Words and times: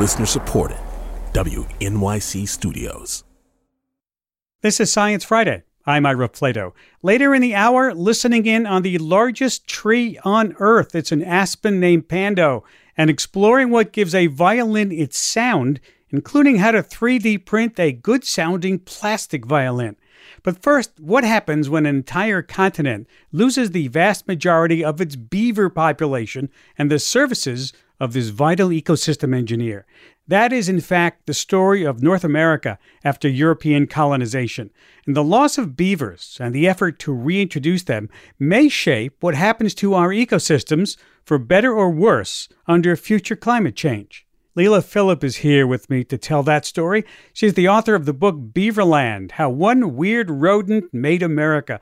Listener 0.00 0.24
supported. 0.24 0.78
WNYC 1.34 2.48
Studios. 2.48 3.22
This 4.62 4.80
is 4.80 4.90
Science 4.90 5.24
Friday. 5.24 5.62
I'm 5.84 6.06
Ira 6.06 6.30
Flatow. 6.30 6.72
Later 7.02 7.34
in 7.34 7.42
the 7.42 7.54
hour, 7.54 7.92
listening 7.92 8.46
in 8.46 8.66
on 8.66 8.80
the 8.80 8.96
largest 8.96 9.68
tree 9.68 10.18
on 10.24 10.56
Earth. 10.58 10.94
It's 10.94 11.12
an 11.12 11.22
aspen 11.22 11.80
named 11.80 12.08
Pando, 12.08 12.64
and 12.96 13.10
exploring 13.10 13.68
what 13.68 13.92
gives 13.92 14.14
a 14.14 14.28
violin 14.28 14.90
its 14.90 15.18
sound, 15.18 15.80
including 16.08 16.56
how 16.56 16.70
to 16.70 16.82
3D 16.82 17.44
print 17.44 17.78
a 17.78 17.92
good 17.92 18.24
sounding 18.24 18.78
plastic 18.78 19.44
violin. 19.44 19.96
But 20.42 20.62
first, 20.62 20.98
what 20.98 21.24
happens 21.24 21.68
when 21.68 21.84
an 21.84 21.94
entire 21.94 22.40
continent 22.40 23.06
loses 23.32 23.72
the 23.72 23.88
vast 23.88 24.26
majority 24.26 24.82
of 24.82 24.98
its 24.98 25.14
beaver 25.14 25.68
population 25.68 26.48
and 26.78 26.90
the 26.90 26.98
services 26.98 27.74
of 28.00 28.12
this 28.12 28.30
vital 28.30 28.70
ecosystem 28.70 29.36
engineer? 29.36 29.86
That 30.26 30.52
is, 30.52 30.68
in 30.68 30.80
fact, 30.80 31.26
the 31.26 31.34
story 31.34 31.84
of 31.84 32.02
North 32.02 32.24
America 32.24 32.78
after 33.04 33.28
European 33.28 33.86
colonization. 33.86 34.70
And 35.06 35.14
the 35.14 35.24
loss 35.24 35.58
of 35.58 35.76
beavers 35.76 36.38
and 36.40 36.54
the 36.54 36.66
effort 36.66 36.98
to 37.00 37.12
reintroduce 37.12 37.82
them 37.82 38.08
may 38.38 38.68
shape 38.68 39.16
what 39.20 39.34
happens 39.34 39.74
to 39.74 39.94
our 39.94 40.10
ecosystems, 40.10 40.96
for 41.24 41.38
better 41.38 41.72
or 41.72 41.90
worse, 41.90 42.48
under 42.66 42.96
future 42.96 43.36
climate 43.36 43.76
change. 43.76 44.26
Leila 44.56 44.82
Philipp 44.82 45.22
is 45.22 45.36
here 45.36 45.66
with 45.66 45.88
me 45.88 46.02
to 46.04 46.18
tell 46.18 46.42
that 46.42 46.64
story. 46.64 47.04
She's 47.32 47.54
the 47.54 47.68
author 47.68 47.94
of 47.94 48.04
the 48.04 48.12
book 48.12 48.36
Beaverland 48.52 49.32
How 49.32 49.48
One 49.48 49.94
Weird 49.96 50.28
Rodent 50.28 50.92
Made 50.92 51.22
America. 51.22 51.80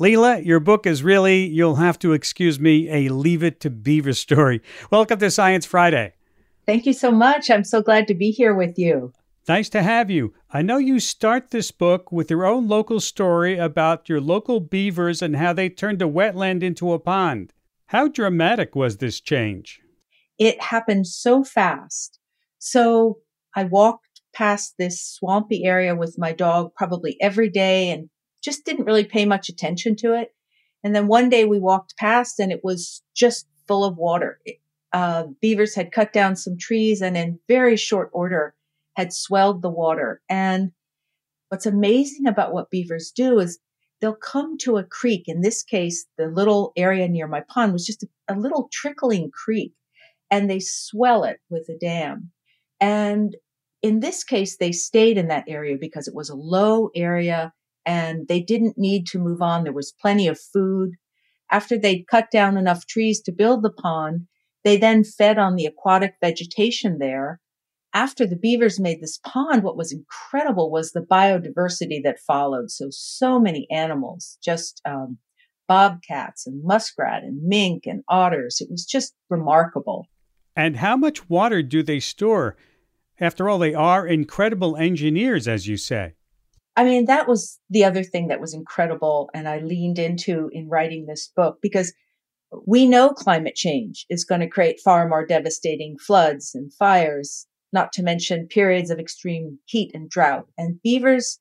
Leila, 0.00 0.40
your 0.40 0.60
book 0.60 0.86
is 0.86 1.02
really, 1.02 1.46
you'll 1.46 1.74
have 1.74 1.98
to 1.98 2.14
excuse 2.14 2.58
me, 2.58 2.88
a 2.88 3.12
leave 3.12 3.42
it 3.42 3.60
to 3.60 3.68
beaver 3.68 4.14
story. 4.14 4.62
Welcome 4.90 5.18
to 5.18 5.30
Science 5.30 5.66
Friday. 5.66 6.14
Thank 6.64 6.86
you 6.86 6.94
so 6.94 7.12
much. 7.12 7.50
I'm 7.50 7.64
so 7.64 7.82
glad 7.82 8.08
to 8.08 8.14
be 8.14 8.30
here 8.30 8.54
with 8.54 8.78
you. 8.78 9.12
Nice 9.46 9.68
to 9.68 9.82
have 9.82 10.10
you. 10.10 10.32
I 10.50 10.62
know 10.62 10.78
you 10.78 11.00
start 11.00 11.50
this 11.50 11.70
book 11.70 12.10
with 12.10 12.30
your 12.30 12.46
own 12.46 12.66
local 12.66 12.98
story 12.98 13.58
about 13.58 14.08
your 14.08 14.22
local 14.22 14.58
beavers 14.58 15.20
and 15.20 15.36
how 15.36 15.52
they 15.52 15.68
turned 15.68 16.00
a 16.00 16.06
wetland 16.06 16.62
into 16.62 16.94
a 16.94 16.98
pond. 16.98 17.52
How 17.88 18.08
dramatic 18.08 18.74
was 18.74 18.96
this 18.96 19.20
change? 19.20 19.82
it 20.38 20.58
happened 20.62 21.06
so 21.06 21.44
fast. 21.44 22.18
So 22.58 23.18
I 23.54 23.64
walked 23.64 24.22
past 24.32 24.76
this 24.78 25.04
swampy 25.04 25.64
area 25.64 25.94
with 25.94 26.16
my 26.16 26.32
dog 26.32 26.74
probably 26.74 27.18
every 27.20 27.50
day 27.50 27.90
and 27.90 28.08
just 28.42 28.64
didn't 28.64 28.86
really 28.86 29.04
pay 29.04 29.24
much 29.24 29.48
attention 29.48 29.96
to 29.96 30.14
it. 30.14 30.34
And 30.82 30.94
then 30.94 31.08
one 31.08 31.28
day 31.28 31.44
we 31.44 31.58
walked 31.58 31.96
past 31.96 32.38
and 32.40 32.50
it 32.50 32.60
was 32.64 33.02
just 33.14 33.46
full 33.68 33.84
of 33.84 33.96
water. 33.96 34.40
Uh, 34.92 35.24
beavers 35.40 35.74
had 35.74 35.92
cut 35.92 36.12
down 36.12 36.36
some 36.36 36.56
trees 36.58 37.00
and 37.00 37.16
in 37.16 37.38
very 37.48 37.76
short 37.76 38.10
order 38.12 38.54
had 38.96 39.12
swelled 39.12 39.62
the 39.62 39.70
water. 39.70 40.20
And 40.28 40.72
what's 41.48 41.66
amazing 41.66 42.26
about 42.26 42.52
what 42.52 42.70
beavers 42.70 43.12
do 43.14 43.38
is 43.38 43.58
they'll 44.00 44.14
come 44.14 44.56
to 44.58 44.78
a 44.78 44.84
creek. 44.84 45.24
In 45.26 45.42
this 45.42 45.62
case, 45.62 46.06
the 46.16 46.26
little 46.26 46.72
area 46.76 47.08
near 47.08 47.28
my 47.28 47.42
pond 47.48 47.72
was 47.72 47.86
just 47.86 48.02
a, 48.02 48.08
a 48.28 48.34
little 48.34 48.68
trickling 48.72 49.30
creek 49.30 49.74
and 50.30 50.48
they 50.48 50.60
swell 50.60 51.24
it 51.24 51.38
with 51.50 51.68
a 51.68 51.78
dam. 51.78 52.30
And 52.80 53.36
in 53.82 54.00
this 54.00 54.24
case, 54.24 54.56
they 54.56 54.72
stayed 54.72 55.18
in 55.18 55.28
that 55.28 55.44
area 55.48 55.76
because 55.78 56.08
it 56.08 56.14
was 56.14 56.30
a 56.30 56.34
low 56.34 56.90
area 56.94 57.52
and 57.86 58.28
they 58.28 58.40
didn't 58.40 58.78
need 58.78 59.06
to 59.08 59.18
move 59.18 59.42
on. 59.42 59.64
There 59.64 59.72
was 59.72 59.94
plenty 60.00 60.26
of 60.26 60.38
food. 60.38 60.92
After 61.50 61.78
they'd 61.78 62.06
cut 62.06 62.30
down 62.30 62.56
enough 62.56 62.86
trees 62.86 63.20
to 63.22 63.32
build 63.32 63.62
the 63.62 63.72
pond, 63.72 64.26
they 64.64 64.76
then 64.76 65.04
fed 65.04 65.38
on 65.38 65.56
the 65.56 65.66
aquatic 65.66 66.14
vegetation 66.20 66.98
there. 66.98 67.40
After 67.92 68.26
the 68.26 68.36
beavers 68.36 68.78
made 68.78 69.00
this 69.00 69.18
pond, 69.18 69.64
what 69.64 69.76
was 69.76 69.92
incredible 69.92 70.70
was 70.70 70.92
the 70.92 71.00
biodiversity 71.00 72.00
that 72.04 72.20
followed. 72.20 72.70
So, 72.70 72.88
so 72.90 73.40
many 73.40 73.66
animals, 73.70 74.38
just 74.42 74.80
um, 74.84 75.18
bobcats 75.66 76.46
and 76.46 76.62
muskrat 76.62 77.24
and 77.24 77.42
mink 77.42 77.84
and 77.86 78.04
otters. 78.08 78.58
It 78.60 78.68
was 78.70 78.84
just 78.84 79.14
remarkable. 79.28 80.06
And 80.54 80.76
how 80.76 80.96
much 80.96 81.28
water 81.28 81.62
do 81.62 81.82
they 81.82 82.00
store? 82.00 82.56
After 83.18 83.48
all, 83.48 83.58
they 83.58 83.74
are 83.74 84.06
incredible 84.06 84.76
engineers, 84.76 85.48
as 85.48 85.66
you 85.66 85.76
say. 85.76 86.14
I 86.76 86.84
mean, 86.84 87.06
that 87.06 87.28
was 87.28 87.58
the 87.68 87.84
other 87.84 88.02
thing 88.02 88.28
that 88.28 88.40
was 88.40 88.54
incredible. 88.54 89.28
And 89.34 89.48
I 89.48 89.58
leaned 89.58 89.98
into 89.98 90.48
in 90.52 90.68
writing 90.68 91.06
this 91.06 91.30
book 91.34 91.58
because 91.60 91.92
we 92.66 92.86
know 92.86 93.10
climate 93.10 93.54
change 93.54 94.06
is 94.08 94.24
going 94.24 94.40
to 94.40 94.48
create 94.48 94.80
far 94.80 95.08
more 95.08 95.26
devastating 95.26 95.96
floods 95.98 96.54
and 96.54 96.72
fires, 96.74 97.46
not 97.72 97.92
to 97.92 98.02
mention 98.02 98.48
periods 98.48 98.90
of 98.90 98.98
extreme 98.98 99.58
heat 99.66 99.90
and 99.94 100.08
drought. 100.08 100.46
And 100.58 100.80
beavers 100.82 101.38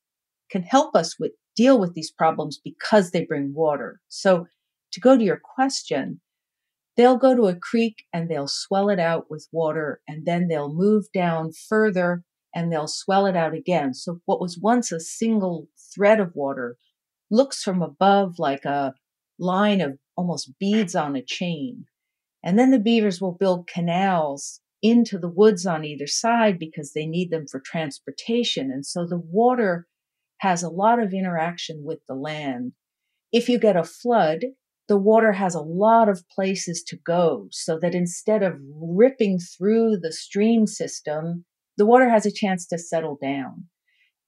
can 0.52 0.64
help 0.64 0.96
us 0.96 1.20
with 1.20 1.32
deal 1.56 1.80
with 1.80 1.94
these 1.94 2.12
problems 2.12 2.60
because 2.64 3.12
they 3.12 3.26
bring 3.26 3.54
water. 3.54 4.00
So 4.08 4.48
to 4.94 5.00
go 5.00 5.18
to 5.18 5.24
your 5.24 5.42
question, 5.56 6.22
they'll 6.96 7.18
go 7.18 7.36
to 7.36 7.48
a 7.48 7.56
creek 7.56 8.06
and 8.14 8.30
they'll 8.30 8.48
swell 8.48 8.90
it 8.90 9.00
out 9.00 9.30
with 9.30 9.48
water 9.52 10.02
and 10.08 10.26
then 10.26 10.48
they'll 10.48 10.74
move 10.74 11.06
down 11.14 11.52
further 11.52 12.24
and 12.54 12.72
they'll 12.72 12.88
swell 12.88 13.26
it 13.26 13.36
out 13.36 13.54
again. 13.54 13.94
So 13.94 14.20
what 14.26 14.42
was 14.42 14.60
once 14.62 14.92
a 14.92 15.00
single 15.00 15.68
thread 15.94 16.20
of 16.20 16.36
water 16.36 16.78
looks 17.30 17.62
from 17.62 17.82
above 17.82 18.40
like 18.40 18.66
a 18.66 18.94
line 19.38 19.82
of 19.82 19.98
almost 20.16 20.58
beads 20.60 20.96
on 20.96 21.16
a 21.16 21.24
chain. 21.24 21.86
And 22.44 22.58
then 22.58 22.72
the 22.72 22.80
beavers 22.80 23.22
will 23.22 23.34
build 23.34 23.68
canals 23.68 24.62
into 24.82 25.18
the 25.18 25.30
woods 25.30 25.66
on 25.66 25.84
either 25.84 26.08
side 26.08 26.58
because 26.58 26.94
they 26.94 27.06
need 27.06 27.32
them 27.32 27.46
for 27.48 27.60
transportation. 27.60 28.72
And 28.72 28.86
so 28.86 29.06
the 29.06 29.20
water 29.20 29.88
has 30.40 30.64
a 30.64 30.70
lot 30.70 31.02
of 31.02 31.14
interaction 31.14 31.84
with 31.84 32.00
the 32.08 32.16
land. 32.16 32.74
If 33.32 33.50
you 33.50 33.60
get 33.60 33.76
a 33.76 33.84
flood, 33.84 34.46
the 34.88 34.98
water 34.98 35.34
has 35.34 35.54
a 35.54 35.62
lot 35.62 36.10
of 36.10 36.28
places 36.30 36.82
to 36.88 36.98
go 36.98 37.48
so 37.52 37.78
that 37.80 37.94
instead 37.94 38.42
of 38.42 38.56
ripping 38.82 39.38
through 39.38 39.98
the 39.98 40.12
stream 40.12 40.66
system, 40.66 41.46
the 41.80 41.86
water 41.86 42.10
has 42.10 42.28
a 42.28 42.32
chance 42.32 42.68
to 42.68 42.78
settle 42.78 43.18
down. 43.20 43.66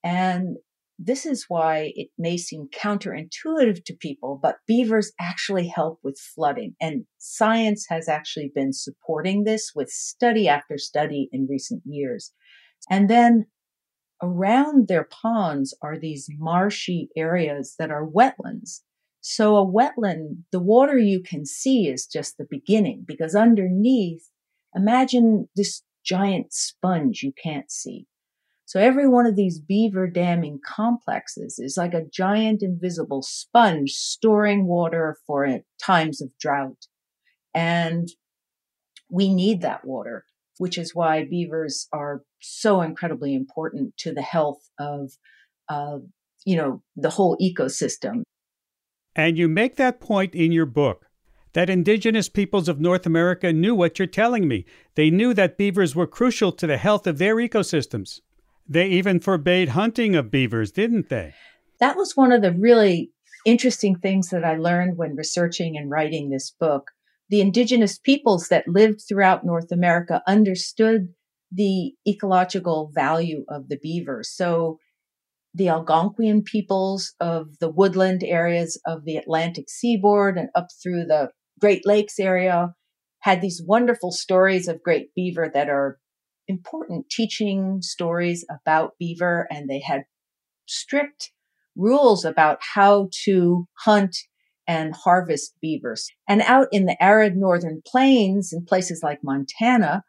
And 0.02 0.56
this 0.98 1.26
is 1.26 1.44
why 1.48 1.92
it 1.94 2.08
may 2.18 2.36
seem 2.36 2.68
counterintuitive 2.74 3.84
to 3.84 3.94
people, 4.00 4.40
but 4.42 4.56
beavers 4.66 5.12
actually 5.20 5.68
help 5.68 5.98
with 6.02 6.18
flooding. 6.18 6.74
And 6.80 7.04
science 7.18 7.86
has 7.88 8.08
actually 8.08 8.50
been 8.54 8.72
supporting 8.72 9.44
this 9.44 9.72
with 9.74 9.90
study 9.90 10.48
after 10.48 10.78
study 10.78 11.28
in 11.30 11.46
recent 11.48 11.82
years. 11.84 12.32
And 12.90 13.10
then 13.10 13.46
around 14.22 14.88
their 14.88 15.04
ponds 15.04 15.76
are 15.82 15.98
these 15.98 16.28
marshy 16.38 17.10
areas 17.16 17.74
that 17.78 17.90
are 17.90 18.06
wetlands. 18.06 18.80
So 19.20 19.56
a 19.56 19.66
wetland, 19.66 20.44
the 20.52 20.60
water 20.60 20.96
you 20.96 21.22
can 21.22 21.44
see 21.44 21.86
is 21.86 22.06
just 22.06 22.38
the 22.38 22.46
beginning 22.48 23.04
because 23.06 23.34
underneath, 23.34 24.30
imagine 24.74 25.48
this 25.54 25.82
giant 26.04 26.52
sponge 26.52 27.22
you 27.22 27.32
can't 27.42 27.70
see. 27.70 28.06
So 28.64 28.80
every 28.80 29.06
one 29.06 29.26
of 29.26 29.36
these 29.36 29.58
beaver 29.58 30.06
damming 30.06 30.58
complexes 30.64 31.58
is 31.58 31.76
like 31.76 31.92
a 31.92 32.06
giant 32.10 32.62
invisible 32.62 33.20
sponge 33.22 33.90
storing 33.90 34.66
water 34.66 35.18
for 35.26 35.60
times 35.78 36.22
of 36.22 36.30
drought. 36.38 36.86
And 37.54 38.08
we 39.10 39.34
need 39.34 39.60
that 39.60 39.84
water, 39.84 40.24
which 40.56 40.78
is 40.78 40.94
why 40.94 41.24
beavers 41.24 41.86
are 41.92 42.22
so 42.40 42.80
incredibly 42.80 43.34
important 43.34 43.94
to 43.98 44.14
the 44.14 44.22
health 44.22 44.70
of, 44.80 45.12
uh, 45.68 45.98
you 46.46 46.56
know, 46.56 46.82
the 46.96 47.10
whole 47.10 47.36
ecosystem. 47.36 48.22
And 49.14 49.36
you 49.36 49.48
make 49.48 49.76
that 49.76 50.00
point 50.00 50.34
in 50.34 50.50
your 50.50 50.64
book 50.64 51.10
that 51.52 51.70
indigenous 51.70 52.28
peoples 52.28 52.68
of 52.68 52.80
North 52.80 53.06
America 53.06 53.52
knew 53.52 53.74
what 53.74 53.98
you're 53.98 54.06
telling 54.06 54.48
me. 54.48 54.64
They 54.94 55.10
knew 55.10 55.34
that 55.34 55.58
beavers 55.58 55.94
were 55.94 56.06
crucial 56.06 56.52
to 56.52 56.66
the 56.66 56.78
health 56.78 57.06
of 57.06 57.18
their 57.18 57.36
ecosystems. 57.36 58.20
They 58.68 58.88
even 58.88 59.20
forbade 59.20 59.70
hunting 59.70 60.14
of 60.14 60.30
beavers, 60.30 60.72
didn't 60.72 61.08
they? 61.08 61.34
That 61.80 61.96
was 61.96 62.16
one 62.16 62.32
of 62.32 62.42
the 62.42 62.52
really 62.52 63.10
interesting 63.44 63.96
things 63.96 64.28
that 64.30 64.44
I 64.44 64.56
learned 64.56 64.96
when 64.96 65.16
researching 65.16 65.76
and 65.76 65.90
writing 65.90 66.30
this 66.30 66.50
book. 66.50 66.92
The 67.28 67.40
indigenous 67.40 67.98
peoples 67.98 68.48
that 68.48 68.68
lived 68.68 69.02
throughout 69.06 69.44
North 69.44 69.72
America 69.72 70.22
understood 70.26 71.08
the 71.50 71.92
ecological 72.06 72.90
value 72.94 73.44
of 73.48 73.68
the 73.68 73.78
beaver. 73.82 74.22
So 74.22 74.78
the 75.54 75.66
Algonquian 75.66 76.44
peoples 76.44 77.14
of 77.20 77.58
the 77.58 77.68
woodland 77.68 78.22
areas 78.24 78.80
of 78.86 79.04
the 79.04 79.16
Atlantic 79.16 79.68
seaboard 79.68 80.38
and 80.38 80.48
up 80.54 80.68
through 80.82 81.04
the 81.04 81.30
Great 81.62 81.86
Lakes 81.86 82.18
area 82.18 82.74
had 83.20 83.40
these 83.40 83.62
wonderful 83.64 84.10
stories 84.10 84.66
of 84.66 84.82
great 84.82 85.14
beaver 85.14 85.48
that 85.54 85.68
are 85.70 86.00
important 86.48 87.08
teaching 87.08 87.80
stories 87.80 88.44
about 88.50 88.98
beaver. 88.98 89.46
And 89.48 89.70
they 89.70 89.78
had 89.78 90.02
strict 90.66 91.30
rules 91.76 92.24
about 92.24 92.58
how 92.74 93.10
to 93.24 93.68
hunt 93.78 94.16
and 94.66 94.92
harvest 94.92 95.54
beavers. 95.62 96.10
And 96.28 96.42
out 96.42 96.66
in 96.72 96.86
the 96.86 97.00
arid 97.00 97.36
northern 97.36 97.80
plains 97.86 98.52
in 98.52 98.64
places 98.64 99.00
like 99.04 99.20
Montana, 99.22 100.02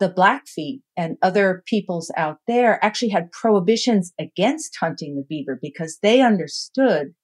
the 0.00 0.08
Blackfeet 0.08 0.80
and 0.96 1.18
other 1.20 1.62
peoples 1.66 2.10
out 2.16 2.38
there 2.46 2.82
actually 2.82 3.10
had 3.10 3.32
prohibitions 3.32 4.14
against 4.18 4.78
hunting 4.80 5.16
the 5.16 5.26
beaver 5.28 5.58
because 5.60 5.98
they 6.00 6.22
understood 6.22 7.14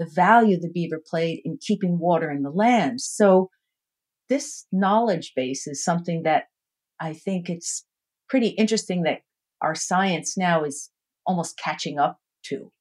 the 0.00 0.10
value 0.12 0.58
the 0.58 0.70
beaver 0.70 0.98
played 0.98 1.42
in 1.44 1.58
keeping 1.60 1.98
water 1.98 2.30
in 2.30 2.42
the 2.42 2.50
land. 2.50 3.02
So 3.02 3.50
this 4.30 4.66
knowledge 4.72 5.34
base 5.36 5.66
is 5.66 5.84
something 5.84 6.22
that 6.22 6.44
I 6.98 7.12
think 7.12 7.50
it's 7.50 7.84
pretty 8.28 8.48
interesting 8.48 9.02
that 9.02 9.20
our 9.60 9.74
science 9.74 10.38
now 10.38 10.64
is 10.64 10.90
almost 11.26 11.58
catching 11.58 11.98
up 11.98 12.18
to. 12.46 12.72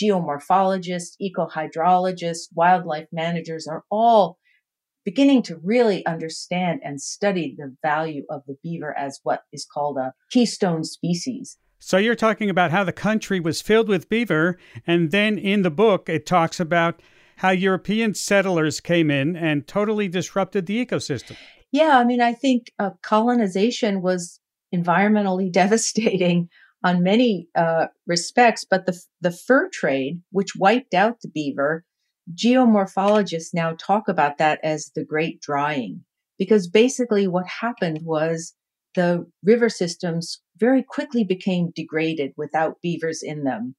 Geomorphologists, 0.00 1.16
ecohydrologists, 1.20 2.48
wildlife 2.54 3.08
managers 3.12 3.66
are 3.66 3.84
all 3.90 4.38
beginning 5.04 5.42
to 5.42 5.60
really 5.62 6.06
understand 6.06 6.80
and 6.82 7.02
study 7.02 7.54
the 7.58 7.76
value 7.82 8.24
of 8.30 8.42
the 8.46 8.56
beaver 8.62 8.96
as 8.96 9.20
what 9.24 9.42
is 9.52 9.66
called 9.70 9.98
a 9.98 10.14
keystone 10.30 10.84
species. 10.84 11.58
So 11.84 11.96
you're 11.96 12.14
talking 12.14 12.48
about 12.48 12.70
how 12.70 12.84
the 12.84 12.92
country 12.92 13.40
was 13.40 13.60
filled 13.60 13.88
with 13.88 14.08
beaver, 14.08 14.56
and 14.86 15.10
then 15.10 15.36
in 15.36 15.62
the 15.62 15.70
book 15.70 16.08
it 16.08 16.24
talks 16.26 16.60
about 16.60 17.02
how 17.38 17.50
European 17.50 18.14
settlers 18.14 18.78
came 18.78 19.10
in 19.10 19.34
and 19.34 19.66
totally 19.66 20.06
disrupted 20.06 20.66
the 20.66 20.86
ecosystem. 20.86 21.36
Yeah, 21.72 21.98
I 21.98 22.04
mean, 22.04 22.20
I 22.20 22.34
think 22.34 22.70
uh, 22.78 22.90
colonization 23.02 24.00
was 24.00 24.38
environmentally 24.72 25.50
devastating 25.62 26.48
on 26.84 27.02
many 27.02 27.48
uh, 27.56 27.88
respects, 28.06 28.64
but 28.64 28.86
the 28.86 28.96
the 29.20 29.32
fur 29.32 29.68
trade, 29.68 30.22
which 30.30 30.54
wiped 30.54 30.94
out 30.94 31.20
the 31.20 31.28
beaver, 31.28 31.84
geomorphologists 32.32 33.52
now 33.52 33.74
talk 33.76 34.06
about 34.06 34.38
that 34.38 34.60
as 34.62 34.92
the 34.94 35.04
great 35.04 35.40
drying 35.40 36.04
because 36.38 36.68
basically 36.68 37.26
what 37.26 37.46
happened 37.46 38.00
was 38.02 38.54
the 38.94 39.26
river 39.42 39.68
systems 39.68 40.40
very 40.56 40.82
quickly 40.82 41.24
became 41.24 41.72
degraded 41.74 42.32
without 42.36 42.80
beavers 42.82 43.22
in 43.22 43.44
them. 43.44 43.74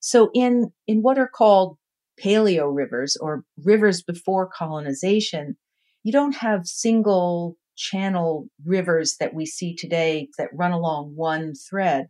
So 0.00 0.30
in, 0.34 0.72
in 0.86 1.02
what 1.02 1.18
are 1.18 1.28
called 1.28 1.76
paleo 2.22 2.74
rivers 2.74 3.16
or 3.16 3.44
rivers 3.64 4.02
before 4.02 4.48
colonization, 4.48 5.56
you 6.04 6.12
don't 6.12 6.36
have 6.36 6.66
single 6.66 7.56
channel 7.76 8.48
rivers 8.64 9.16
that 9.20 9.34
we 9.34 9.46
see 9.46 9.74
today 9.74 10.28
that 10.36 10.48
run 10.52 10.72
along 10.72 11.12
one 11.14 11.54
thread. 11.54 12.08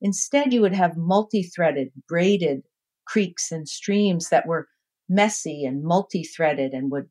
Instead, 0.00 0.52
you 0.52 0.60
would 0.60 0.74
have 0.74 0.96
multi-threaded, 0.96 1.88
braided 2.08 2.62
creeks 3.06 3.52
and 3.52 3.68
streams 3.68 4.30
that 4.30 4.46
were 4.46 4.66
messy 5.08 5.64
and 5.64 5.84
multi-threaded 5.84 6.72
and 6.72 6.90
would 6.90 7.08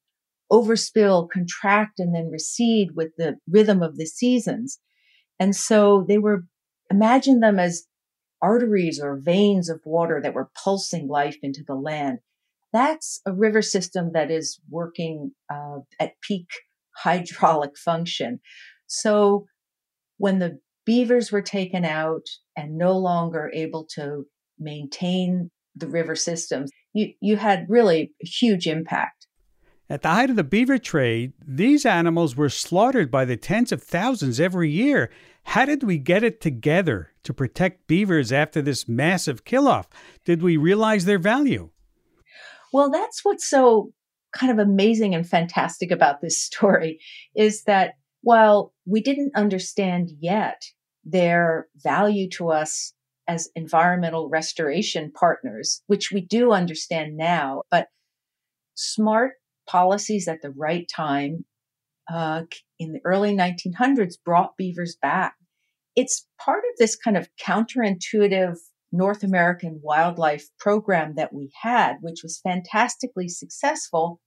overspill, 0.51 1.29
contract, 1.29 1.99
and 1.99 2.13
then 2.13 2.29
recede 2.31 2.89
with 2.95 3.09
the 3.17 3.37
rhythm 3.49 3.81
of 3.81 3.97
the 3.97 4.05
seasons. 4.05 4.79
And 5.39 5.55
so 5.55 6.05
they 6.07 6.17
were, 6.17 6.45
imagine 6.89 7.39
them 7.39 7.59
as 7.59 7.85
arteries 8.41 8.99
or 9.01 9.17
veins 9.17 9.69
of 9.69 9.81
water 9.85 10.19
that 10.21 10.33
were 10.33 10.51
pulsing 10.63 11.07
life 11.07 11.37
into 11.41 11.63
the 11.67 11.75
land. 11.75 12.19
That's 12.71 13.21
a 13.25 13.33
river 13.33 13.61
system 13.61 14.11
that 14.13 14.29
is 14.29 14.59
working 14.69 15.31
uh, 15.51 15.79
at 15.99 16.13
peak 16.21 16.47
hydraulic 16.97 17.77
function. 17.77 18.39
So 18.87 19.45
when 20.17 20.39
the 20.39 20.59
beavers 20.85 21.31
were 21.31 21.41
taken 21.41 21.83
out 21.83 22.25
and 22.55 22.77
no 22.77 22.97
longer 22.97 23.51
able 23.53 23.87
to 23.95 24.25
maintain 24.59 25.49
the 25.75 25.87
river 25.87 26.15
systems, 26.15 26.69
you, 26.93 27.13
you 27.21 27.35
had 27.37 27.65
really 27.67 28.13
huge 28.19 28.67
impact. 28.67 29.14
At 29.87 30.01
the 30.01 30.09
height 30.09 30.31
of 30.31 30.35
the 30.35 30.43
beaver 30.43 30.79
trade, 30.79 31.33
these 31.45 31.85
animals 31.85 32.35
were 32.35 32.49
slaughtered 32.49 33.11
by 33.11 33.23
the 33.23 33.37
tens 33.37 33.71
of 33.71 33.83
thousands 33.83 34.39
every 34.39 34.71
year. 34.71 35.11
How 35.43 35.65
did 35.65 35.83
we 35.83 35.99
get 35.99 36.23
it 36.23 36.41
together 36.41 37.11
to 37.23 37.33
protect 37.33 37.85
beavers 37.85 38.31
after 38.31 38.63
this 38.63 38.87
massive 38.87 39.45
kill 39.45 39.67
off? 39.67 39.87
Did 40.23 40.41
we 40.41 40.57
realize 40.57 41.05
their 41.05 41.19
value? 41.19 41.69
Well, 42.73 42.89
that's 42.89 43.23
what's 43.23 43.47
so 43.47 43.93
kind 44.33 44.51
of 44.51 44.57
amazing 44.57 45.13
and 45.13 45.27
fantastic 45.27 45.91
about 45.91 46.19
this 46.19 46.41
story 46.41 46.99
is 47.35 47.63
that 47.63 47.93
while 48.21 48.73
we 48.85 49.01
didn't 49.01 49.35
understand 49.35 50.09
yet 50.19 50.63
their 51.03 51.67
value 51.75 52.27
to 52.31 52.49
us 52.49 52.91
as 53.27 53.49
environmental 53.55 54.29
restoration 54.29 55.11
partners, 55.11 55.83
which 55.85 56.11
we 56.11 56.21
do 56.21 56.51
understand 56.51 57.15
now, 57.17 57.61
but 57.69 57.87
smart 58.73 59.33
policies 59.67 60.27
at 60.27 60.41
the 60.41 60.51
right 60.51 60.87
time 60.93 61.45
uh, 62.11 62.43
in 62.79 62.93
the 62.93 63.01
early 63.03 63.35
1900s 63.35 64.15
brought 64.23 64.57
beavers 64.57 64.95
back. 65.01 65.35
It's 65.95 66.27
part 66.39 66.59
of 66.59 66.77
this 66.77 66.95
kind 66.95 67.17
of 67.17 67.29
counterintuitive 67.41 68.57
North 68.91 69.23
American 69.23 69.79
wildlife 69.81 70.47
program 70.59 71.15
that 71.15 71.33
we 71.33 71.51
had, 71.61 71.97
which 72.01 72.21
was 72.23 72.39
fantastically 72.39 73.27
successful. 73.27 74.19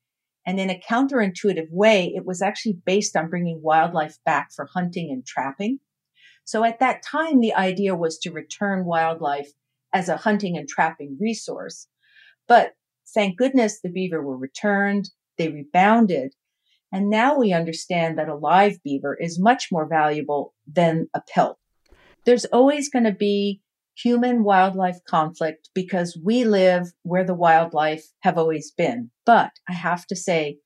And 0.46 0.58
in 0.58 0.70
a 0.70 0.80
counterintuitive 0.80 1.68
way, 1.70 2.12
it 2.14 2.24
was 2.24 2.42
actually 2.42 2.78
based 2.84 3.16
on 3.16 3.30
bringing 3.30 3.60
wildlife 3.62 4.16
back 4.24 4.48
for 4.54 4.68
hunting 4.72 5.10
and 5.10 5.26
trapping. 5.26 5.78
So 6.44 6.64
at 6.64 6.80
that 6.80 7.02
time, 7.02 7.40
the 7.40 7.54
idea 7.54 7.94
was 7.94 8.18
to 8.20 8.30
return 8.30 8.86
wildlife 8.86 9.50
as 9.92 10.08
a 10.08 10.16
hunting 10.16 10.56
and 10.56 10.66
trapping 10.68 11.18
resource. 11.20 11.86
But 12.46 12.72
thank 13.14 13.36
goodness 13.36 13.80
the 13.80 13.90
beaver 13.90 14.22
were 14.22 14.36
returned. 14.36 15.10
They 15.38 15.48
rebounded. 15.48 16.34
And 16.92 17.10
now 17.10 17.38
we 17.38 17.52
understand 17.52 18.18
that 18.18 18.28
a 18.28 18.34
live 18.34 18.82
beaver 18.82 19.16
is 19.18 19.40
much 19.40 19.68
more 19.70 19.86
valuable 19.86 20.54
than 20.66 21.08
a 21.14 21.20
pelt. 21.28 21.58
There's 22.24 22.46
always 22.46 22.90
going 22.90 23.04
to 23.04 23.12
be 23.12 23.60
human 23.96 24.44
wildlife 24.44 24.98
conflict 25.08 25.70
because 25.74 26.18
we 26.22 26.44
live 26.44 26.92
where 27.02 27.24
the 27.24 27.34
wildlife 27.34 28.04
have 28.20 28.38
always 28.38 28.70
been. 28.70 29.10
But 29.26 29.50
I 29.68 29.72
have 29.72 30.06
to 30.06 30.16
say, 30.16 30.58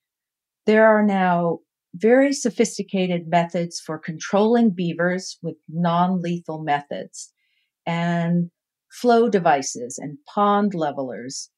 there 0.65 0.85
are 0.85 1.03
now 1.03 1.59
very 1.95 2.33
sophisticated 2.33 3.27
methods 3.27 3.79
for 3.79 3.99
controlling 3.99 4.71
beavers 4.71 5.37
with 5.41 5.55
non-lethal 5.67 6.63
methods 6.63 7.31
and 7.85 8.49
flow 8.91 9.29
devices 9.29 9.97
and 9.97 10.17
pond 10.33 10.73
levelers. 10.73 11.49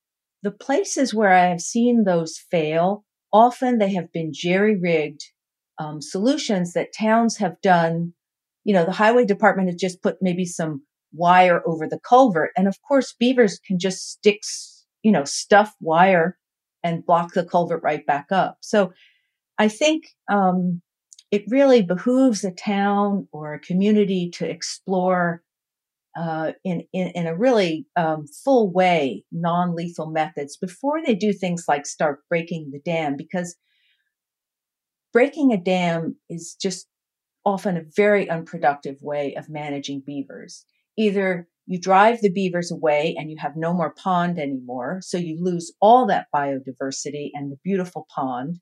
The 0.45 0.51
places 0.51 1.11
where 1.11 1.33
I 1.33 1.47
have 1.47 1.59
seen 1.59 2.03
those 2.03 2.37
fail, 2.51 3.03
often 3.33 3.79
they 3.79 3.91
have 3.95 4.11
been 4.11 4.29
jerry 4.31 4.79
rigged 4.79 5.23
um, 5.79 6.03
solutions 6.03 6.73
that 6.73 6.93
towns 6.93 7.37
have 7.37 7.59
done. 7.61 8.13
You 8.63 8.75
know, 8.75 8.85
the 8.85 8.91
highway 8.91 9.25
department 9.25 9.69
has 9.69 9.81
just 9.81 10.03
put 10.03 10.21
maybe 10.21 10.45
some 10.45 10.83
wire 11.11 11.67
over 11.67 11.87
the 11.87 11.99
culvert. 12.07 12.51
And 12.55 12.67
of 12.67 12.77
course, 12.87 13.15
beavers 13.19 13.57
can 13.57 13.79
just 13.79 14.07
stick, 14.07 14.43
you 15.01 15.11
know, 15.11 15.23
stuff 15.23 15.73
wire 15.81 16.37
and 16.83 17.03
block 17.03 17.33
the 17.33 17.43
culvert 17.43 17.81
right 17.81 18.05
back 18.05 18.27
up. 18.31 18.57
So 18.61 18.93
I 19.57 19.67
think 19.67 20.03
um, 20.31 20.79
it 21.31 21.45
really 21.47 21.81
behooves 21.81 22.43
a 22.43 22.51
town 22.51 23.27
or 23.31 23.55
a 23.55 23.59
community 23.59 24.29
to 24.35 24.47
explore 24.47 25.41
uh, 26.15 26.53
in, 26.63 26.83
in, 26.93 27.09
in 27.09 27.27
a 27.27 27.35
really 27.35 27.85
um, 27.95 28.25
full 28.27 28.71
way 28.71 29.23
non-lethal 29.31 30.09
methods 30.09 30.57
before 30.57 30.99
they 31.05 31.15
do 31.15 31.33
things 31.33 31.65
like 31.67 31.85
start 31.85 32.19
breaking 32.29 32.71
the 32.71 32.79
dam 32.79 33.15
because 33.17 33.55
breaking 35.11 35.51
a 35.51 35.57
dam 35.57 36.15
is 36.29 36.55
just 36.61 36.87
often 37.45 37.77
a 37.77 37.83
very 37.95 38.29
unproductive 38.29 38.97
way 39.01 39.35
of 39.35 39.49
managing 39.49 40.01
beavers. 40.05 40.65
Either 40.97 41.47
you 41.67 41.79
drive 41.79 42.21
the 42.21 42.31
beavers 42.31 42.71
away 42.71 43.15
and 43.17 43.29
you 43.29 43.37
have 43.39 43.55
no 43.55 43.73
more 43.73 43.93
pond 43.93 44.39
anymore, 44.39 44.99
so 45.01 45.17
you 45.17 45.37
lose 45.39 45.73
all 45.81 46.05
that 46.07 46.27
biodiversity 46.33 47.29
and 47.33 47.51
the 47.51 47.57
beautiful 47.63 48.07
pond, 48.13 48.59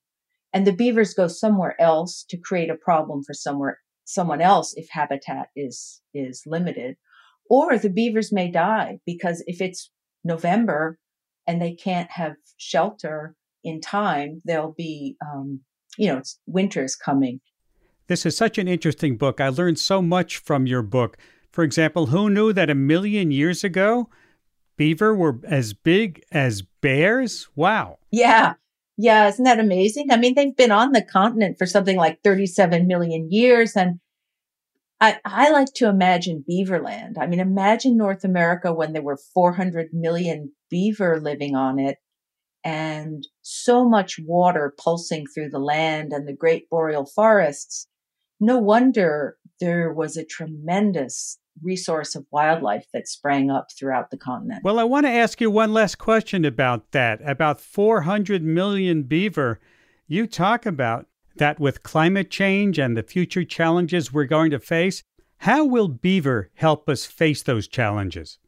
and 0.53 0.67
the 0.67 0.73
beavers 0.73 1.13
go 1.13 1.27
somewhere 1.27 1.79
else 1.81 2.25
to 2.29 2.37
create 2.37 2.69
a 2.69 2.75
problem 2.75 3.23
for 3.23 3.33
somewhere 3.33 3.79
someone 4.05 4.41
else 4.41 4.73
if 4.75 4.89
habitat 4.89 5.47
is 5.55 6.01
is 6.13 6.43
limited 6.45 6.97
or 7.49 7.77
the 7.77 7.89
beavers 7.89 8.31
may 8.31 8.49
die 8.49 8.99
because 9.05 9.43
if 9.47 9.61
it's 9.61 9.89
november 10.23 10.97
and 11.47 11.61
they 11.61 11.73
can't 11.73 12.09
have 12.11 12.33
shelter 12.57 13.35
in 13.63 13.81
time 13.81 14.41
they'll 14.45 14.73
be 14.77 15.15
um, 15.25 15.59
you 15.97 16.07
know 16.07 16.17
it's 16.17 16.39
winter's 16.45 16.95
coming. 16.95 17.39
This 18.07 18.25
is 18.25 18.35
such 18.35 18.57
an 18.57 18.67
interesting 18.67 19.15
book. 19.15 19.39
I 19.39 19.47
learned 19.47 19.79
so 19.79 20.01
much 20.01 20.37
from 20.37 20.67
your 20.67 20.81
book. 20.81 21.17
For 21.51 21.63
example 21.63 22.07
who 22.07 22.29
knew 22.29 22.53
that 22.53 22.69
a 22.69 22.75
million 22.75 23.31
years 23.31 23.63
ago 23.63 24.09
beaver 24.77 25.15
were 25.15 25.39
as 25.43 25.73
big 25.73 26.23
as 26.31 26.61
bears? 26.81 27.47
Wow. 27.55 27.99
Yeah. 28.11 28.53
Yeah, 28.97 29.27
isn't 29.27 29.43
that 29.45 29.59
amazing? 29.59 30.11
I 30.11 30.17
mean, 30.17 30.35
they've 30.35 30.55
been 30.55 30.71
on 30.71 30.91
the 30.91 31.01
continent 31.01 31.57
for 31.57 31.65
something 31.65 31.97
like 31.97 32.21
37 32.23 32.85
million 32.85 33.31
years. 33.31 33.75
And 33.75 33.99
I, 35.03 35.19
I 35.25 35.49
like 35.49 35.73
to 35.75 35.89
imagine 35.89 36.45
Beaverland. 36.49 37.17
I 37.19 37.27
mean, 37.27 37.41
imagine 37.41 37.97
North 37.97 38.23
America 38.23 38.73
when 38.73 38.93
there 38.93 39.01
were 39.01 39.19
400 39.33 39.89
million 39.91 40.53
beaver 40.69 41.19
living 41.19 41.55
on 41.55 41.77
it 41.77 41.97
and 42.63 43.27
so 43.41 43.83
much 43.83 44.17
water 44.25 44.73
pulsing 44.81 45.25
through 45.27 45.49
the 45.49 45.59
land 45.59 46.13
and 46.13 46.25
the 46.25 46.33
great 46.33 46.69
boreal 46.69 47.05
forests. 47.05 47.85
No 48.39 48.59
wonder 48.59 49.35
there 49.59 49.91
was 49.91 50.15
a 50.15 50.23
tremendous 50.23 51.37
resource 51.61 52.15
of 52.15 52.25
wildlife 52.31 52.85
that 52.93 53.09
sprang 53.09 53.51
up 53.51 53.67
throughout 53.77 54.09
the 54.09 54.17
continent. 54.17 54.61
Well, 54.63 54.79
I 54.79 54.85
want 54.85 55.05
to 55.05 55.11
ask 55.11 55.41
you 55.41 55.51
one 55.51 55.73
last 55.73 55.97
question 55.97 56.45
about 56.45 56.93
that. 56.93 57.19
About 57.29 57.59
400 57.59 58.41
million 58.41 59.03
beaver. 59.03 59.59
You 60.07 60.27
talk 60.27 60.65
about 60.65 61.07
that 61.35 61.59
with 61.59 61.83
climate 61.83 62.29
change 62.29 62.79
and 62.79 62.95
the 62.95 63.03
future 63.03 63.43
challenges 63.43 64.13
we're 64.13 64.25
going 64.25 64.51
to 64.51 64.59
face. 64.59 65.03
How 65.37 65.65
will 65.65 65.87
beaver 65.87 66.51
help 66.55 66.87
us 66.87 67.05
face 67.05 67.43
those 67.43 67.67
challenges? 67.67 68.39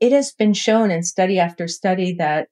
It 0.00 0.12
has 0.12 0.32
been 0.32 0.52
shown 0.52 0.90
in 0.90 1.02
study 1.02 1.38
after 1.38 1.66
study 1.68 2.14
that 2.14 2.48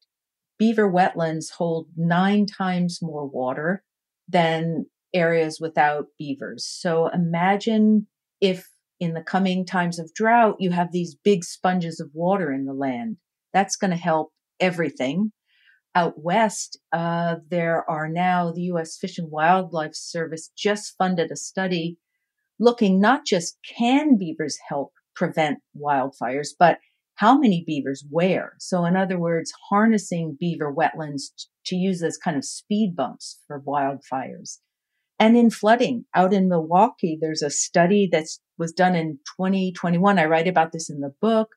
beaver 0.59 0.91
wetlands 0.91 1.51
hold 1.51 1.89
nine 1.97 2.47
times 2.47 3.01
more 3.03 3.27
water 3.27 3.83
than 4.29 4.87
areas 5.13 5.59
without 5.61 6.07
beavers. 6.19 6.65
So 6.65 7.09
imagine 7.09 8.07
if 8.41 8.69
in 9.01 9.15
the 9.15 9.23
coming 9.23 9.67
times 9.67 9.99
of 9.99 10.15
drought, 10.15 10.57
you 10.59 10.71
have 10.71 10.93
these 10.93 11.15
big 11.15 11.45
sponges 11.45 12.01
of 12.01 12.11
water 12.15 12.53
in 12.53 12.65
the 12.65 12.73
land. 12.73 13.17
That's 13.53 13.77
going 13.77 13.91
to 13.91 13.97
help 13.97 14.33
everything. 14.61 15.33
Out 15.95 16.15
west, 16.17 16.79
uh, 16.93 17.37
there 17.51 17.89
are 17.91 18.09
now 18.09 18.51
the 18.51 18.63
U.S. 18.63 18.97
Fish 18.97 19.19
and 19.19 19.31
Wildlife 19.31 19.95
Service 19.95 20.51
just 20.57 20.95
funded 20.97 21.31
a 21.31 21.37
study 21.37 21.99
looking 22.59 23.01
not 23.01 23.27
just 23.27 23.59
can 23.77 24.17
beavers 24.17 24.57
help 24.69 24.93
prevent 25.15 25.59
wildfires, 25.77 26.49
but 26.59 26.79
how 27.17 27.39
many 27.39 27.63
beavers 27.67 28.05
where. 28.09 28.55
So, 28.59 28.85
in 28.85 28.97
other 28.97 29.19
words, 29.19 29.53
harnessing 29.69 30.37
beaver 30.41 30.73
wetlands 30.73 31.35
t- 31.37 31.47
to 31.67 31.77
use 31.77 32.03
as 32.03 32.17
kind 32.17 32.37
of 32.37 32.45
speed 32.45 32.97
bumps 32.97 33.41
for 33.47 33.61
wildfires. 33.61 34.59
And 35.19 35.37
in 35.37 35.51
flooding 35.51 36.05
out 36.15 36.33
in 36.33 36.49
Milwaukee, 36.49 37.19
there's 37.21 37.43
a 37.43 37.51
study 37.51 38.09
that 38.13 38.27
was 38.59 38.73
done 38.73 38.97
in 38.97 39.19
2021. 39.39 40.19
I 40.19 40.25
write 40.25 40.49
about 40.49 40.73
this 40.73 40.91
in 40.91 41.01
the 41.01 41.15
book 41.21 41.51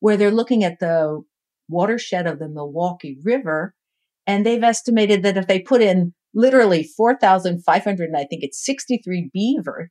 where 0.00 0.16
they're 0.16 0.30
looking 0.30 0.64
at 0.64 0.80
the 0.80 1.22
watershed 1.68 2.26
of 2.26 2.38
the 2.38 2.48
Milwaukee 2.48 3.18
River. 3.22 3.74
And 4.26 4.44
they've 4.44 4.62
estimated 4.62 5.22
that 5.22 5.36
if 5.36 5.46
they 5.46 5.60
put 5.60 5.82
in 5.82 6.14
literally 6.34 6.82
4,500, 6.82 8.08
and 8.08 8.16
I 8.16 8.24
think 8.24 8.42
it's 8.42 8.64
63 8.64 9.30
beaver, 9.32 9.90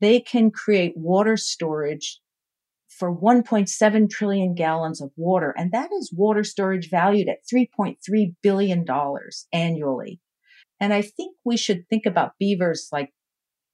they 0.00 0.20
can 0.20 0.50
create 0.50 0.94
water 0.96 1.36
storage 1.36 2.20
for 2.88 3.14
1.7 3.14 4.10
trillion 4.10 4.54
gallons 4.54 5.00
of 5.00 5.10
water. 5.16 5.54
And 5.56 5.72
that 5.72 5.90
is 5.92 6.12
water 6.12 6.44
storage 6.44 6.90
valued 6.90 7.28
at 7.28 7.38
$3.3 7.52 7.96
billion 8.42 8.86
annually. 9.52 10.20
And 10.80 10.92
I 10.92 11.02
think 11.02 11.36
we 11.44 11.56
should 11.56 11.88
think 11.88 12.06
about 12.06 12.38
beavers 12.38 12.88
like 12.92 13.12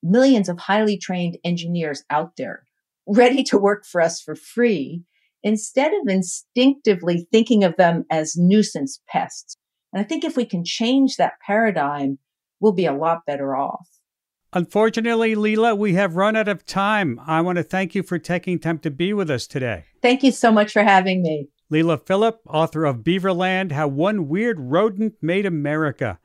millions 0.03 0.49
of 0.49 0.59
highly 0.59 0.97
trained 0.97 1.37
engineers 1.43 2.03
out 2.09 2.33
there 2.37 2.63
ready 3.07 3.43
to 3.43 3.57
work 3.57 3.85
for 3.85 4.01
us 4.01 4.21
for 4.21 4.35
free 4.35 5.03
instead 5.43 5.91
of 5.93 6.07
instinctively 6.07 7.27
thinking 7.31 7.63
of 7.63 7.75
them 7.77 8.05
as 8.09 8.35
nuisance 8.35 9.01
pests. 9.07 9.57
And 9.93 10.01
I 10.01 10.03
think 10.03 10.23
if 10.23 10.37
we 10.37 10.45
can 10.45 10.63
change 10.63 11.17
that 11.17 11.33
paradigm, 11.45 12.19
we'll 12.59 12.71
be 12.71 12.85
a 12.85 12.93
lot 12.93 13.25
better 13.25 13.55
off. 13.55 13.87
Unfortunately, 14.53 15.33
Leila, 15.33 15.75
we 15.75 15.93
have 15.93 16.15
run 16.15 16.35
out 16.35 16.49
of 16.49 16.65
time. 16.65 17.19
I 17.25 17.39
want 17.41 17.57
to 17.57 17.63
thank 17.63 17.95
you 17.95 18.03
for 18.03 18.19
taking 18.19 18.59
time 18.59 18.79
to 18.79 18.91
be 18.91 19.13
with 19.13 19.29
us 19.31 19.47
today. 19.47 19.85
Thank 20.01 20.23
you 20.23 20.31
so 20.31 20.51
much 20.51 20.73
for 20.73 20.83
having 20.83 21.21
me. 21.21 21.47
Leila 21.69 21.97
Philipp, 21.99 22.39
author 22.45 22.83
of 22.83 22.97
Beaverland 22.97 23.71
How 23.71 23.87
One 23.87 24.27
Weird 24.27 24.59
Rodent 24.59 25.13
Made 25.21 25.45
America. 25.45 26.19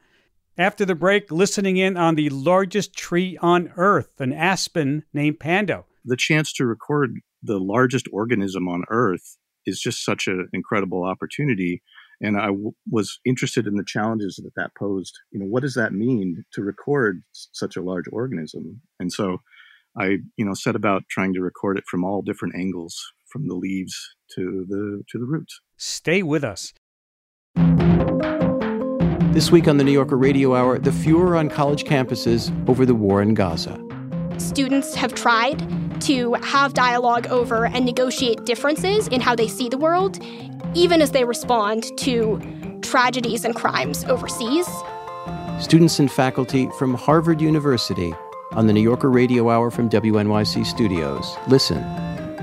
After 0.59 0.85
the 0.85 0.97
break, 0.97 1.31
listening 1.31 1.77
in 1.77 1.97
on 1.97 2.17
the 2.17 2.31
largest 2.31 2.97
tree 2.97 3.39
on 3.41 3.73
Earth, 3.77 4.21
an 4.21 4.33
aspen 4.33 5.05
named 5.13 5.39
Pando. 5.39 5.87
The 6.05 6.17
chance 6.17 6.53
to 6.55 6.67
record 6.67 7.21
the 7.43 7.59
largest 7.59 8.07
organism 8.13 8.69
on 8.69 8.85
Earth 8.91 9.37
is 9.67 9.81
just 9.81 10.05
such 10.05 10.27
an 10.27 10.49
incredible 10.53 11.05
opportunity 11.05 11.83
and 12.21 12.39
I 12.39 12.47
w- 12.47 12.73
was 12.91 13.21
interested 13.25 13.67
in 13.67 13.77
the 13.77 13.85
challenges 13.85 14.37
that 14.37 14.55
that 14.57 14.71
posed. 14.79 15.19
You 15.31 15.41
know, 15.41 15.47
what 15.47 15.63
does 15.63 15.75
that 15.75 15.93
mean 15.93 16.45
to 16.53 16.63
record 16.63 17.23
such 17.33 17.77
a 17.77 17.83
large 17.83 18.07
organism? 18.11 18.81
And 18.99 19.13
so, 19.13 19.39
I 19.99 20.19
you 20.37 20.45
know 20.45 20.55
set 20.55 20.77
about 20.77 21.05
trying 21.11 21.33
to 21.35 21.41
record 21.41 21.79
it 21.79 21.85
from 21.87 22.05
all 22.05 22.23
different 22.23 22.55
angles, 22.55 23.01
from 23.27 23.49
the 23.49 23.55
leaves 23.55 23.97
to 24.35 24.67
the 24.69 25.03
to 25.11 25.19
the 25.19 25.27
roots. 25.27 25.61
Stay 25.77 26.23
with 26.23 26.45
us. 26.45 26.73
This 29.33 29.51
week 29.51 29.69
on 29.69 29.77
the 29.77 29.85
New 29.85 29.93
Yorker 29.93 30.17
Radio 30.17 30.55
Hour, 30.55 30.79
the 30.79 30.93
furor 30.93 31.37
on 31.37 31.51
college 31.51 31.85
campuses 31.85 32.51
over 32.69 32.87
the 32.87 32.95
war 32.95 33.21
in 33.21 33.35
Gaza. 33.35 33.79
Students 34.39 34.95
have 34.95 35.15
tried 35.15 36.01
to 36.03 36.35
have 36.35 36.75
dialogue 36.75 37.27
over 37.29 37.67
and 37.67 37.87
negotiate 37.87 38.45
differences 38.45 39.09
in 39.09 39.21
how 39.21 39.35
they 39.35 39.49
see 39.49 39.69
the 39.71 39.79
world 39.79 40.23
even 40.75 41.01
as 41.01 41.13
they 41.13 41.25
respond 41.25 41.85
to 41.99 42.39
tragedies 42.83 43.47
and 43.47 43.55
crimes 43.55 44.05
overseas. 44.05 44.69
Students 45.59 45.99
and 45.99 46.13
faculty 46.13 46.69
from 46.79 46.95
Harvard 46.95 47.41
University 47.41 48.15
on 48.53 48.67
the 48.67 48.75
New 48.75 48.83
Yorker 48.83 49.11
Radio 49.11 49.49
Hour 49.49 49.71
from 49.71 49.89
WNYC 49.89 50.67
Studios. 50.67 51.35
Listen 51.49 51.83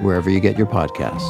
wherever 0.01 0.31
you 0.31 0.39
get 0.39 0.57
your 0.57 0.67
podcasts. 0.67 1.21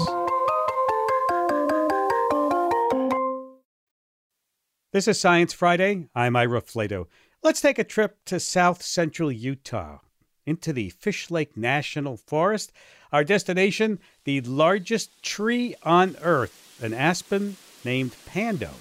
This 4.93 5.10
is 5.10 5.20
Science 5.20 5.51
Friday. 5.51 6.08
I'm 6.15 6.38
Ira 6.38 6.62
Flatow. 6.62 7.08
Let's 7.41 7.60
take 7.60 7.79
a 7.79 7.84
trip 7.84 8.20
to 8.25 8.39
south 8.39 8.82
central 8.82 9.29
Utah 9.29 9.98
into 10.45 10.73
the 10.73 10.91
Fishlake 10.91 11.55
National 11.55 12.17
Forest. 12.17 12.71
Our 13.12 13.23
destination, 13.23 14.00
the 14.23 14.41
largest 14.41 15.21
tree 15.23 15.75
on 15.83 16.15
Earth 16.21 16.59
an 16.81 16.93
aspen 16.93 17.55
named 17.85 18.15
Pando. 18.25 18.71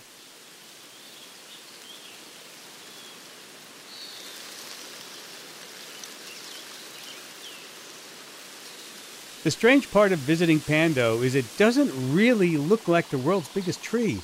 The 9.44 9.50
strange 9.50 9.90
part 9.90 10.12
of 10.12 10.20
visiting 10.20 10.60
Pando 10.60 11.20
is 11.22 11.34
it 11.34 11.44
doesn't 11.58 12.14
really 12.14 12.56
look 12.56 12.86
like 12.86 13.08
the 13.08 13.18
world's 13.18 13.48
biggest 13.48 13.82
tree. 13.82 14.20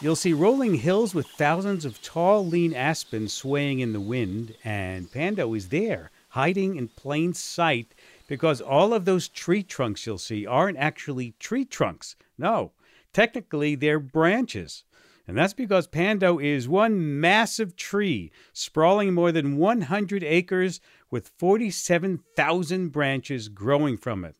You'll 0.00 0.16
see 0.16 0.32
rolling 0.32 0.74
hills 0.74 1.14
with 1.14 1.26
thousands 1.26 1.84
of 1.84 2.00
tall, 2.02 2.46
lean 2.46 2.72
aspens 2.72 3.32
swaying 3.32 3.80
in 3.80 3.92
the 3.92 4.00
wind, 4.00 4.54
and 4.64 5.10
Pando 5.12 5.52
is 5.54 5.68
there, 5.68 6.10
hiding 6.32 6.76
in 6.76 6.88
plain 6.88 7.32
sight, 7.32 7.94
because 8.28 8.60
all 8.60 8.92
of 8.92 9.06
those 9.06 9.28
tree 9.28 9.62
trunks 9.62 10.06
you'll 10.06 10.18
see 10.18 10.46
aren't 10.46 10.78
actually 10.78 11.34
tree 11.38 11.64
trunks. 11.64 12.16
No, 12.36 12.72
Technically, 13.12 13.74
they're 13.74 14.00
branches. 14.00 14.84
And 15.28 15.36
that's 15.36 15.52
because 15.52 15.86
Pando 15.86 16.38
is 16.38 16.68
one 16.68 17.20
massive 17.20 17.76
tree, 17.76 18.32
sprawling 18.52 19.14
more 19.14 19.30
than 19.30 19.56
100 19.56 20.24
acres 20.24 20.80
with 21.10 21.32
47,000 21.38 22.88
branches 22.88 23.48
growing 23.48 23.96
from 23.96 24.24
it. 24.24 24.36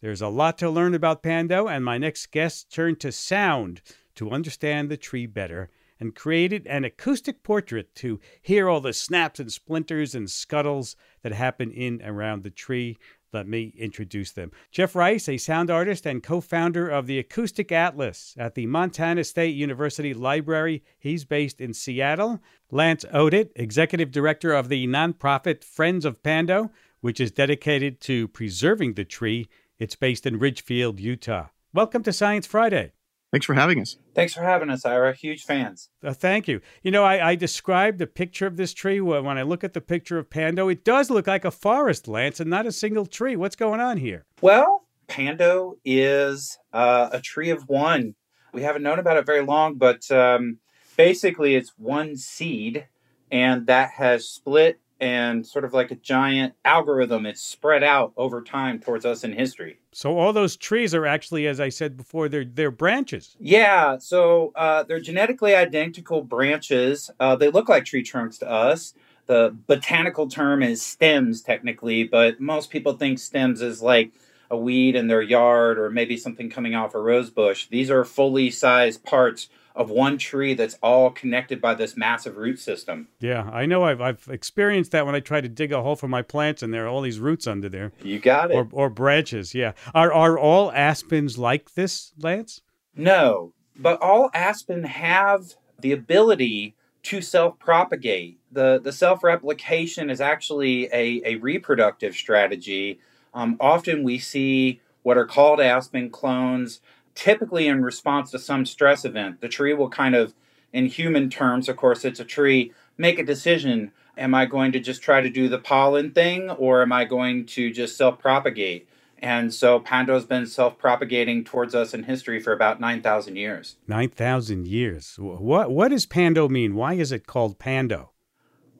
There's 0.00 0.22
a 0.22 0.28
lot 0.28 0.56
to 0.58 0.70
learn 0.70 0.94
about 0.94 1.22
Pando, 1.22 1.68
and 1.68 1.84
my 1.84 1.98
next 1.98 2.30
guest 2.30 2.72
turned 2.72 3.00
to 3.00 3.12
sound 3.12 3.82
to 4.14 4.30
understand 4.30 4.88
the 4.88 4.96
tree 4.96 5.26
better 5.26 5.68
and 6.00 6.14
created 6.14 6.66
an 6.66 6.84
acoustic 6.84 7.42
portrait 7.42 7.94
to 7.96 8.20
hear 8.40 8.68
all 8.68 8.80
the 8.80 8.92
snaps 8.92 9.38
and 9.38 9.52
splinters 9.52 10.14
and 10.14 10.30
scuttles 10.30 10.96
that 11.22 11.32
happen 11.32 11.70
in 11.70 12.02
around 12.02 12.42
the 12.42 12.50
tree. 12.50 12.98
Let 13.32 13.48
me 13.48 13.72
introduce 13.78 14.32
them. 14.32 14.52
Jeff 14.70 14.94
Rice, 14.94 15.28
a 15.28 15.38
sound 15.38 15.70
artist 15.70 16.06
and 16.06 16.22
co 16.22 16.40
founder 16.40 16.88
of 16.88 17.06
the 17.06 17.18
Acoustic 17.18 17.72
Atlas 17.72 18.34
at 18.38 18.54
the 18.54 18.66
Montana 18.66 19.24
State 19.24 19.54
University 19.54 20.12
Library. 20.12 20.82
He's 20.98 21.24
based 21.24 21.60
in 21.60 21.72
Seattle. 21.72 22.40
Lance 22.70 23.04
Oditt, 23.12 23.50
executive 23.56 24.10
director 24.10 24.52
of 24.52 24.68
the 24.68 24.86
nonprofit 24.86 25.64
Friends 25.64 26.04
of 26.04 26.22
Pando, 26.22 26.70
which 27.00 27.20
is 27.20 27.32
dedicated 27.32 28.00
to 28.02 28.28
preserving 28.28 28.94
the 28.94 29.04
tree. 29.04 29.48
It's 29.78 29.96
based 29.96 30.26
in 30.26 30.38
Richfield, 30.38 31.00
Utah. 31.00 31.48
Welcome 31.72 32.02
to 32.02 32.12
Science 32.12 32.46
Friday. 32.46 32.92
Thanks 33.32 33.46
for 33.46 33.54
having 33.54 33.80
us. 33.80 33.96
Thanks 34.14 34.34
for 34.34 34.42
having 34.42 34.68
us, 34.68 34.84
Ira. 34.84 35.14
Huge 35.14 35.42
fans. 35.44 35.88
Uh, 36.04 36.12
thank 36.12 36.46
you. 36.46 36.60
You 36.82 36.90
know, 36.90 37.02
I, 37.02 37.30
I 37.30 37.34
described 37.34 37.98
the 37.98 38.06
picture 38.06 38.46
of 38.46 38.58
this 38.58 38.74
tree. 38.74 39.00
When 39.00 39.38
I 39.38 39.42
look 39.42 39.64
at 39.64 39.72
the 39.72 39.80
picture 39.80 40.18
of 40.18 40.28
Pando, 40.28 40.68
it 40.68 40.84
does 40.84 41.08
look 41.08 41.26
like 41.26 41.46
a 41.46 41.50
forest, 41.50 42.06
Lance, 42.06 42.40
and 42.40 42.50
not 42.50 42.66
a 42.66 42.72
single 42.72 43.06
tree. 43.06 43.34
What's 43.34 43.56
going 43.56 43.80
on 43.80 43.96
here? 43.96 44.26
Well, 44.42 44.86
Pando 45.08 45.76
is 45.82 46.58
uh, 46.74 47.08
a 47.10 47.22
tree 47.22 47.48
of 47.48 47.62
one. 47.70 48.16
We 48.52 48.62
haven't 48.62 48.82
known 48.82 48.98
about 48.98 49.16
it 49.16 49.24
very 49.24 49.42
long, 49.42 49.76
but 49.76 50.10
um, 50.10 50.58
basically, 50.98 51.54
it's 51.54 51.72
one 51.78 52.16
seed, 52.18 52.86
and 53.30 53.66
that 53.66 53.92
has 53.92 54.28
split 54.28 54.78
and 55.02 55.46
sort 55.46 55.66
of 55.66 55.74
like 55.74 55.90
a 55.90 55.96
giant 55.96 56.54
algorithm. 56.64 57.26
It's 57.26 57.42
spread 57.42 57.82
out 57.82 58.14
over 58.16 58.40
time 58.40 58.78
towards 58.78 59.04
us 59.04 59.24
in 59.24 59.32
history. 59.32 59.78
So 59.92 60.18
all 60.18 60.32
those 60.32 60.56
trees 60.56 60.94
are 60.94 61.04
actually, 61.04 61.46
as 61.46 61.60
I 61.60 61.68
said 61.68 61.98
before, 61.98 62.30
they're 62.30 62.46
they're 62.46 62.70
branches. 62.70 63.36
Yeah. 63.38 63.98
So 63.98 64.52
uh, 64.56 64.84
they're 64.84 65.00
genetically 65.00 65.54
identical 65.54 66.22
branches. 66.22 67.10
Uh, 67.20 67.36
they 67.36 67.50
look 67.50 67.68
like 67.68 67.84
tree 67.84 68.02
trunks 68.02 68.38
to 68.38 68.50
us. 68.50 68.94
The 69.26 69.32
the 69.32 69.56
botanical 69.66 70.28
term 70.28 70.62
is 70.62 70.82
stems 70.82 71.40
technically, 71.40 72.04
but 72.04 72.38
most 72.38 72.70
people 72.70 72.92
think 72.92 73.18
stems 73.18 73.62
is 73.62 73.80
like 73.80 74.12
a 74.50 74.56
weed 74.56 74.94
in 74.94 75.06
their 75.06 75.22
yard 75.22 75.78
or 75.78 75.88
maybe 75.90 76.18
something 76.18 76.50
coming 76.50 76.74
off 76.74 76.94
a 76.94 77.00
rose 77.00 77.30
bush. 77.30 77.66
These 77.68 77.90
are 77.90 78.04
fully 78.04 78.50
sized 78.50 79.02
parts 79.04 79.48
of 79.74 79.90
one 79.90 80.18
tree 80.18 80.54
that's 80.54 80.78
all 80.82 81.10
connected 81.10 81.60
by 81.60 81.74
this 81.74 81.96
massive 81.96 82.36
root 82.36 82.58
system. 82.58 83.08
Yeah, 83.20 83.48
I 83.52 83.66
know. 83.66 83.84
I've 83.84 84.00
I've 84.00 84.28
experienced 84.28 84.92
that 84.92 85.06
when 85.06 85.14
I 85.14 85.20
try 85.20 85.40
to 85.40 85.48
dig 85.48 85.72
a 85.72 85.82
hole 85.82 85.96
for 85.96 86.08
my 86.08 86.22
plants, 86.22 86.62
and 86.62 86.72
there 86.72 86.84
are 86.84 86.88
all 86.88 87.00
these 87.00 87.20
roots 87.20 87.46
under 87.46 87.68
there. 87.68 87.92
You 88.02 88.18
got 88.18 88.50
it. 88.50 88.54
Or 88.54 88.68
or 88.72 88.90
branches. 88.90 89.54
Yeah. 89.54 89.72
Are 89.94 90.12
are 90.12 90.38
all 90.38 90.70
aspens 90.72 91.38
like 91.38 91.74
this, 91.74 92.12
Lance? 92.18 92.60
No, 92.94 93.54
but 93.76 94.00
all 94.02 94.30
aspen 94.34 94.84
have 94.84 95.54
the 95.80 95.92
ability 95.92 96.76
to 97.04 97.20
self-propagate. 97.20 98.38
The 98.52 98.80
the 98.82 98.92
self-replication 98.92 100.10
is 100.10 100.20
actually 100.20 100.86
a, 100.92 101.22
a 101.24 101.36
reproductive 101.36 102.14
strategy. 102.14 103.00
Um, 103.34 103.56
often 103.58 104.02
we 104.02 104.18
see 104.18 104.80
what 105.02 105.16
are 105.16 105.26
called 105.26 105.60
aspen 105.60 106.10
clones, 106.10 106.80
typically 107.14 107.68
in 107.68 107.82
response 107.82 108.30
to 108.30 108.38
some 108.38 108.64
stress 108.64 109.04
event. 109.04 109.40
The 109.40 109.48
tree 109.48 109.74
will 109.74 109.90
kind 109.90 110.14
of, 110.14 110.34
in 110.72 110.86
human 110.86 111.30
terms, 111.30 111.68
of 111.68 111.76
course, 111.76 112.04
it's 112.04 112.20
a 112.20 112.24
tree, 112.24 112.72
make 112.96 113.18
a 113.18 113.24
decision. 113.24 113.92
Am 114.16 114.34
I 114.34 114.46
going 114.46 114.72
to 114.72 114.80
just 114.80 115.02
try 115.02 115.20
to 115.20 115.30
do 115.30 115.48
the 115.48 115.58
pollen 115.58 116.12
thing 116.12 116.50
or 116.50 116.82
am 116.82 116.92
I 116.92 117.04
going 117.04 117.46
to 117.46 117.72
just 117.72 117.96
self 117.96 118.18
propagate? 118.18 118.88
And 119.18 119.54
so 119.54 119.78
Pando 119.78 120.14
has 120.14 120.24
been 120.24 120.46
self 120.46 120.76
propagating 120.78 121.44
towards 121.44 121.74
us 121.74 121.94
in 121.94 122.02
history 122.02 122.40
for 122.40 122.52
about 122.52 122.80
9,000 122.80 123.36
years. 123.36 123.76
9,000 123.86 124.66
years. 124.66 125.14
What, 125.18 125.70
what 125.70 125.88
does 125.88 126.06
Pando 126.06 126.48
mean? 126.48 126.74
Why 126.74 126.94
is 126.94 127.12
it 127.12 127.26
called 127.26 127.58
Pando? 127.58 128.10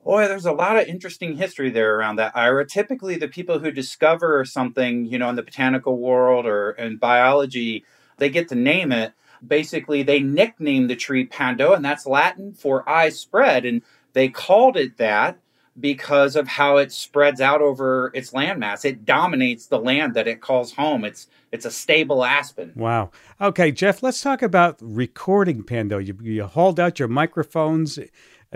Boy, 0.03 0.27
there's 0.27 0.45
a 0.45 0.51
lot 0.51 0.77
of 0.77 0.85
interesting 0.87 1.37
history 1.37 1.69
there 1.69 1.95
around 1.95 2.17
that, 2.17 2.35
Ira. 2.35 2.67
Typically, 2.67 3.15
the 3.15 3.29
people 3.29 3.59
who 3.59 3.71
discover 3.71 4.43
something, 4.43 5.05
you 5.05 5.17
know, 5.17 5.29
in 5.29 5.37
the 5.37 5.43
botanical 5.43 5.97
world 5.97 6.45
or 6.45 6.71
in 6.71 6.97
biology, 6.97 7.85
they 8.17 8.29
get 8.29 8.49
to 8.49 8.55
name 8.55 8.91
it. 8.91 9.13
Basically, 9.45 10.03
they 10.03 10.19
nicknamed 10.19 10.89
the 10.89 10.95
tree 10.95 11.25
Pando, 11.25 11.73
and 11.73 11.83
that's 11.83 12.05
Latin 12.05 12.53
for 12.53 12.87
eye 12.89 13.09
spread. 13.09 13.65
And 13.65 13.81
they 14.13 14.29
called 14.29 14.77
it 14.77 14.97
that 14.97 15.37
because 15.79 16.35
of 16.35 16.47
how 16.47 16.77
it 16.77 16.91
spreads 16.91 17.41
out 17.41 17.61
over 17.61 18.11
its 18.13 18.31
landmass. 18.31 18.85
It 18.85 19.05
dominates 19.05 19.65
the 19.65 19.79
land 19.79 20.13
that 20.13 20.27
it 20.27 20.41
calls 20.41 20.73
home. 20.73 21.03
It's 21.03 21.27
it's 21.51 21.65
a 21.65 21.71
stable 21.71 22.23
aspen. 22.23 22.73
Wow. 22.75 23.11
Okay, 23.39 23.71
Jeff, 23.71 24.01
let's 24.01 24.21
talk 24.21 24.41
about 24.41 24.77
recording 24.81 25.63
Pando. 25.63 25.99
You, 25.99 26.17
you 26.21 26.45
hauled 26.45 26.79
out 26.79 26.97
your 26.97 27.07
microphones 27.07 27.99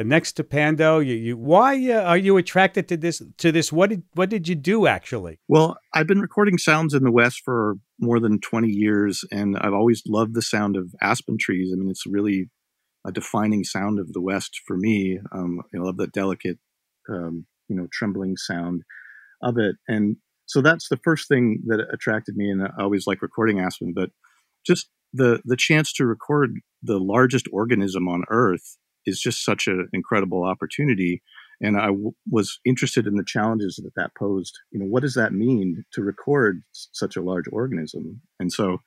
next 0.03 0.33
to 0.33 0.43
Pando. 0.43 0.99
You, 0.99 1.15
you 1.15 1.37
why 1.37 1.75
uh, 1.91 2.01
are 2.03 2.17
you 2.17 2.37
attracted 2.37 2.87
to 2.89 2.97
this? 2.97 3.21
To 3.37 3.51
this, 3.51 3.71
what 3.71 3.89
did 3.89 4.03
what 4.13 4.29
did 4.29 4.47
you 4.47 4.55
do 4.55 4.87
actually? 4.87 5.39
Well, 5.47 5.77
I've 5.93 6.07
been 6.07 6.21
recording 6.21 6.57
sounds 6.57 6.93
in 6.93 7.03
the 7.03 7.11
West 7.11 7.41
for 7.43 7.75
more 7.99 8.19
than 8.19 8.39
twenty 8.39 8.69
years, 8.69 9.23
and 9.31 9.57
I've 9.57 9.73
always 9.73 10.03
loved 10.07 10.33
the 10.33 10.41
sound 10.41 10.77
of 10.77 10.93
aspen 11.01 11.37
trees. 11.39 11.71
I 11.73 11.77
mean, 11.77 11.89
it's 11.89 12.05
really 12.05 12.49
a 13.05 13.11
defining 13.11 13.63
sound 13.63 13.99
of 13.99 14.13
the 14.13 14.21
West 14.21 14.61
for 14.65 14.77
me. 14.77 15.19
Um, 15.31 15.61
I 15.73 15.79
love 15.79 15.97
the 15.97 16.07
delicate, 16.07 16.59
um, 17.09 17.45
you 17.67 17.75
know, 17.75 17.87
trembling 17.91 18.37
sound 18.37 18.83
of 19.41 19.57
it, 19.57 19.75
and 19.87 20.17
so 20.45 20.61
that's 20.61 20.89
the 20.89 20.99
first 21.03 21.27
thing 21.27 21.63
that 21.67 21.85
attracted 21.91 22.35
me. 22.35 22.49
And 22.49 22.63
I 22.63 22.83
always 22.83 23.07
like 23.07 23.21
recording 23.21 23.59
aspen, 23.59 23.93
but 23.95 24.09
just 24.65 24.89
the 25.13 25.41
the 25.45 25.55
chance 25.57 25.93
to 25.93 26.05
record 26.05 26.59
the 26.83 26.99
largest 26.99 27.47
organism 27.51 28.07
on 28.07 28.23
Earth 28.29 28.77
is 29.07 29.19
just 29.19 29.43
such 29.43 29.67
an 29.67 29.87
incredible 29.93 30.43
opportunity. 30.43 31.23
And 31.59 31.77
I 31.77 31.87
w- 31.87 32.13
was 32.29 32.59
interested 32.65 33.07
in 33.07 33.15
the 33.15 33.23
challenges 33.25 33.77
that 33.77 33.95
that 33.95 34.11
posed. 34.15 34.53
You 34.71 34.79
know, 34.79 34.85
what 34.85 35.01
does 35.01 35.15
that 35.15 35.33
mean 35.33 35.83
to 35.93 36.01
record 36.03 36.61
s- 36.75 36.89
such 36.93 37.15
a 37.15 37.23
large 37.23 37.45
organism? 37.51 38.21
And 38.39 38.53
so 38.53 38.77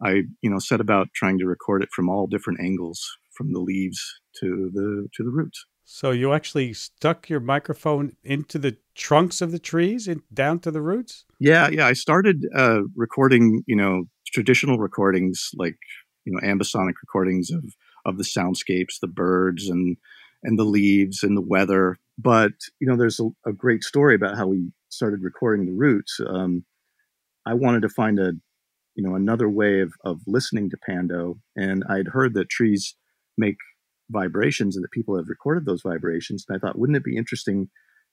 I, 0.00 0.22
you 0.40 0.50
know, 0.50 0.60
set 0.60 0.80
about 0.80 1.08
trying 1.14 1.38
to 1.38 1.46
record 1.46 1.82
it 1.82 1.88
from 1.92 2.08
all 2.08 2.28
different 2.28 2.60
angles, 2.60 3.04
from 3.36 3.52
the 3.52 3.60
leaves 3.60 4.00
to 4.40 4.70
the 4.72 5.08
to 5.16 5.24
the 5.24 5.30
roots. 5.30 5.64
So 5.84 6.10
you 6.10 6.32
actually 6.32 6.72
stuck 6.74 7.28
your 7.28 7.40
microphone 7.40 8.12
into 8.22 8.58
the 8.58 8.76
trunks 8.94 9.42
of 9.42 9.50
the 9.52 9.58
trees 9.58 10.08
and 10.08 10.22
down 10.32 10.60
to 10.60 10.70
the 10.70 10.80
roots? 10.80 11.24
Yeah, 11.38 11.68
yeah. 11.68 11.86
I 11.86 11.92
started 11.92 12.46
uh, 12.56 12.82
recording, 12.96 13.62
you 13.66 13.76
know, 13.76 14.04
traditional 14.32 14.78
recordings 14.78 15.50
like, 15.56 15.76
you 16.24 16.32
know, 16.32 16.40
ambisonic 16.40 16.94
recordings 17.02 17.50
of 17.50 17.64
of 18.04 18.18
the 18.18 18.24
soundscapes, 18.24 19.00
the 19.00 19.08
birds 19.08 19.68
and 19.68 19.96
and 20.42 20.58
the 20.58 20.64
leaves 20.64 21.22
and 21.22 21.36
the 21.36 21.42
weather. 21.42 21.98
But 22.18 22.52
you 22.80 22.86
know, 22.86 22.96
there's 22.96 23.20
a, 23.20 23.28
a 23.46 23.52
great 23.52 23.84
story 23.84 24.14
about 24.14 24.36
how 24.36 24.48
we 24.48 24.72
started 24.88 25.22
recording 25.22 25.66
the 25.66 25.72
roots. 25.72 26.20
Um, 26.26 26.64
I 27.46 27.54
wanted 27.54 27.82
to 27.82 27.88
find 27.88 28.18
a 28.18 28.32
you 28.94 29.02
know 29.02 29.14
another 29.14 29.48
way 29.48 29.80
of 29.80 29.92
of 30.04 30.20
listening 30.26 30.70
to 30.70 30.76
Pando, 30.86 31.38
and 31.56 31.84
I'd 31.88 32.08
heard 32.08 32.34
that 32.34 32.48
trees 32.48 32.94
make 33.38 33.56
vibrations 34.10 34.76
and 34.76 34.84
that 34.84 34.90
people 34.90 35.16
have 35.16 35.28
recorded 35.28 35.64
those 35.64 35.82
vibrations. 35.82 36.44
And 36.46 36.56
I 36.56 36.60
thought, 36.60 36.78
wouldn't 36.78 36.96
it 36.96 37.04
be 37.04 37.16
interesting 37.16 37.70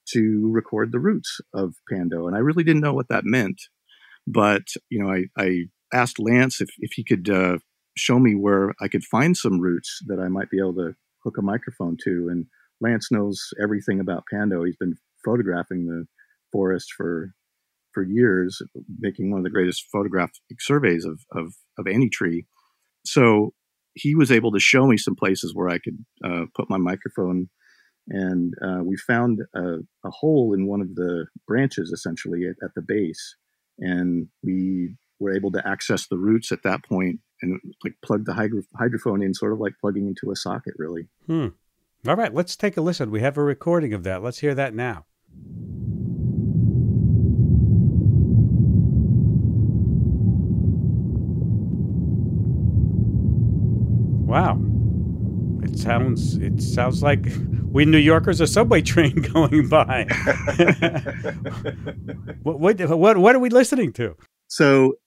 to 0.09 0.49
record 0.51 0.91
the 0.91 0.99
roots 0.99 1.41
of 1.53 1.73
Pando? 1.91 2.25
And 2.25 2.35
I 2.35 2.39
really 2.39 2.63
didn't 2.63 2.81
know 2.81 2.93
what 2.93 3.09
that 3.09 3.25
meant, 3.25 3.61
but 4.25 4.63
you 4.89 5.03
know, 5.03 5.11
I, 5.11 5.25
I 5.37 5.65
asked 5.93 6.19
Lance 6.19 6.61
if 6.61 6.69
if 6.79 6.93
he 6.93 7.03
could 7.03 7.29
uh, 7.29 7.57
show 7.99 8.19
me 8.19 8.35
where 8.35 8.73
I 8.81 8.87
could 8.87 9.03
find 9.03 9.35
some 9.35 9.59
roots 9.59 9.99
that 10.07 10.19
I 10.19 10.27
might 10.27 10.49
be 10.49 10.59
able 10.59 10.75
to 10.75 10.93
hook 11.23 11.37
a 11.37 11.41
microphone 11.41 11.97
to. 12.03 12.29
And 12.29 12.45
Lance 12.81 13.11
knows 13.11 13.49
everything 13.61 13.99
about 13.99 14.23
Pando. 14.31 14.63
He's 14.63 14.77
been 14.77 14.95
photographing 15.23 15.85
the 15.85 16.05
forest 16.51 16.93
for 16.95 17.33
for 17.91 18.03
years, 18.03 18.61
making 18.99 19.31
one 19.31 19.39
of 19.39 19.43
the 19.43 19.49
greatest 19.49 19.85
photographic 19.91 20.35
surveys 20.59 21.05
of 21.05 21.21
of, 21.35 21.53
of 21.77 21.87
any 21.87 22.09
tree. 22.09 22.45
So 23.05 23.53
he 23.93 24.15
was 24.15 24.31
able 24.31 24.51
to 24.51 24.59
show 24.59 24.85
me 24.87 24.97
some 24.97 25.15
places 25.15 25.53
where 25.55 25.69
I 25.69 25.79
could 25.79 26.05
uh, 26.23 26.45
put 26.55 26.69
my 26.69 26.77
microphone. 26.77 27.49
And 28.07 28.53
uh, 28.63 28.83
we 28.83 28.97
found 28.97 29.41
a, 29.53 29.79
a, 30.03 30.09
hole 30.09 30.53
in 30.53 30.65
one 30.65 30.81
of 30.81 30.95
the 30.95 31.27
branches, 31.47 31.91
essentially 31.91 32.45
at, 32.45 32.55
at 32.63 32.73
the 32.75 32.81
base, 32.81 33.35
and 33.77 34.27
we 34.41 34.95
were 35.19 35.35
able 35.35 35.51
to 35.51 35.67
access 35.67 36.07
the 36.07 36.17
roots 36.17 36.51
at 36.51 36.63
that 36.63 36.83
point 36.83 37.19
and 37.41 37.59
like 37.83 37.95
plug 38.03 38.25
the 38.25 38.33
hydro- 38.33 38.63
hydrophone 38.79 39.23
in, 39.23 39.33
sort 39.33 39.53
of 39.53 39.59
like 39.59 39.73
plugging 39.79 40.07
into 40.07 40.31
a 40.31 40.35
socket, 40.35 40.73
really. 40.77 41.07
Hmm. 41.27 41.47
All 42.07 42.15
right, 42.15 42.33
let's 42.33 42.55
take 42.55 42.77
a 42.77 42.81
listen. 42.81 43.11
We 43.11 43.21
have 43.21 43.37
a 43.37 43.43
recording 43.43 43.93
of 43.93 44.03
that. 44.03 44.23
Let's 44.23 44.39
hear 44.39 44.55
that 44.55 44.73
now. 44.73 45.05
Wow. 54.29 54.61
It 55.63 55.77
sounds 55.77 56.37
it 56.37 56.61
sounds 56.61 57.01
like 57.01 57.25
we 57.63 57.83
New 57.83 57.97
Yorkers 57.97 58.39
a 58.39 58.47
subway 58.47 58.81
train 58.83 59.15
going 59.33 59.67
by. 59.67 60.03
what, 62.43 62.59
what 62.59 62.79
what 62.97 63.17
what 63.17 63.35
are 63.35 63.39
we 63.39 63.49
listening 63.49 63.91
to? 63.93 64.15
So 64.47 64.97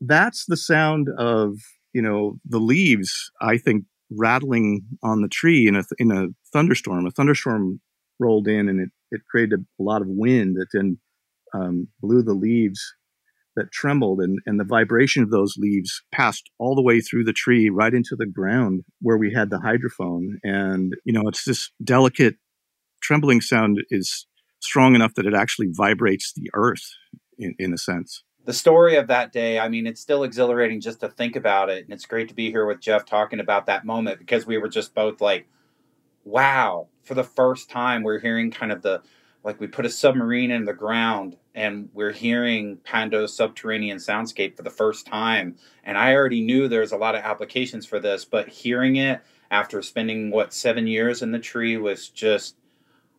that's 0.00 0.46
the 0.46 0.56
sound 0.56 1.08
of 1.18 1.56
you 1.92 2.02
know 2.02 2.38
the 2.44 2.58
leaves 2.58 3.30
i 3.40 3.56
think 3.56 3.84
rattling 4.10 4.82
on 5.02 5.22
the 5.22 5.28
tree 5.28 5.66
in 5.66 5.76
a 5.76 5.82
in 5.98 6.10
a 6.10 6.28
thunderstorm. 6.52 7.06
A 7.06 7.10
thunderstorm 7.10 7.80
rolled 8.18 8.48
in 8.48 8.68
and 8.68 8.80
it 8.80 8.90
it 9.10 9.22
created 9.30 9.64
a 9.78 9.82
lot 9.82 10.02
of 10.02 10.08
wind 10.08 10.56
that 10.56 10.68
then 10.72 10.98
um, 11.54 11.88
blew 12.00 12.22
the 12.22 12.34
leaves 12.34 12.80
that 13.56 13.72
trembled 13.72 14.20
and, 14.20 14.38
and 14.46 14.60
the 14.60 14.64
vibration 14.64 15.22
of 15.22 15.30
those 15.30 15.56
leaves 15.58 16.02
passed 16.12 16.48
all 16.58 16.76
the 16.76 16.82
way 16.82 17.00
through 17.00 17.24
the 17.24 17.32
tree 17.32 17.68
right 17.68 17.94
into 17.94 18.14
the 18.16 18.26
ground 18.26 18.82
where 19.00 19.16
we 19.16 19.32
had 19.32 19.50
the 19.50 19.58
hydrophone. 19.58 20.34
And 20.42 20.94
you 21.04 21.12
know 21.12 21.28
it's 21.28 21.44
this 21.44 21.70
delicate 21.82 22.36
trembling 23.00 23.40
sound 23.40 23.82
is 23.90 24.26
strong 24.60 24.94
enough 24.94 25.14
that 25.14 25.26
it 25.26 25.34
actually 25.34 25.68
vibrates 25.70 26.32
the 26.34 26.50
earth 26.54 26.84
in, 27.38 27.54
in 27.58 27.72
a 27.72 27.78
sense 27.78 28.22
the 28.44 28.52
story 28.52 28.96
of 28.96 29.06
that 29.08 29.32
day, 29.32 29.58
I 29.58 29.68
mean, 29.68 29.86
it's 29.86 30.00
still 30.00 30.22
exhilarating 30.22 30.80
just 30.80 31.00
to 31.00 31.08
think 31.08 31.36
about 31.36 31.68
it. 31.68 31.84
And 31.84 31.92
it's 31.92 32.06
great 32.06 32.28
to 32.28 32.34
be 32.34 32.50
here 32.50 32.66
with 32.66 32.80
Jeff 32.80 33.04
talking 33.04 33.40
about 33.40 33.66
that 33.66 33.84
moment 33.84 34.18
because 34.18 34.46
we 34.46 34.58
were 34.58 34.68
just 34.68 34.94
both 34.94 35.20
like, 35.20 35.46
wow, 36.24 36.88
for 37.02 37.14
the 37.14 37.24
first 37.24 37.70
time, 37.70 38.02
we're 38.02 38.18
hearing 38.18 38.50
kind 38.50 38.72
of 38.72 38.82
the 38.82 39.02
like 39.42 39.58
we 39.58 39.66
put 39.66 39.86
a 39.86 39.90
submarine 39.90 40.50
in 40.50 40.64
the 40.64 40.72
ground 40.72 41.36
and 41.54 41.88
we're 41.94 42.12
hearing 42.12 42.76
Pando's 42.84 43.34
subterranean 43.34 43.96
soundscape 43.96 44.56
for 44.56 44.62
the 44.62 44.70
first 44.70 45.06
time. 45.06 45.56
And 45.82 45.96
I 45.96 46.14
already 46.14 46.42
knew 46.42 46.68
there's 46.68 46.92
a 46.92 46.98
lot 46.98 47.14
of 47.14 47.22
applications 47.22 47.86
for 47.86 47.98
this, 47.98 48.24
but 48.24 48.48
hearing 48.48 48.96
it 48.96 49.22
after 49.50 49.80
spending 49.82 50.30
what 50.30 50.52
seven 50.52 50.86
years 50.86 51.22
in 51.22 51.32
the 51.32 51.38
tree 51.38 51.76
was 51.78 52.08
just, 52.08 52.56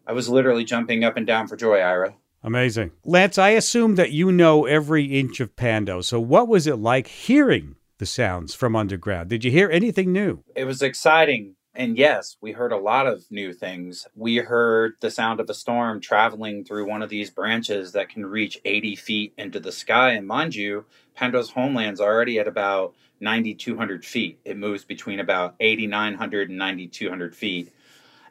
I 0.06 0.14
was 0.14 0.30
literally 0.30 0.64
jumping 0.64 1.04
up 1.04 1.18
and 1.18 1.26
down 1.26 1.48
for 1.48 1.56
joy, 1.56 1.80
Ira. 1.80 2.14
Amazing. 2.44 2.92
Lance, 3.06 3.38
I 3.38 3.50
assume 3.50 3.96
that 3.96 4.12
you 4.12 4.32
know 4.32 4.66
every 4.66 5.06
inch 5.20 5.40
of 5.40 5.56
Pando. 5.56 6.02
So, 6.02 6.20
what 6.20 6.48
was 6.48 6.66
it 6.68 6.78
like 6.78 7.08
hearing 7.08 7.76
the 8.00 8.06
sounds 8.08 8.56
from 8.56 8.76
underground? 8.76 9.30
Did 9.30 9.44
you 9.46 9.52
hear 9.52 9.70
anything 9.70 10.12
new? 10.12 10.44
It 10.56 10.66
was 10.66 10.82
exciting 10.82 11.56
And 11.74 11.98
yes, 11.98 12.36
we 12.42 12.52
heard 12.52 12.74
a 12.74 12.78
lot 12.78 13.08
of 13.08 13.24
new 13.32 13.54
things. 13.54 14.06
We 14.16 14.38
heard 14.38 14.96
the 15.00 15.12
sound 15.12 15.40
of 15.40 15.50
a 15.50 15.54
storm 15.54 16.02
traveling 16.02 16.66
through 16.66 16.90
one 16.90 17.02
of 17.02 17.10
these 17.10 17.30
branches 17.30 17.94
that 17.94 18.10
can 18.10 18.26
reach 18.26 18.60
80 18.66 18.96
feet 18.98 19.34
into 19.38 19.60
the 19.60 19.72
sky. 19.72 20.12
And 20.12 20.28
mind 20.28 20.54
you, 20.56 20.86
Pando's 21.16 21.52
homeland's 21.52 22.02
already 22.02 22.40
at 22.40 22.48
about 22.48 22.94
9,200 23.22 24.04
feet. 24.04 24.40
It 24.44 24.58
moves 24.58 24.84
between 24.84 25.20
about 25.22 25.56
8,900 25.62 26.50
and 26.50 26.58
9,200 26.58 27.36
feet. 27.36 27.72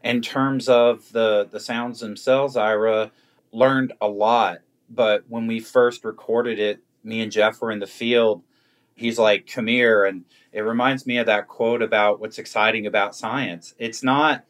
In 0.04 0.20
terms 0.20 0.68
of 0.68 1.10
the, 1.12 1.48
the 1.50 1.60
sounds 1.60 2.00
themselves, 2.00 2.56
Ira 2.56 3.10
learned 3.52 3.92
a 4.00 4.08
lot. 4.08 4.58
But 4.88 5.24
when 5.28 5.46
we 5.46 5.60
first 5.60 6.04
recorded 6.04 6.58
it, 6.58 6.80
me 7.04 7.20
and 7.20 7.32
Jeff 7.32 7.60
were 7.60 7.70
in 7.70 7.78
the 7.78 7.86
field. 7.86 8.42
He's 8.94 9.18
like, 9.18 9.46
come 9.46 9.66
here. 9.66 10.04
And 10.04 10.24
it 10.52 10.60
reminds 10.60 11.06
me 11.06 11.18
of 11.18 11.26
that 11.26 11.48
quote 11.48 11.82
about 11.82 12.20
what's 12.20 12.38
exciting 12.38 12.86
about 12.86 13.14
science. 13.14 13.74
It's 13.78 14.02
not, 14.02 14.44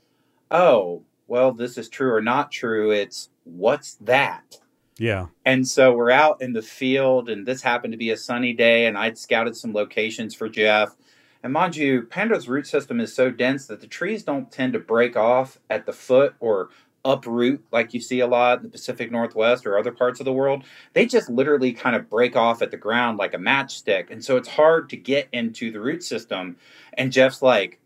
oh, 0.51 1.03
well, 1.27 1.53
this 1.53 1.79
is 1.79 1.89
true 1.89 2.13
or 2.13 2.23
not 2.23 2.51
true. 2.51 2.91
It's 2.91 3.31
what's 3.45 3.95
that? 3.97 4.59
Yeah. 4.99 5.27
And 5.45 5.67
so 5.67 5.95
we're 5.95 6.11
out 6.11 6.43
in 6.43 6.53
the 6.53 6.61
field, 6.61 7.31
and 7.31 7.47
this 7.47 7.63
happened 7.63 7.93
to 7.93 7.99
be 7.99 8.11
a 8.11 8.17
sunny 8.17 8.53
day, 8.53 8.87
and 8.87 8.99
I'd 8.99 9.17
scouted 9.17 9.57
some 9.57 9.73
locations 9.73 10.35
for 10.35 10.49
Jeff. 10.49 10.95
And 11.43 11.55
mind 11.55 11.75
you, 11.75 12.03
Pando's 12.03 12.49
root 12.49 12.67
system 12.67 13.01
is 13.01 13.15
so 13.15 13.31
dense 13.31 13.67
that 13.67 13.81
the 13.81 13.87
trees 13.87 14.25
don't 14.25 14.53
tend 14.53 14.75
to 14.75 14.79
break 14.79 15.17
off 15.17 15.59
at 15.71 15.87
the 15.87 15.93
foot 15.93 16.35
or 16.39 16.69
uproot 17.05 17.65
like 17.73 17.95
you 17.95 18.01
see 18.01 18.21
a 18.21 18.27
lot 18.27 18.59
in 18.59 18.65
the 18.65 18.69
Pacific 18.69 19.11
Northwest 19.11 19.67
or 19.67 19.79
other 19.79 19.93
parts 19.93 20.21
of 20.21 20.25
the 20.25 20.33
world. 20.33 20.65
They 20.93 21.07
just 21.07 21.31
literally 21.31 21.73
kind 21.73 21.97
of 21.97 22.11
break 22.11 22.37
off 22.37 22.63
at 22.63 22.71
the 22.71 22.77
ground 22.77 23.19
like 23.19 23.35
a 23.35 23.39
matchstick. 23.39 24.11
And 24.11 24.25
so 24.25 24.37
it's 24.37 24.49
hard 24.49 24.91
to 24.91 24.97
get 24.97 25.29
into 25.33 25.71
the 25.71 25.81
root 25.81 26.03
system. 26.03 26.57
And 26.95 27.13
Jeff's 27.13 27.43
like, 27.43 27.79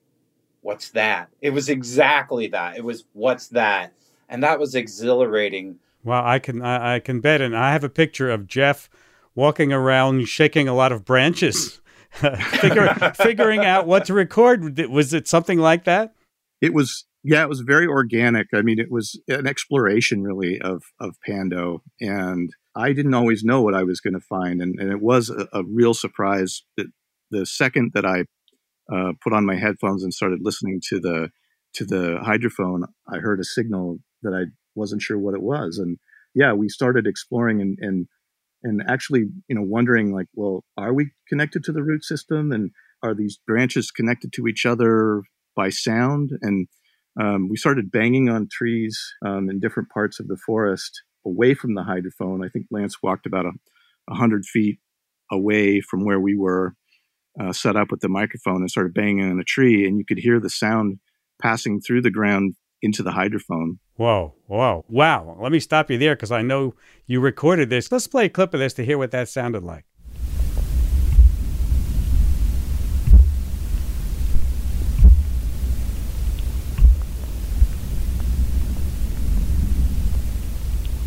What's 0.62 0.90
that? 0.90 1.28
It 1.42 1.50
was 1.50 1.68
exactly 1.68 2.46
that. 2.48 2.78
It 2.78 2.84
was, 2.84 3.04
What's 3.12 3.48
that? 3.48 3.92
And 4.30 4.42
that 4.42 4.58
was 4.58 4.74
exhilarating 4.74 5.78
well, 6.04 6.22
I 6.22 6.38
can 6.38 6.60
I, 6.62 6.96
I 6.96 7.00
can 7.00 7.20
bet, 7.20 7.40
and 7.40 7.56
I 7.56 7.72
have 7.72 7.82
a 7.82 7.88
picture 7.88 8.30
of 8.30 8.46
Jeff 8.46 8.90
walking 9.34 9.72
around 9.72 10.28
shaking 10.28 10.68
a 10.68 10.74
lot 10.74 10.92
of 10.92 11.04
branches, 11.04 11.80
figure, 12.10 12.94
figuring 13.16 13.64
out 13.64 13.86
what 13.86 14.04
to 14.06 14.14
record. 14.14 14.78
Was 14.90 15.14
it 15.14 15.26
something 15.26 15.58
like 15.58 15.84
that? 15.84 16.14
It 16.60 16.74
was. 16.74 17.06
Yeah, 17.26 17.42
it 17.42 17.48
was 17.48 17.60
very 17.60 17.86
organic. 17.86 18.48
I 18.54 18.60
mean, 18.60 18.78
it 18.78 18.90
was 18.90 19.18
an 19.28 19.46
exploration 19.46 20.22
really 20.22 20.60
of 20.60 20.82
of 21.00 21.16
Pando, 21.26 21.82
and 22.00 22.50
I 22.76 22.92
didn't 22.92 23.14
always 23.14 23.42
know 23.42 23.62
what 23.62 23.74
I 23.74 23.82
was 23.82 24.00
going 24.00 24.14
to 24.14 24.20
find, 24.20 24.60
and, 24.60 24.78
and 24.78 24.92
it 24.92 25.00
was 25.00 25.30
a, 25.30 25.48
a 25.52 25.64
real 25.64 25.94
surprise. 25.94 26.62
That 26.76 26.88
the 27.30 27.46
second 27.46 27.92
that 27.94 28.04
I 28.04 28.26
uh, 28.94 29.12
put 29.22 29.32
on 29.32 29.46
my 29.46 29.56
headphones 29.56 30.02
and 30.02 30.12
started 30.12 30.40
listening 30.42 30.80
to 30.90 31.00
the 31.00 31.30
to 31.74 31.84
the 31.84 32.18
hydrophone, 32.22 32.82
I 33.08 33.18
heard 33.18 33.40
a 33.40 33.44
signal 33.44 33.98
that 34.22 34.32
I 34.34 34.50
wasn't 34.74 35.02
sure 35.02 35.18
what 35.18 35.34
it 35.34 35.42
was. 35.42 35.78
And 35.78 35.98
yeah, 36.34 36.52
we 36.52 36.68
started 36.68 37.06
exploring 37.06 37.60
and, 37.60 37.78
and, 37.80 38.06
and 38.62 38.82
actually, 38.88 39.24
you 39.48 39.56
know, 39.56 39.62
wondering 39.62 40.12
like, 40.12 40.26
well, 40.34 40.64
are 40.76 40.92
we 40.92 41.10
connected 41.28 41.64
to 41.64 41.72
the 41.72 41.82
root 41.82 42.04
system? 42.04 42.52
And 42.52 42.70
are 43.02 43.14
these 43.14 43.38
branches 43.46 43.90
connected 43.90 44.32
to 44.34 44.46
each 44.46 44.64
other 44.64 45.22
by 45.56 45.68
sound? 45.68 46.30
And 46.42 46.68
um, 47.20 47.48
we 47.48 47.56
started 47.56 47.90
banging 47.90 48.28
on 48.28 48.48
trees 48.50 49.00
um, 49.24 49.48
in 49.48 49.60
different 49.60 49.88
parts 49.90 50.20
of 50.20 50.28
the 50.28 50.38
forest 50.44 51.02
away 51.26 51.54
from 51.54 51.74
the 51.74 51.82
hydrophone. 51.82 52.44
I 52.44 52.48
think 52.48 52.66
Lance 52.70 53.02
walked 53.02 53.26
about 53.26 53.46
a, 53.46 53.52
a 54.10 54.14
hundred 54.14 54.44
feet 54.44 54.78
away 55.30 55.80
from 55.80 56.04
where 56.04 56.20
we 56.20 56.36
were 56.36 56.74
uh, 57.40 57.52
set 57.52 57.76
up 57.76 57.90
with 57.90 58.00
the 58.00 58.08
microphone 58.08 58.56
and 58.56 58.70
started 58.70 58.94
banging 58.94 59.30
on 59.30 59.40
a 59.40 59.44
tree, 59.44 59.86
and 59.86 59.98
you 59.98 60.04
could 60.06 60.18
hear 60.18 60.40
the 60.40 60.50
sound 60.50 60.98
passing 61.40 61.80
through 61.80 62.02
the 62.02 62.10
ground 62.10 62.54
into 62.82 63.02
the 63.02 63.10
hydrophone. 63.10 63.78
Whoa, 63.96 64.34
whoa, 64.46 64.84
wow. 64.88 65.36
Let 65.40 65.52
me 65.52 65.60
stop 65.60 65.90
you 65.90 65.98
there 65.98 66.14
because 66.14 66.32
I 66.32 66.42
know 66.42 66.74
you 67.06 67.20
recorded 67.20 67.70
this. 67.70 67.90
Let's 67.90 68.06
play 68.06 68.26
a 68.26 68.28
clip 68.28 68.54
of 68.54 68.60
this 68.60 68.74
to 68.74 68.84
hear 68.84 68.98
what 68.98 69.10
that 69.12 69.28
sounded 69.28 69.62
like. 69.62 69.84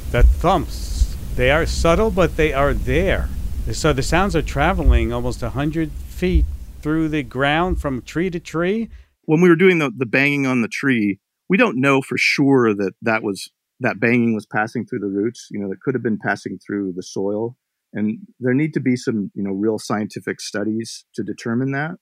The 0.10 0.24
thumps, 0.24 1.18
they 1.36 1.52
are 1.52 1.66
subtle, 1.66 2.12
but 2.12 2.38
they 2.38 2.54
are 2.54 2.74
there. 2.74 3.28
So 3.74 3.92
the 3.92 4.02
sounds 4.02 4.38
are 4.38 4.42
traveling 4.42 5.12
almost 5.12 5.42
a 5.42 5.48
100 5.48 5.92
feet 5.92 6.46
through 6.82 7.10
the 7.10 7.24
ground 7.24 7.82
from 7.82 8.02
tree 8.02 8.30
to 8.30 8.40
tree. 8.40 8.90
When 9.24 9.42
we 9.42 9.50
were 9.50 9.58
doing 9.58 9.80
the, 9.80 9.92
the 9.96 10.06
banging 10.06 10.46
on 10.46 10.62
the 10.62 10.70
tree, 10.70 11.20
we 11.50 11.58
don't 11.58 11.82
know 11.82 12.02
for 12.02 12.18
sure 12.18 12.74
that 12.74 12.94
that 13.02 13.22
was 13.22 13.50
that 13.82 14.00
banging 14.00 14.34
was 14.34 14.46
passing 14.46 14.86
through 14.86 15.00
the 15.00 15.08
roots. 15.08 15.50
You 15.52 15.60
know, 15.60 15.68
that 15.68 15.82
could 15.82 15.94
have 15.94 16.04
been 16.04 16.18
passing 16.18 16.58
through 16.66 16.94
the 16.96 17.04
soil, 17.04 17.58
and 17.92 18.20
there 18.40 18.54
need 18.54 18.74
to 18.76 18.80
be 18.80 18.96
some 18.96 19.30
you 19.36 19.44
know 19.44 19.52
real 19.52 19.78
scientific 19.78 20.40
studies 20.40 21.04
to 21.16 21.24
determine 21.24 21.74
that. 21.74 21.96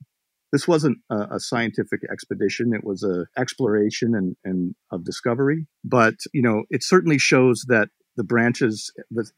This 0.51 0.67
wasn't 0.67 0.99
a, 1.10 1.36
a 1.36 1.39
scientific 1.39 2.01
expedition; 2.12 2.73
it 2.73 2.84
was 2.84 3.03
a 3.03 3.25
exploration 3.39 4.15
and, 4.15 4.36
and 4.43 4.75
of 4.91 5.03
discovery. 5.03 5.67
But 5.84 6.15
you 6.34 6.41
know, 6.41 6.63
it 6.69 6.84
certainly 6.84 7.17
shows 7.17 7.65
that 7.67 7.89
the 8.17 8.23
branches 8.23 8.91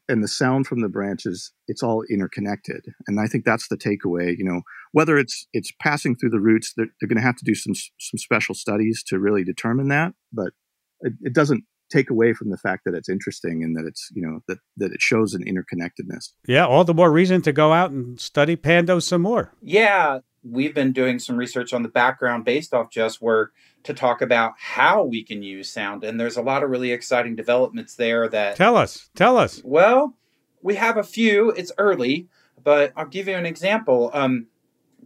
and 0.08 0.22
the 0.22 0.28
sound 0.28 0.66
from 0.66 0.80
the 0.82 0.88
branches 0.88 1.52
it's 1.66 1.82
all 1.82 2.04
interconnected. 2.10 2.84
And 3.06 3.20
i 3.20 3.26
think 3.26 3.44
that's 3.44 3.68
the 3.68 3.76
takeaway 3.76 4.36
you 4.38 4.44
know. 4.44 4.62
Whether 4.92 5.18
it's 5.18 5.46
it's 5.52 5.72
passing 5.80 6.16
through 6.16 6.30
the 6.30 6.40
roots 6.40 6.72
they're, 6.76 6.86
they're 7.00 7.08
going 7.08 7.20
to 7.20 7.26
have 7.26 7.36
to 7.36 7.44
do 7.44 7.54
some 7.54 7.74
some 7.74 8.18
special 8.18 8.54
studies 8.54 9.02
to 9.08 9.18
really 9.18 9.44
determine 9.44 9.88
that. 9.88 10.12
But 10.32 10.52
it, 11.00 11.12
it, 11.22 11.34
doesn't 11.34 11.64
take 11.90 12.10
away 12.10 12.32
from 12.32 12.50
the 12.50 12.58
fact 12.58 12.84
that 12.84 12.94
it's 12.94 13.08
interesting 13.08 13.62
and 13.62 13.76
that 13.76 13.84
it's 13.86 14.10
you 14.14 14.22
know 14.22 14.40
that 14.48 14.58
that 14.76 14.92
it 14.92 15.00
shows 15.00 15.34
an 15.34 15.44
interconnectedness 15.44 16.32
yeah 16.46 16.66
all 16.66 16.84
the 16.84 16.94
more 16.94 17.10
reason 17.10 17.42
to 17.42 17.52
go 17.52 17.72
out 17.72 17.90
and 17.90 18.20
study 18.20 18.56
pando 18.56 18.98
some 18.98 19.22
more 19.22 19.52
yeah 19.62 20.20
we've 20.42 20.74
been 20.74 20.92
doing 20.92 21.18
some 21.18 21.36
research 21.36 21.72
on 21.72 21.82
the 21.82 21.88
background 21.88 22.44
based 22.44 22.72
off 22.72 22.90
just 22.90 23.20
work 23.20 23.52
to 23.84 23.94
talk 23.94 24.22
about 24.22 24.54
how 24.58 25.02
we 25.04 25.22
can 25.22 25.42
use 25.42 25.70
sound. 25.70 26.04
And 26.04 26.18
there's 26.18 26.36
a 26.36 26.42
lot 26.42 26.62
of 26.62 26.70
really 26.70 26.92
exciting 26.92 27.36
developments 27.36 27.94
there 27.94 28.28
that. 28.28 28.56
Tell 28.56 28.76
us. 28.76 29.08
Tell 29.14 29.36
us. 29.36 29.60
Well, 29.64 30.16
we 30.62 30.76
have 30.76 30.96
a 30.96 31.02
few. 31.02 31.50
It's 31.50 31.72
early, 31.78 32.28
but 32.62 32.92
I'll 32.96 33.06
give 33.06 33.28
you 33.28 33.36
an 33.36 33.46
example. 33.46 34.10
Um, 34.12 34.46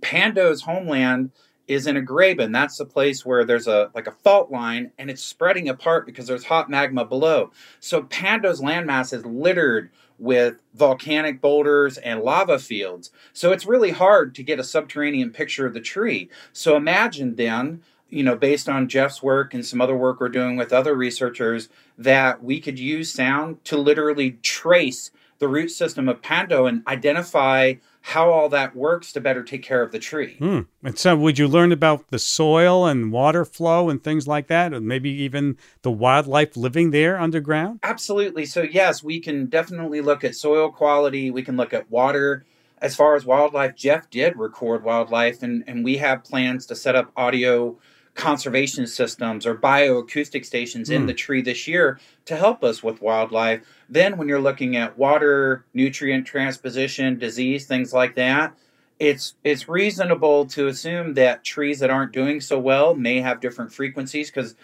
Pando's 0.01 0.62
homeland 0.62 1.31
is 1.68 1.87
in 1.87 1.96
a 1.96 2.03
graben. 2.03 2.53
That's 2.53 2.77
the 2.77 2.85
place 2.85 3.25
where 3.25 3.44
there's 3.44 3.66
a 3.66 3.90
like 3.94 4.07
a 4.07 4.12
fault 4.12 4.51
line 4.51 4.92
and 4.98 5.11
it's 5.11 5.22
spreading 5.22 5.68
apart 5.68 6.07
because 6.07 6.27
there's 6.27 6.44
hot 6.44 6.68
magma 6.68 7.05
below. 7.05 7.51
So 7.81 8.03
Pando's 8.03 8.61
landmass 8.61 9.12
is 9.12 9.25
littered 9.25 9.90
with 10.18 10.62
volcanic 10.75 11.40
boulders 11.40 11.98
and 11.98 12.20
lava 12.20 12.59
fields. 12.59 13.11
So 13.33 13.53
it's 13.53 13.66
really 13.66 13.90
hard 13.90 14.35
to 14.37 14.42
get 14.42 14.61
a 14.61 14.64
subterranean 14.64 15.31
picture 15.31 15.66
of 15.66 15.75
the 15.75 15.81
tree. 15.81 16.29
So 16.53 16.77
imagine 16.77 17.37
then 17.37 17.83
you 18.12 18.22
know, 18.22 18.37
based 18.37 18.68
on 18.68 18.90
Jeff's 18.90 19.22
work 19.22 19.55
and 19.55 19.64
some 19.64 19.81
other 19.81 19.96
work 19.96 20.20
we're 20.20 20.29
doing 20.29 20.55
with 20.57 20.70
other 20.70 20.94
researchers, 20.94 21.70
that 21.96 22.44
we 22.44 22.61
could 22.61 22.79
use 22.79 23.11
sound 23.11 23.64
to 23.64 23.79
literally 23.79 24.33
trace 24.42 25.11
the 25.38 25.48
root 25.48 25.70
system 25.70 26.11
of 26.11 26.20
Pando 26.20 26.66
and 26.66 26.87
identify 26.87 27.72
how 28.03 28.31
all 28.31 28.49
that 28.49 28.77
works 28.77 29.12
to 29.12 29.21
better 29.21 29.43
take 29.43 29.62
care 29.62 29.83
of 29.83 29.93
the 29.93 29.99
tree. 29.99 30.35
Hmm. 30.38 30.61
And 30.83 30.99
so, 30.99 31.17
would 31.17 31.38
you 31.38 31.49
learn 31.49 31.73
about 31.73 32.09
the 32.09 32.19
soil 32.19 32.87
and 32.87 33.12
water 33.12 33.45
flow 33.45 33.88
and 33.88 34.03
things 34.03 34.27
like 34.27 34.49
that, 34.49 34.73
and 34.73 34.87
maybe 34.87 35.11
even 35.11 35.57
the 35.83 35.91
wildlife 35.91 36.57
living 36.57 36.91
there 36.91 37.19
underground? 37.19 37.81
Absolutely. 37.83 38.45
So, 38.47 38.62
yes, 38.62 39.03
we 39.03 39.21
can 39.21 39.47
definitely 39.47 40.01
look 40.01 40.25
at 40.25 40.35
soil 40.35 40.71
quality, 40.71 41.31
we 41.31 41.43
can 41.43 41.57
look 41.57 41.73
at 41.73 41.91
water 41.91 42.45
as 42.83 42.97
far 42.97 43.15
as 43.15 43.25
wildlife, 43.25 43.77
Jeff 43.77 44.11
did 44.11 44.37
record 44.37 44.83
wildlife, 44.83 45.43
and, 45.43 45.62
and 45.69 45.85
we 45.85 45.99
have 45.99 46.25
plans 46.25 46.67
to 46.67 46.75
set 46.75 46.97
up 46.97 47.12
audio 47.17 47.79
conservation 48.15 48.87
systems 48.87 49.47
or 49.47 49.55
bioacoustic 49.55 50.45
stations 50.45 50.91
mm. 50.91 50.97
in 50.97 51.03
hmm. 51.03 51.07
the 51.07 51.15
tree 51.15 51.41
this 51.41 51.67
year 51.67 51.99
to 52.25 52.37
help 52.37 52.63
us 52.63 52.83
with 52.83 53.03
wildlife. 53.03 53.63
Then, 53.89 54.17
when 54.17 54.29
you're 54.29 54.41
looking 54.41 54.77
at 54.77 54.99
water, 54.99 55.65
nutrient 55.75 56.27
transposition, 56.27 57.19
disease, 57.19 57.67
things 57.67 57.93
like 57.93 58.15
that, 58.15 58.55
it's 59.03 59.35
it's 59.43 59.69
reasonable 59.69 60.47
to 60.47 60.69
assume 60.69 61.15
that 61.15 61.43
trees 61.43 61.81
that 61.81 61.91
aren't 61.91 62.13
doing 62.13 62.41
so 62.41 62.59
well 62.59 62.95
may 62.95 63.21
have 63.21 63.41
different 63.41 63.73
frequencies 63.73 64.31
because 64.31 64.55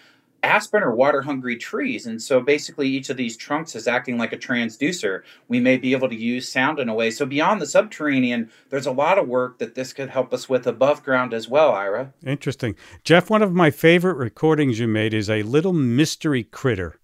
aspen 0.45 0.85
are 0.85 0.95
water 0.95 1.23
hungry 1.23 1.57
trees 1.57 2.07
and 2.07 2.23
so 2.23 2.41
basically 2.41 2.89
each 2.89 3.11
of 3.11 3.17
these 3.17 3.37
trunks 3.37 3.75
is 3.75 3.89
acting 3.89 4.17
like 4.17 4.33
a 4.33 4.37
transducer. 4.37 5.23
We 5.49 5.59
may 5.59 5.77
be 5.77 5.93
able 5.93 6.09
to 6.09 6.15
use 6.15 6.49
sound 6.49 6.79
in 6.79 6.89
a 6.89 6.95
way. 6.95 7.11
So 7.11 7.27
beyond 7.27 7.61
the 7.61 7.67
subterranean 7.67 8.49
there's 8.71 8.87
a 8.87 8.93
lot 8.93 9.19
of 9.19 9.27
work 9.27 9.59
that 9.59 9.75
this 9.75 9.93
could 9.93 10.11
help 10.11 10.33
us 10.33 10.49
with 10.49 10.69
above 10.69 11.03
ground 11.03 11.35
as 11.35 11.49
well 11.49 11.73
ira. 11.73 12.13
Interesting. 12.25 12.77
Jeff 13.03 13.29
one 13.29 13.43
of 13.43 13.53
my 13.53 13.73
favorite 13.73 14.17
recordings 14.17 14.79
you 14.79 14.87
made 14.87 15.15
is 15.15 15.29
a 15.29 15.43
little 15.43 15.73
mystery 15.73 16.45
critter 16.45 17.01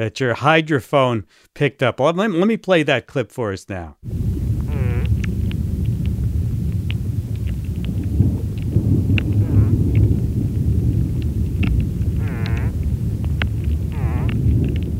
that 0.00 0.18
your 0.18 0.34
hydrophone 0.34 1.24
picked 1.54 1.82
up. 1.82 2.00
Let, 2.00 2.16
let 2.16 2.30
me 2.30 2.56
play 2.56 2.82
that 2.84 3.06
clip 3.06 3.30
for 3.30 3.52
us 3.52 3.68
now. 3.68 3.96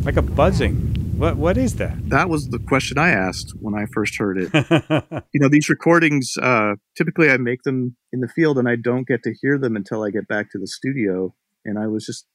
like 0.04 0.16
a 0.16 0.22
buzzing. 0.22 0.74
What 1.16 1.36
what 1.36 1.56
is 1.56 1.76
that? 1.76 1.96
That 2.08 2.28
was 2.28 2.48
the 2.48 2.58
question 2.58 2.98
I 2.98 3.10
asked 3.10 3.54
when 3.60 3.74
I 3.74 3.86
first 3.94 4.18
heard 4.18 4.36
it. 4.38 4.50
you 5.32 5.40
know, 5.40 5.48
these 5.48 5.68
recordings 5.68 6.34
uh, 6.42 6.74
typically 6.96 7.30
I 7.30 7.36
make 7.36 7.62
them 7.62 7.96
in 8.12 8.20
the 8.20 8.28
field, 8.28 8.58
and 8.58 8.68
I 8.68 8.76
don't 8.76 9.06
get 9.06 9.22
to 9.22 9.34
hear 9.40 9.56
them 9.56 9.76
until 9.76 10.02
I 10.02 10.10
get 10.10 10.26
back 10.26 10.50
to 10.50 10.58
the 10.58 10.66
studio. 10.66 11.34
And 11.64 11.78
I 11.78 11.86
was 11.86 12.04
just 12.04 12.26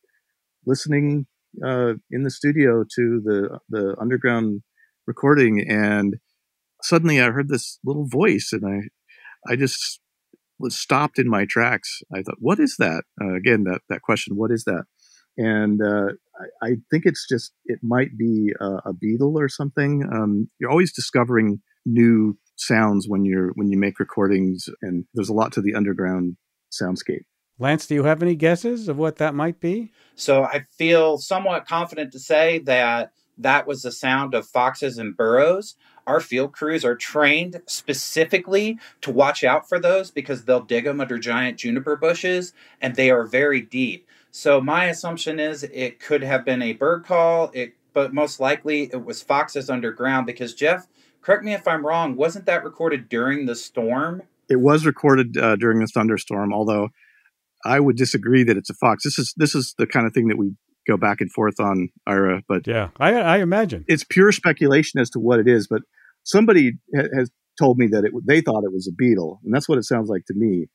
listening 0.65 1.27
uh, 1.63 1.93
in 2.11 2.23
the 2.23 2.31
studio 2.31 2.83
to 2.95 3.21
the 3.23 3.59
the 3.69 3.95
underground 3.99 4.61
recording, 5.07 5.65
and 5.67 6.15
suddenly 6.81 7.21
I 7.21 7.31
heard 7.31 7.49
this 7.49 7.79
little 7.83 8.07
voice, 8.07 8.49
and 8.51 8.65
I 8.65 9.51
I 9.51 9.55
just 9.55 9.99
was 10.59 10.77
stopped 10.77 11.19
in 11.19 11.29
my 11.29 11.45
tracks. 11.45 12.01
I 12.13 12.21
thought, 12.21 12.37
what 12.39 12.59
is 12.59 12.75
that? 12.79 13.03
Uh, 13.21 13.35
again, 13.35 13.63
that 13.63 13.81
that 13.89 14.01
question, 14.01 14.35
what 14.35 14.51
is 14.51 14.63
that? 14.65 14.85
And 15.37 15.81
uh, 15.81 16.13
I, 16.61 16.67
I, 16.67 16.69
think 16.89 17.03
it's 17.05 17.27
just 17.27 17.51
it 17.65 17.79
might 17.83 18.17
be 18.17 18.53
a, 18.61 18.89
a 18.89 18.93
beetle 18.93 19.37
or 19.37 19.49
something. 19.49 20.07
Um, 20.09 20.49
you're 20.59 20.71
always 20.71 20.93
discovering 20.93 21.61
new 21.85 22.37
sounds 22.55 23.07
when 23.09 23.25
you're 23.25 23.51
when 23.55 23.69
you 23.69 23.77
make 23.77 23.99
recordings, 23.99 24.69
and 24.81 25.05
there's 25.13 25.29
a 25.29 25.33
lot 25.33 25.51
to 25.53 25.61
the 25.61 25.75
underground 25.75 26.37
soundscape. 26.71 27.25
Lance, 27.57 27.87
do 27.87 27.95
you 27.95 28.03
have 28.03 28.21
any 28.21 28.35
guesses 28.35 28.89
of 28.89 28.97
what 28.97 29.15
that 29.17 29.33
might 29.33 29.59
be? 29.59 29.91
So 30.15 30.43
I 30.43 30.65
feel 30.77 31.17
somewhat 31.17 31.67
confident 31.67 32.11
to 32.11 32.19
say 32.19 32.59
that 32.59 33.11
that 33.37 33.67
was 33.67 33.81
the 33.81 33.91
sound 33.91 34.33
of 34.33 34.47
foxes 34.47 34.97
and 34.97 35.15
burrows. 35.15 35.75
Our 36.07 36.19
field 36.19 36.53
crews 36.53 36.85
are 36.85 36.95
trained 36.95 37.61
specifically 37.65 38.79
to 39.01 39.11
watch 39.11 39.43
out 39.43 39.67
for 39.67 39.79
those 39.79 40.11
because 40.11 40.43
they'll 40.43 40.61
dig 40.61 40.83
them 40.83 41.01
under 41.01 41.17
giant 41.17 41.57
juniper 41.57 41.95
bushes 41.95 42.53
and 42.81 42.95
they 42.95 43.09
are 43.09 43.25
very 43.25 43.61
deep. 43.61 44.07
So 44.31 44.59
my 44.59 44.85
assumption 44.85 45.39
is 45.39 45.63
it 45.63 45.99
could 45.99 46.23
have 46.23 46.43
been 46.45 46.61
a 46.61 46.73
bird 46.73 47.05
call, 47.05 47.51
it, 47.53 47.73
but 47.93 48.13
most 48.13 48.39
likely 48.39 48.89
it 48.91 49.03
was 49.03 49.23
foxes 49.23 49.69
underground 49.69 50.25
because 50.25 50.53
Jeff, 50.53 50.87
correct 51.21 51.43
me 51.43 51.53
if 51.53 51.67
I'm 51.67 51.85
wrong, 51.85 52.15
wasn't 52.15 52.45
that 52.45 52.65
recorded 52.65 53.07
during 53.09 53.45
the 53.45 53.55
storm? 53.55 54.23
It 54.49 54.57
was 54.57 54.85
recorded 54.85 55.37
uh, 55.37 55.55
during 55.55 55.79
the 55.79 55.87
thunderstorm, 55.87 56.53
although 56.53 56.89
I 57.65 57.79
would 57.79 57.97
disagree 57.97 58.43
that 58.43 58.57
it's 58.57 58.69
a 58.69 58.75
fox. 58.75 59.03
This 59.03 59.17
is 59.17 59.33
this 59.35 59.55
is 59.55 59.73
the 59.77 59.87
kind 59.87 60.05
of 60.05 60.13
thing 60.13 60.27
that 60.27 60.37
we 60.37 60.55
go 60.87 60.97
back 60.97 61.19
and 61.19 61.31
forth 61.31 61.59
on 61.59 61.89
Ira, 62.05 62.43
but 62.47 62.67
yeah, 62.67 62.89
I, 62.99 63.13
I 63.15 63.37
imagine 63.39 63.83
it's 63.87 64.03
pure 64.03 64.31
speculation 64.31 64.99
as 64.99 65.09
to 65.11 65.19
what 65.19 65.39
it 65.39 65.47
is. 65.47 65.67
But 65.67 65.81
somebody 66.23 66.73
ha- 66.95 67.07
has 67.17 67.31
told 67.59 67.77
me 67.77 67.87
that 67.87 68.05
it 68.05 68.11
they 68.25 68.41
thought 68.41 68.63
it 68.63 68.73
was 68.73 68.87
a 68.87 68.95
beetle, 68.95 69.39
and 69.43 69.53
that's 69.53 69.67
what 69.67 69.77
it 69.77 69.83
sounds 69.83 70.09
like 70.09 70.25
to 70.27 70.33
me. 70.35 70.67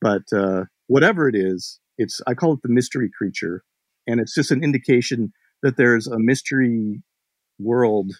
But 0.00 0.22
uh, 0.32 0.64
whatever 0.86 1.28
it 1.28 1.34
is, 1.34 1.80
it's 1.98 2.20
I 2.26 2.34
call 2.34 2.52
it 2.52 2.60
the 2.62 2.68
mystery 2.68 3.10
creature, 3.16 3.64
and 4.06 4.20
it's 4.20 4.34
just 4.34 4.50
an 4.50 4.62
indication 4.62 5.32
that 5.62 5.76
there's 5.76 6.06
a 6.06 6.18
mystery 6.18 7.02
world 7.58 8.12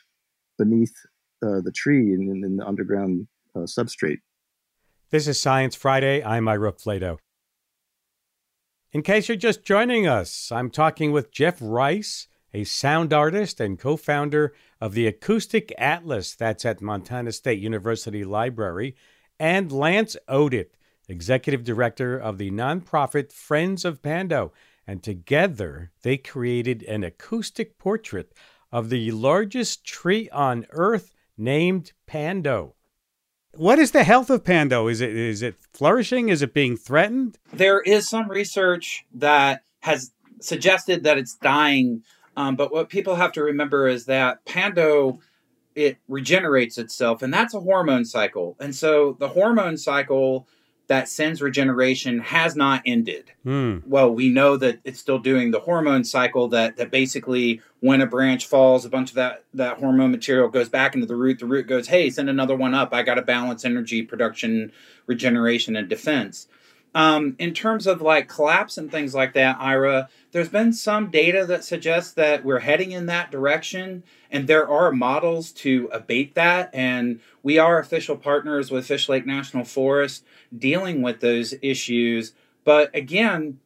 beneath 0.57 0.95
uh, 1.43 1.61
the 1.63 1.73
tree 1.75 2.15
and 2.15 2.31
in, 2.31 2.45
in, 2.45 2.57
the 2.57 2.67
underground 2.67 3.27
uh, 3.55 3.61
substrate. 3.61 4.19
This 5.11 5.29
is 5.29 5.41
Science 5.41 5.75
Friday. 5.75 6.25
I'm 6.25 6.49
Ira 6.49 6.73
Flatow. 6.73 7.19
In 8.95 9.03
case 9.03 9.27
you're 9.27 9.37
just 9.37 9.65
joining 9.65 10.07
us, 10.07 10.53
I'm 10.53 10.71
talking 10.71 11.11
with 11.11 11.33
Jeff 11.33 11.59
Rice, 11.61 12.29
a 12.53 12.63
sound 12.63 13.13
artist 13.13 13.59
and 13.59 13.77
co 13.77 13.97
founder 13.97 14.55
of 14.81 14.95
the 14.95 15.09
Acoustic 15.09 15.73
Atlas 15.77 16.37
that's 16.37 16.65
at 16.65 16.81
Montana 16.81 17.33
State 17.33 17.59
University 17.59 18.23
Library, 18.23 18.95
and 19.37 19.73
Lance 19.73 20.17
Oditt, 20.29 20.77
executive 21.09 21.65
director 21.65 22.17
of 22.17 22.39
the 22.39 22.53
nonprofit 22.53 23.33
Friends 23.33 23.85
of 23.85 24.01
Pando. 24.01 24.53
And 24.87 25.03
together 25.03 25.91
they 26.03 26.17
created 26.17 26.85
an 26.85 27.03
acoustic 27.03 27.79
portrait 27.79 28.33
of 28.71 28.91
the 28.91 29.11
largest 29.11 29.85
tree 29.85 30.31
on 30.31 30.69
Earth 30.71 31.13
named 31.37 31.95
Pando. 32.07 32.77
What 33.57 33.79
is 33.79 33.93
the 33.93 34.05
health 34.05 34.31
of 34.31 34.45
Pando? 34.45 34.89
Is 34.89 35.01
it 35.01 35.17
is 35.17 35.43
it 35.43 35.57
flourishing? 35.73 36.29
Is 36.29 36.43
it 36.43 36.55
being 36.55 36.77
threatened? 36.77 37.39
There 37.53 37.81
is 37.81 38.09
some 38.09 38.29
research 38.29 39.05
that 39.15 39.63
has 39.81 40.13
suggested 40.41 41.05
that 41.05 41.19
it's 41.19 41.35
dying, 41.37 42.03
um, 42.37 42.57
but 42.57 42.73
what 42.73 42.89
people 42.89 43.15
have 43.17 43.33
to 43.33 43.43
remember 43.43 43.87
is 43.87 44.07
that 44.07 44.45
Pando 44.45 45.21
it 45.75 45.99
regenerates 46.09 46.79
itself, 46.79 47.23
and 47.23 47.35
that's 47.35 47.55
a 47.55 47.61
hormone 47.61 48.05
cycle. 48.05 48.57
And 48.61 48.75
so 48.75 49.17
the 49.19 49.29
hormone 49.29 49.77
cycle 49.77 50.47
that 50.87 51.09
sends 51.09 51.41
regeneration 51.41 52.19
has 52.21 52.55
not 52.55 52.83
ended. 52.85 53.33
Hmm. 53.43 53.79
Well, 53.87 54.11
we 54.11 54.29
know 54.29 54.57
that 54.59 54.81
it's 54.85 55.01
still 55.01 55.19
doing 55.19 55.51
the 55.51 55.61
hormone 55.61 56.05
cycle 56.05 56.49
that 56.49 56.77
that 56.77 56.91
basically 56.91 57.61
when 57.81 58.01
a 58.01 58.07
branch 58.07 58.47
falls, 58.47 58.85
a 58.85 58.91
bunch 58.91 59.11
of 59.11 59.17
that 59.17 59.45
that 59.55 59.79
hormone 59.79 60.11
material 60.11 60.49
goes 60.49 60.69
back 60.69 60.95
into 60.95 61.07
the 61.07 61.17
root. 61.17 61.39
The 61.39 61.47
root 61.47 61.67
goes, 61.67 61.89
"Hey, 61.89 62.11
send 62.11 62.29
another 62.29 62.57
one 62.57 62.75
up. 62.75 62.93
I 62.93 63.03
got 63.03 63.15
to 63.15 63.23
balance 63.23 63.65
energy 63.65 64.03
production, 64.03 64.73
regeneration, 65.07 65.77
and 65.77 65.89
defense." 65.89 66.49
Um, 66.95 67.35
in 67.39 67.55
terms 67.55 67.87
of 67.87 68.01
like 68.01 68.29
collapse 68.29 68.79
and 68.79 68.91
things 68.91 69.15
like 69.15 69.33
that, 69.35 69.57
Ira, 69.59 70.09
there's 70.35 70.49
been 70.49 70.73
some 70.73 71.13
data 71.13 71.47
that 71.47 71.63
suggests 71.63 72.13
that 72.15 72.45
we're 72.45 72.59
heading 72.59 72.91
in 72.91 73.07
that 73.07 73.31
direction, 73.31 74.03
and 74.33 74.49
there 74.49 74.69
are 74.69 74.91
models 74.91 75.53
to 75.53 75.89
abate 75.93 76.35
that. 76.35 76.71
And 76.75 77.21
we 77.45 77.57
are 77.57 77.79
official 77.79 78.17
partners 78.17 78.69
with 78.69 78.89
Fishlake 78.89 79.27
National 79.27 79.65
Forest 79.65 80.25
dealing 80.59 81.03
with 81.03 81.21
those 81.21 81.55
issues. 81.63 82.33
But 82.65 82.93
again, 82.97 83.61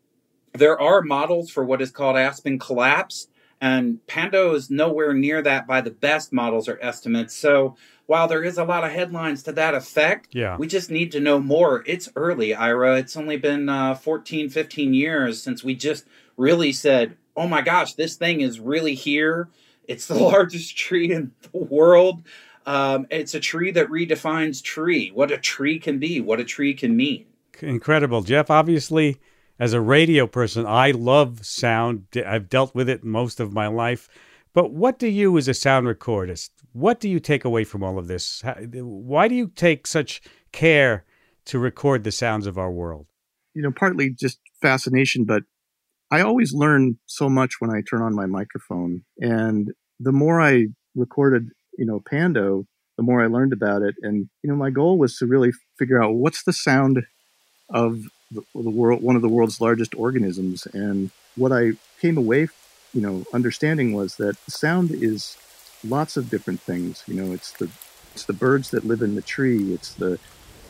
there 0.52 0.78
are 0.78 1.00
models 1.00 1.50
for 1.50 1.64
what 1.64 1.80
is 1.80 1.90
called 1.90 2.18
aspen 2.18 2.58
collapse, 2.58 3.28
and 3.62 4.06
Pando 4.06 4.52
is 4.54 4.68
nowhere 4.68 5.14
near 5.14 5.40
that 5.40 5.66
by 5.66 5.80
the 5.80 5.90
best 5.90 6.34
models 6.34 6.68
or 6.68 6.78
estimates. 6.82 7.34
So 7.34 7.76
while 8.04 8.28
there 8.28 8.44
is 8.44 8.58
a 8.58 8.64
lot 8.64 8.84
of 8.84 8.90
headlines 8.90 9.42
to 9.44 9.52
that 9.52 9.74
effect, 9.74 10.28
yeah. 10.32 10.58
we 10.58 10.66
just 10.66 10.90
need 10.90 11.12
to 11.12 11.20
know 11.20 11.40
more. 11.40 11.82
It's 11.86 12.10
early, 12.14 12.54
Ira. 12.54 12.98
It's 12.98 13.16
only 13.16 13.38
been 13.38 13.70
uh, 13.70 13.94
14, 13.94 14.50
15 14.50 14.92
years 14.92 15.42
since 15.42 15.64
we 15.64 15.74
just 15.74 16.06
really 16.38 16.72
said, 16.72 17.16
oh 17.36 17.46
my 17.46 17.60
gosh, 17.60 17.94
this 17.94 18.16
thing 18.16 18.40
is 18.40 18.58
really 18.58 18.94
here. 18.94 19.50
It's 19.86 20.06
the 20.06 20.14
largest 20.18 20.78
tree 20.78 21.12
in 21.12 21.32
the 21.52 21.58
world. 21.58 22.22
Um, 22.64 23.06
it's 23.10 23.34
a 23.34 23.40
tree 23.40 23.70
that 23.72 23.88
redefines 23.88 24.62
tree, 24.62 25.10
what 25.12 25.30
a 25.30 25.38
tree 25.38 25.78
can 25.78 25.98
be, 25.98 26.20
what 26.20 26.40
a 26.40 26.44
tree 26.44 26.74
can 26.74 26.96
mean. 26.96 27.26
Incredible. 27.60 28.22
Jeff, 28.22 28.50
obviously, 28.50 29.18
as 29.58 29.72
a 29.72 29.80
radio 29.80 30.26
person, 30.26 30.66
I 30.66 30.92
love 30.92 31.44
sound. 31.44 32.06
I've 32.26 32.48
dealt 32.48 32.74
with 32.74 32.88
it 32.88 33.02
most 33.02 33.40
of 33.40 33.52
my 33.52 33.66
life. 33.66 34.08
But 34.52 34.72
what 34.72 34.98
do 34.98 35.08
you, 35.08 35.36
as 35.38 35.48
a 35.48 35.54
sound 35.54 35.86
recordist, 35.86 36.50
what 36.72 37.00
do 37.00 37.08
you 37.08 37.20
take 37.20 37.44
away 37.44 37.64
from 37.64 37.82
all 37.82 37.98
of 37.98 38.06
this? 38.06 38.42
Why 38.72 39.28
do 39.28 39.34
you 39.34 39.48
take 39.48 39.86
such 39.86 40.20
care 40.52 41.04
to 41.46 41.58
record 41.58 42.04
the 42.04 42.12
sounds 42.12 42.46
of 42.46 42.58
our 42.58 42.70
world? 42.70 43.06
You 43.54 43.62
know, 43.62 43.72
partly 43.72 44.10
just 44.10 44.38
fascination, 44.60 45.24
but 45.24 45.42
I 46.10 46.20
always 46.20 46.54
learn 46.54 46.98
so 47.06 47.28
much 47.28 47.54
when 47.60 47.70
I 47.70 47.82
turn 47.82 48.02
on 48.02 48.14
my 48.14 48.26
microphone. 48.26 49.04
And 49.20 49.72
the 50.00 50.12
more 50.12 50.40
I 50.40 50.68
recorded, 50.94 51.50
you 51.76 51.84
know, 51.84 52.00
Pando, 52.08 52.64
the 52.96 53.02
more 53.02 53.22
I 53.22 53.26
learned 53.26 53.52
about 53.52 53.82
it. 53.82 53.94
And, 54.02 54.28
you 54.42 54.50
know, 54.50 54.56
my 54.56 54.70
goal 54.70 54.98
was 54.98 55.16
to 55.18 55.26
really 55.26 55.52
figure 55.78 56.02
out 56.02 56.14
what's 56.14 56.44
the 56.44 56.52
sound 56.52 57.04
of 57.70 58.04
the, 58.30 58.42
the 58.54 58.70
world, 58.70 59.02
one 59.02 59.16
of 59.16 59.22
the 59.22 59.28
world's 59.28 59.60
largest 59.60 59.94
organisms. 59.94 60.66
And 60.72 61.10
what 61.36 61.52
I 61.52 61.72
came 62.00 62.16
away 62.16 62.48
you 62.92 63.00
know, 63.00 63.24
understanding 63.32 63.92
was 63.92 64.16
that 64.16 64.36
sound 64.48 64.90
is 64.90 65.36
lots 65.86 66.16
of 66.16 66.30
different 66.30 66.60
things. 66.60 67.04
You 67.06 67.14
know, 67.14 67.32
it's 67.32 67.52
the 67.52 67.70
it's 68.12 68.24
the 68.24 68.32
birds 68.32 68.70
that 68.70 68.84
live 68.84 69.02
in 69.02 69.14
the 69.14 69.22
tree. 69.22 69.72
It's 69.72 69.92
the 69.94 70.18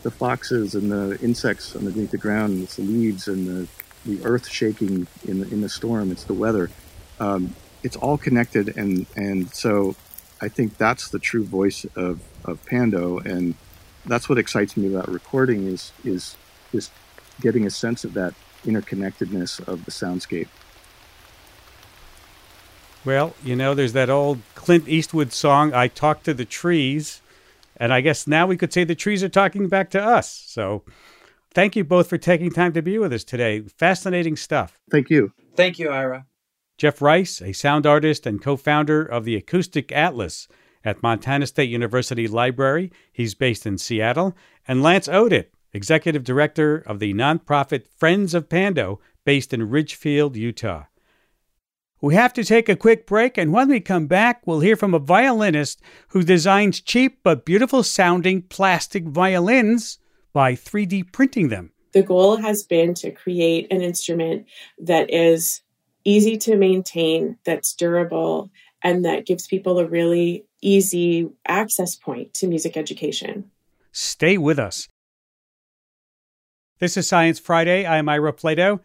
the 0.02 0.10
foxes 0.10 0.74
and 0.74 0.90
the 0.90 1.18
insects 1.22 1.74
underneath 1.74 2.10
the 2.10 2.18
ground. 2.18 2.62
It's 2.62 2.76
the 2.76 2.82
leaves 2.82 3.28
and 3.28 3.46
the 3.46 3.68
the 4.04 4.24
earth 4.24 4.48
shaking 4.48 5.06
in 5.26 5.40
the, 5.40 5.48
in 5.48 5.60
the 5.60 5.68
storm. 5.68 6.10
It's 6.10 6.24
the 6.24 6.34
weather. 6.34 6.70
Um, 7.20 7.54
it's 7.82 7.96
all 7.96 8.18
connected, 8.18 8.76
and 8.76 9.06
and 9.16 9.52
so 9.54 9.96
I 10.40 10.48
think 10.48 10.76
that's 10.76 11.08
the 11.08 11.18
true 11.18 11.44
voice 11.44 11.86
of 11.96 12.20
of 12.44 12.64
Pando, 12.66 13.18
and 13.18 13.54
that's 14.06 14.28
what 14.28 14.38
excites 14.38 14.76
me 14.76 14.92
about 14.92 15.08
recording 15.08 15.66
is 15.66 15.92
is 16.04 16.36
is 16.72 16.90
getting 17.40 17.66
a 17.66 17.70
sense 17.70 18.04
of 18.04 18.14
that 18.14 18.34
interconnectedness 18.64 19.66
of 19.68 19.84
the 19.84 19.90
soundscape. 19.90 20.48
Well, 23.04 23.34
you 23.44 23.54
know, 23.54 23.74
there's 23.74 23.92
that 23.92 24.10
old 24.10 24.40
Clint 24.54 24.88
Eastwood 24.88 25.32
song, 25.32 25.72
I 25.72 25.88
Talk 25.88 26.24
to 26.24 26.34
the 26.34 26.44
Trees. 26.44 27.22
And 27.78 27.92
I 27.92 28.00
guess 28.00 28.26
now 28.26 28.46
we 28.46 28.56
could 28.56 28.72
say 28.72 28.84
the 28.84 28.94
trees 28.94 29.22
are 29.22 29.28
talking 29.28 29.68
back 29.68 29.90
to 29.90 30.02
us. 30.02 30.28
So 30.28 30.82
thank 31.52 31.76
you 31.76 31.84
both 31.84 32.08
for 32.08 32.18
taking 32.18 32.50
time 32.50 32.72
to 32.72 32.82
be 32.82 32.98
with 32.98 33.12
us 33.12 33.24
today. 33.24 33.60
Fascinating 33.60 34.36
stuff. 34.36 34.78
Thank 34.90 35.10
you. 35.10 35.32
Thank 35.56 35.78
you, 35.78 35.90
Ira. 35.90 36.26
Jeff 36.76 37.02
Rice, 37.02 37.42
a 37.42 37.52
sound 37.52 37.86
artist 37.86 38.26
and 38.26 38.40
co 38.40 38.56
founder 38.56 39.02
of 39.02 39.24
the 39.24 39.34
Acoustic 39.34 39.90
Atlas 39.90 40.46
at 40.84 41.02
Montana 41.02 41.46
State 41.46 41.70
University 41.70 42.28
Library. 42.28 42.92
He's 43.12 43.34
based 43.34 43.66
in 43.66 43.78
Seattle. 43.78 44.36
And 44.66 44.82
Lance 44.82 45.08
Oditt, 45.08 45.46
executive 45.72 46.24
director 46.24 46.78
of 46.86 46.98
the 46.98 47.14
nonprofit 47.14 47.86
Friends 47.88 48.34
of 48.34 48.48
Pando, 48.48 49.00
based 49.24 49.52
in 49.52 49.68
Richfield, 49.68 50.36
Utah. 50.36 50.84
We 52.00 52.14
have 52.14 52.32
to 52.34 52.44
take 52.44 52.68
a 52.68 52.76
quick 52.76 53.06
break, 53.06 53.36
and 53.36 53.52
when 53.52 53.68
we 53.68 53.80
come 53.80 54.06
back, 54.06 54.46
we'll 54.46 54.60
hear 54.60 54.76
from 54.76 54.94
a 54.94 55.00
violinist 55.00 55.82
who 56.10 56.22
designs 56.22 56.80
cheap 56.80 57.18
but 57.24 57.44
beautiful 57.44 57.82
sounding 57.82 58.42
plastic 58.42 59.04
violins 59.04 59.98
by 60.32 60.54
3D 60.54 61.12
printing 61.12 61.48
them. 61.48 61.72
The 61.92 62.02
goal 62.02 62.36
has 62.36 62.62
been 62.62 62.94
to 62.94 63.10
create 63.10 63.66
an 63.70 63.80
instrument 63.80 64.46
that 64.78 65.10
is 65.10 65.62
easy 66.04 66.36
to 66.38 66.56
maintain, 66.56 67.38
that's 67.44 67.74
durable, 67.74 68.50
and 68.82 69.04
that 69.04 69.26
gives 69.26 69.46
people 69.46 69.78
a 69.78 69.86
really 69.86 70.44
easy 70.60 71.30
access 71.46 71.94
point 71.94 72.34
to 72.34 72.46
music 72.46 72.76
education. 72.76 73.50
Stay 73.92 74.38
with 74.38 74.58
us. 74.58 74.88
This 76.78 76.96
is 76.96 77.08
Science 77.08 77.38
Friday. 77.38 77.86
I'm 77.86 78.08
Ira 78.08 78.32
Flatow. 78.32 78.80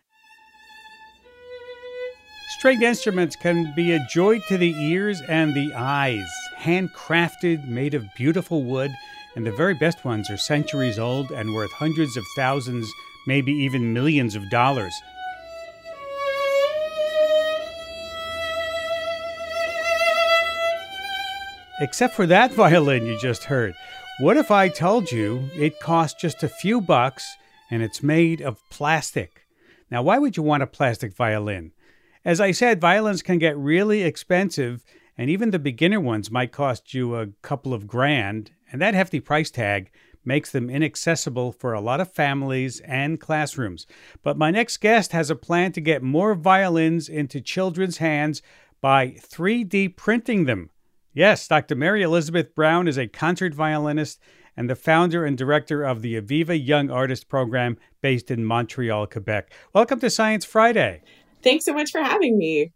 Stringed 2.57 2.83
instruments 2.83 3.35
can 3.35 3.73
be 3.75 3.91
a 3.91 4.07
joy 4.09 4.39
to 4.47 4.57
the 4.57 4.71
ears 4.71 5.21
and 5.27 5.53
the 5.53 5.73
eyes. 5.75 6.27
Handcrafted, 6.57 7.67
made 7.67 7.93
of 7.93 8.05
beautiful 8.15 8.63
wood, 8.63 8.91
and 9.35 9.45
the 9.45 9.51
very 9.51 9.73
best 9.73 10.05
ones 10.05 10.29
are 10.29 10.37
centuries 10.37 10.99
old 10.99 11.31
and 11.31 11.53
worth 11.53 11.71
hundreds 11.71 12.17
of 12.17 12.23
thousands, 12.35 12.91
maybe 13.25 13.51
even 13.51 13.93
millions 13.93 14.35
of 14.35 14.49
dollars. 14.49 14.93
Except 21.79 22.13
for 22.13 22.27
that 22.27 22.53
violin 22.53 23.05
you 23.05 23.17
just 23.19 23.45
heard. 23.45 23.73
What 24.19 24.37
if 24.37 24.51
I 24.51 24.69
told 24.69 25.11
you 25.11 25.49
it 25.55 25.79
costs 25.79 26.21
just 26.21 26.43
a 26.43 26.47
few 26.47 26.79
bucks 26.79 27.35
and 27.71 27.81
it's 27.81 28.03
made 28.03 28.41
of 28.41 28.61
plastic? 28.69 29.47
Now, 29.89 30.03
why 30.03 30.19
would 30.19 30.37
you 30.37 30.43
want 30.43 30.63
a 30.63 30.67
plastic 30.67 31.15
violin? 31.15 31.71
As 32.23 32.39
I 32.39 32.51
said, 32.51 32.79
violins 32.79 33.21
can 33.21 33.37
get 33.37 33.57
really 33.57 34.03
expensive, 34.03 34.83
and 35.17 35.29
even 35.29 35.51
the 35.51 35.59
beginner 35.59 35.99
ones 35.99 36.31
might 36.31 36.51
cost 36.51 36.93
you 36.93 37.15
a 37.15 37.27
couple 37.41 37.73
of 37.73 37.85
grand, 37.85 38.51
and 38.73 38.81
that 38.81 38.95
hefty 38.95 39.21
price 39.21 39.49
tag 39.49 39.91
makes 40.25 40.51
them 40.51 40.69
inaccessible 40.69 41.51
for 41.51 41.73
a 41.73 41.81
lot 41.81 42.01
of 42.01 42.11
families 42.11 42.79
and 42.81 43.19
classrooms. 43.19 43.85
But 44.23 44.37
my 44.37 44.51
next 44.51 44.77
guest 44.77 45.11
has 45.11 45.29
a 45.29 45.35
plan 45.35 45.71
to 45.73 45.81
get 45.81 46.01
more 46.01 46.33
violins 46.33 47.07
into 47.07 47.39
children's 47.39 47.97
hands 47.97 48.41
by 48.81 49.09
3D 49.11 49.95
printing 49.95 50.45
them. 50.45 50.71
Yes, 51.13 51.47
Dr. 51.47 51.75
Mary 51.75 52.01
Elizabeth 52.01 52.55
Brown 52.55 52.87
is 52.87 52.97
a 52.97 53.07
concert 53.07 53.53
violinist 53.53 54.19
and 54.57 54.69
the 54.69 54.75
founder 54.75 55.25
and 55.25 55.37
director 55.37 55.83
of 55.83 56.01
the 56.01 56.19
Aviva 56.19 56.55
Young 56.55 56.89
Artist 56.89 57.29
Program 57.29 57.77
based 58.01 58.31
in 58.31 58.45
Montreal, 58.45 59.07
Quebec. 59.07 59.53
Welcome 59.73 59.99
to 59.99 60.09
Science 60.09 60.45
Friday. 60.45 61.01
Thanks 61.43 61.65
so 61.65 61.73
much 61.73 61.91
for 61.91 62.01
having 62.01 62.37
me. 62.37 62.71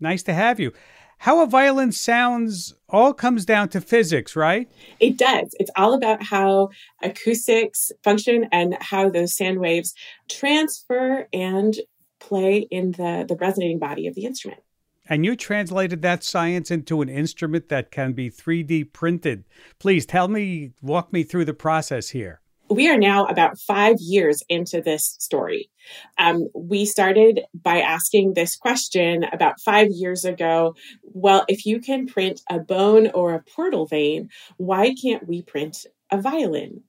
Nice 0.00 0.22
to 0.24 0.34
have 0.34 0.60
you. 0.60 0.72
How 1.18 1.42
a 1.42 1.46
violin 1.46 1.92
sounds 1.92 2.74
all 2.88 3.12
comes 3.12 3.44
down 3.44 3.68
to 3.70 3.80
physics, 3.80 4.36
right? 4.36 4.70
It 5.00 5.18
does. 5.18 5.54
It's 5.58 5.70
all 5.76 5.94
about 5.94 6.22
how 6.22 6.70
acoustics 7.02 7.90
function 8.04 8.48
and 8.52 8.76
how 8.80 9.10
those 9.10 9.36
sound 9.36 9.58
waves 9.58 9.94
transfer 10.28 11.28
and 11.32 11.74
play 12.20 12.66
in 12.70 12.92
the, 12.92 13.24
the 13.28 13.36
resonating 13.36 13.78
body 13.78 14.06
of 14.06 14.14
the 14.14 14.24
instrument. 14.24 14.62
And 15.08 15.24
you 15.24 15.36
translated 15.36 16.02
that 16.02 16.22
science 16.22 16.70
into 16.70 17.00
an 17.02 17.08
instrument 17.08 17.68
that 17.68 17.90
can 17.90 18.12
be 18.12 18.30
3D 18.30 18.92
printed. 18.92 19.44
Please 19.78 20.04
tell 20.04 20.28
me, 20.28 20.72
walk 20.82 21.12
me 21.12 21.22
through 21.22 21.46
the 21.46 21.54
process 21.54 22.10
here 22.10 22.40
we 22.70 22.88
are 22.88 22.98
now 22.98 23.26
about 23.26 23.58
five 23.58 23.96
years 24.00 24.42
into 24.48 24.80
this 24.80 25.16
story. 25.18 25.70
Um, 26.18 26.48
we 26.54 26.84
started 26.84 27.40
by 27.54 27.80
asking 27.80 28.34
this 28.34 28.56
question 28.56 29.24
about 29.24 29.60
five 29.60 29.88
years 29.90 30.24
ago. 30.24 30.74
Well, 31.02 31.44
if 31.48 31.64
you 31.64 31.80
can 31.80 32.06
print 32.06 32.42
a 32.50 32.58
bone 32.58 33.10
or 33.14 33.34
a 33.34 33.42
portal 33.42 33.86
vein, 33.86 34.28
why 34.56 34.94
can't 35.00 35.26
we 35.26 35.42
print 35.42 35.86
a 36.10 36.20
violin? 36.20 36.82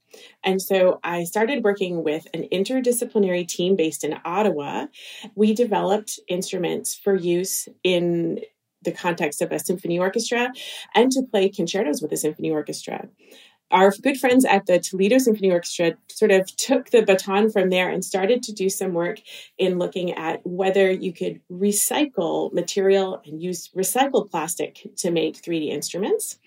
And 0.43 0.61
so 0.61 0.99
I 1.03 1.23
started 1.23 1.63
working 1.63 2.03
with 2.03 2.27
an 2.33 2.47
interdisciplinary 2.51 3.47
team 3.47 3.75
based 3.75 4.03
in 4.03 4.19
Ottawa. 4.25 4.87
We 5.35 5.53
developed 5.53 6.19
instruments 6.27 6.95
for 6.95 7.15
use 7.15 7.67
in 7.83 8.39
the 8.81 8.91
context 8.91 9.41
of 9.41 9.51
a 9.51 9.59
symphony 9.59 9.99
orchestra 9.99 10.51
and 10.95 11.11
to 11.11 11.23
play 11.23 11.49
concertos 11.49 12.01
with 12.01 12.11
a 12.11 12.17
symphony 12.17 12.49
orchestra 12.49 13.09
our 13.71 13.91
good 14.01 14.17
friends 14.17 14.45
at 14.45 14.65
the 14.65 14.79
Toledo 14.79 15.17
Symphony 15.17 15.51
Orchestra 15.51 15.93
sort 16.07 16.31
of 16.31 16.53
took 16.55 16.89
the 16.89 17.03
baton 17.03 17.49
from 17.51 17.69
there 17.69 17.89
and 17.89 18.03
started 18.03 18.41
to 18.43 18.53
do 18.53 18.69
some 18.69 18.93
work 18.93 19.19
in 19.57 19.77
looking 19.77 20.13
at 20.13 20.41
whether 20.45 20.91
you 20.91 21.13
could 21.13 21.39
recycle 21.51 22.51
material 22.53 23.21
and 23.25 23.41
use 23.41 23.69
recycled 23.75 24.31
plastic 24.31 24.87
to 24.97 25.11
make 25.11 25.41
3D 25.41 25.69
instruments. 25.69 26.39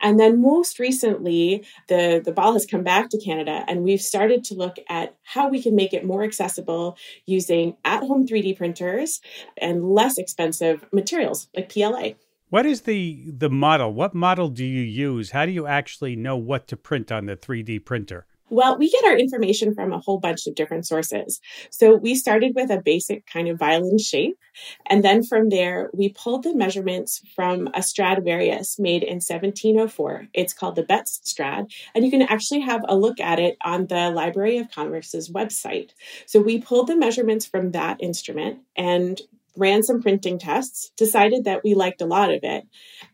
And 0.00 0.20
then 0.20 0.40
most 0.40 0.78
recently, 0.78 1.64
the, 1.88 2.20
the 2.24 2.32
ball 2.32 2.52
has 2.52 2.66
come 2.66 2.82
back 2.82 3.08
to 3.10 3.20
Canada, 3.20 3.64
and 3.66 3.82
we've 3.82 4.00
started 4.00 4.44
to 4.44 4.54
look 4.54 4.76
at 4.88 5.16
how 5.22 5.48
we 5.48 5.62
can 5.62 5.74
make 5.74 5.94
it 5.94 6.04
more 6.04 6.22
accessible 6.22 6.96
using 7.24 7.76
at 7.84 8.00
home 8.00 8.26
3D 8.26 8.56
printers 8.56 9.20
and 9.56 9.88
less 9.90 10.18
expensive 10.18 10.84
materials 10.92 11.48
like 11.54 11.72
PLA. 11.72 12.12
What 12.48 12.64
is 12.64 12.82
the 12.82 13.24
the 13.26 13.50
model? 13.50 13.92
What 13.92 14.14
model 14.14 14.48
do 14.50 14.64
you 14.64 14.82
use? 14.82 15.32
How 15.32 15.46
do 15.46 15.52
you 15.52 15.66
actually 15.66 16.14
know 16.14 16.36
what 16.36 16.68
to 16.68 16.76
print 16.76 17.10
on 17.10 17.26
the 17.26 17.36
3D 17.36 17.84
printer? 17.84 18.26
Well, 18.48 18.78
we 18.78 18.88
get 18.88 19.04
our 19.04 19.16
information 19.18 19.74
from 19.74 19.92
a 19.92 19.98
whole 19.98 20.20
bunch 20.20 20.46
of 20.46 20.54
different 20.54 20.86
sources. 20.86 21.40
So 21.70 21.96
we 21.96 22.14
started 22.14 22.52
with 22.54 22.70
a 22.70 22.80
basic 22.80 23.26
kind 23.26 23.48
of 23.48 23.58
violin 23.58 23.98
shape. 23.98 24.38
And 24.86 25.04
then 25.04 25.24
from 25.24 25.48
there, 25.48 25.90
we 25.92 26.10
pulled 26.10 26.44
the 26.44 26.54
measurements 26.54 27.20
from 27.34 27.68
a 27.74 27.82
Stradivarius 27.82 28.78
made 28.78 29.02
in 29.02 29.16
1704. 29.16 30.28
It's 30.32 30.54
called 30.54 30.76
the 30.76 30.84
Betz 30.84 31.20
Strad. 31.24 31.66
And 31.92 32.04
you 32.04 32.12
can 32.12 32.22
actually 32.22 32.60
have 32.60 32.84
a 32.86 32.96
look 32.96 33.18
at 33.18 33.40
it 33.40 33.56
on 33.64 33.88
the 33.88 34.10
Library 34.10 34.58
of 34.58 34.70
Congress's 34.70 35.28
website. 35.28 35.90
So 36.26 36.40
we 36.40 36.60
pulled 36.60 36.86
the 36.86 36.96
measurements 36.96 37.46
from 37.46 37.72
that 37.72 38.00
instrument 38.00 38.60
and 38.76 39.20
ran 39.56 39.82
some 39.82 40.02
printing 40.02 40.38
tests, 40.38 40.90
decided 40.96 41.44
that 41.44 41.62
we 41.64 41.74
liked 41.74 42.00
a 42.00 42.06
lot 42.06 42.32
of 42.32 42.40
it. 42.42 42.66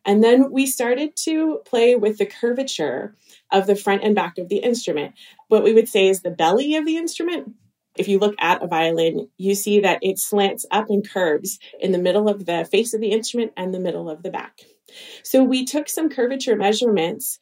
And 0.05 0.23
then 0.23 0.51
we 0.51 0.67
started 0.67 1.17
to 1.25 1.61
play 1.65 1.95
with 1.95 2.19
the 2.19 2.27
curvature 2.27 3.15
of 3.51 3.67
the 3.67 3.77
front 3.77 4.03
and 4.03 4.15
back 4.15 4.39
of 4.39 4.49
the 4.49 4.59
instrument. 4.59 5.15
What 5.49 5.65
we 5.65 5.75
would 5.75 5.89
say 5.89 6.09
is 6.09 6.23
the 6.23 6.31
belly 6.31 6.77
of 6.77 6.87
the 6.87 6.97
instrument. 6.97 7.55
If 7.97 8.09
you 8.09 8.19
look 8.19 8.35
at 8.39 8.63
a 8.63 8.67
violin, 8.67 9.29
you 9.37 9.55
see 9.55 9.81
that 9.81 9.99
it 10.03 10.19
slants 10.19 10.65
up 10.71 10.87
and 10.89 11.09
curves 11.09 11.59
in 11.79 11.93
the 11.93 11.99
middle 11.99 12.29
of 12.29 12.47
the 12.47 12.65
face 12.65 12.95
of 12.95 13.01
the 13.01 13.11
instrument 13.11 13.53
and 13.57 13.75
the 13.75 13.81
middle 13.81 14.09
of 14.09 14.23
the 14.23 14.31
back. 14.31 14.61
So 15.23 15.43
we 15.43 15.65
took 15.65 15.89
some 15.89 16.09
curvature 16.09 16.57
measurements 16.57 17.39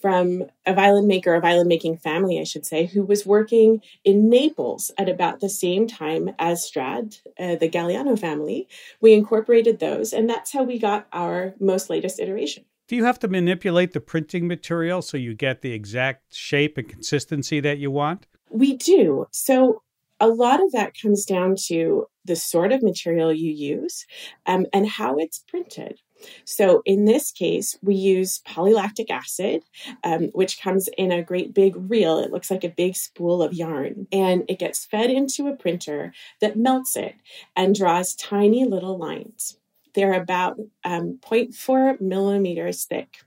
from 0.00 0.44
a 0.66 0.74
violin 0.74 1.06
maker, 1.06 1.34
a 1.34 1.40
violin 1.40 1.68
making 1.68 1.96
family, 1.98 2.40
I 2.40 2.44
should 2.44 2.66
say, 2.66 2.86
who 2.86 3.02
was 3.02 3.26
working 3.26 3.80
in 4.04 4.28
Naples 4.28 4.90
at 4.98 5.08
about 5.08 5.40
the 5.40 5.48
same 5.48 5.86
time 5.86 6.30
as 6.38 6.64
Strad, 6.64 7.16
uh, 7.38 7.56
the 7.56 7.68
Gagliano 7.68 8.18
family. 8.18 8.68
We 9.00 9.14
incorporated 9.14 9.78
those, 9.78 10.12
and 10.12 10.28
that's 10.28 10.52
how 10.52 10.62
we 10.62 10.78
got 10.78 11.06
our 11.12 11.54
most 11.60 11.90
latest 11.90 12.20
iteration. 12.20 12.64
Do 12.86 12.96
you 12.96 13.04
have 13.04 13.18
to 13.20 13.28
manipulate 13.28 13.92
the 13.92 14.00
printing 14.00 14.46
material 14.46 15.00
so 15.00 15.16
you 15.16 15.34
get 15.34 15.62
the 15.62 15.72
exact 15.72 16.34
shape 16.34 16.76
and 16.76 16.88
consistency 16.88 17.60
that 17.60 17.78
you 17.78 17.90
want? 17.90 18.26
We 18.50 18.76
do. 18.76 19.26
So 19.32 19.82
a 20.20 20.28
lot 20.28 20.62
of 20.62 20.72
that 20.72 20.92
comes 21.00 21.24
down 21.24 21.56
to 21.66 22.06
the 22.24 22.36
sort 22.36 22.72
of 22.72 22.82
material 22.82 23.32
you 23.32 23.50
use 23.50 24.06
um, 24.46 24.66
and 24.72 24.88
how 24.88 25.16
it's 25.16 25.38
printed. 25.48 26.00
So 26.44 26.82
in 26.84 27.04
this 27.04 27.30
case, 27.30 27.76
we 27.82 27.94
use 27.94 28.40
polylactic 28.46 29.10
acid, 29.10 29.62
um, 30.02 30.30
which 30.32 30.60
comes 30.60 30.88
in 30.98 31.12
a 31.12 31.22
great 31.22 31.54
big 31.54 31.74
reel. 31.76 32.18
It 32.18 32.30
looks 32.30 32.50
like 32.50 32.64
a 32.64 32.68
big 32.68 32.96
spool 32.96 33.42
of 33.42 33.54
yarn, 33.54 34.06
and 34.12 34.44
it 34.48 34.58
gets 34.58 34.84
fed 34.84 35.10
into 35.10 35.48
a 35.48 35.56
printer 35.56 36.12
that 36.40 36.56
melts 36.56 36.96
it 36.96 37.14
and 37.56 37.74
draws 37.74 38.14
tiny 38.14 38.64
little 38.64 38.98
lines. 38.98 39.58
They're 39.94 40.14
about 40.14 40.58
um, 40.84 41.18
0.4 41.22 42.00
millimeters 42.00 42.84
thick. 42.84 43.18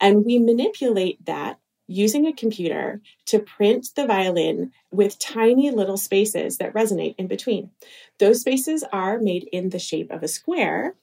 And 0.00 0.24
we 0.24 0.38
manipulate 0.38 1.24
that 1.26 1.58
using 1.86 2.26
a 2.26 2.32
computer 2.32 3.00
to 3.26 3.38
print 3.38 3.88
the 3.96 4.06
violin 4.06 4.72
with 4.90 5.18
tiny 5.18 5.70
little 5.70 5.96
spaces 5.96 6.58
that 6.58 6.72
resonate 6.72 7.14
in 7.18 7.26
between. 7.26 7.70
Those 8.18 8.40
spaces 8.40 8.84
are 8.92 9.18
made 9.18 9.48
in 9.52 9.70
the 9.70 9.78
shape 9.78 10.10
of 10.10 10.22
a 10.22 10.28
square, 10.28 10.94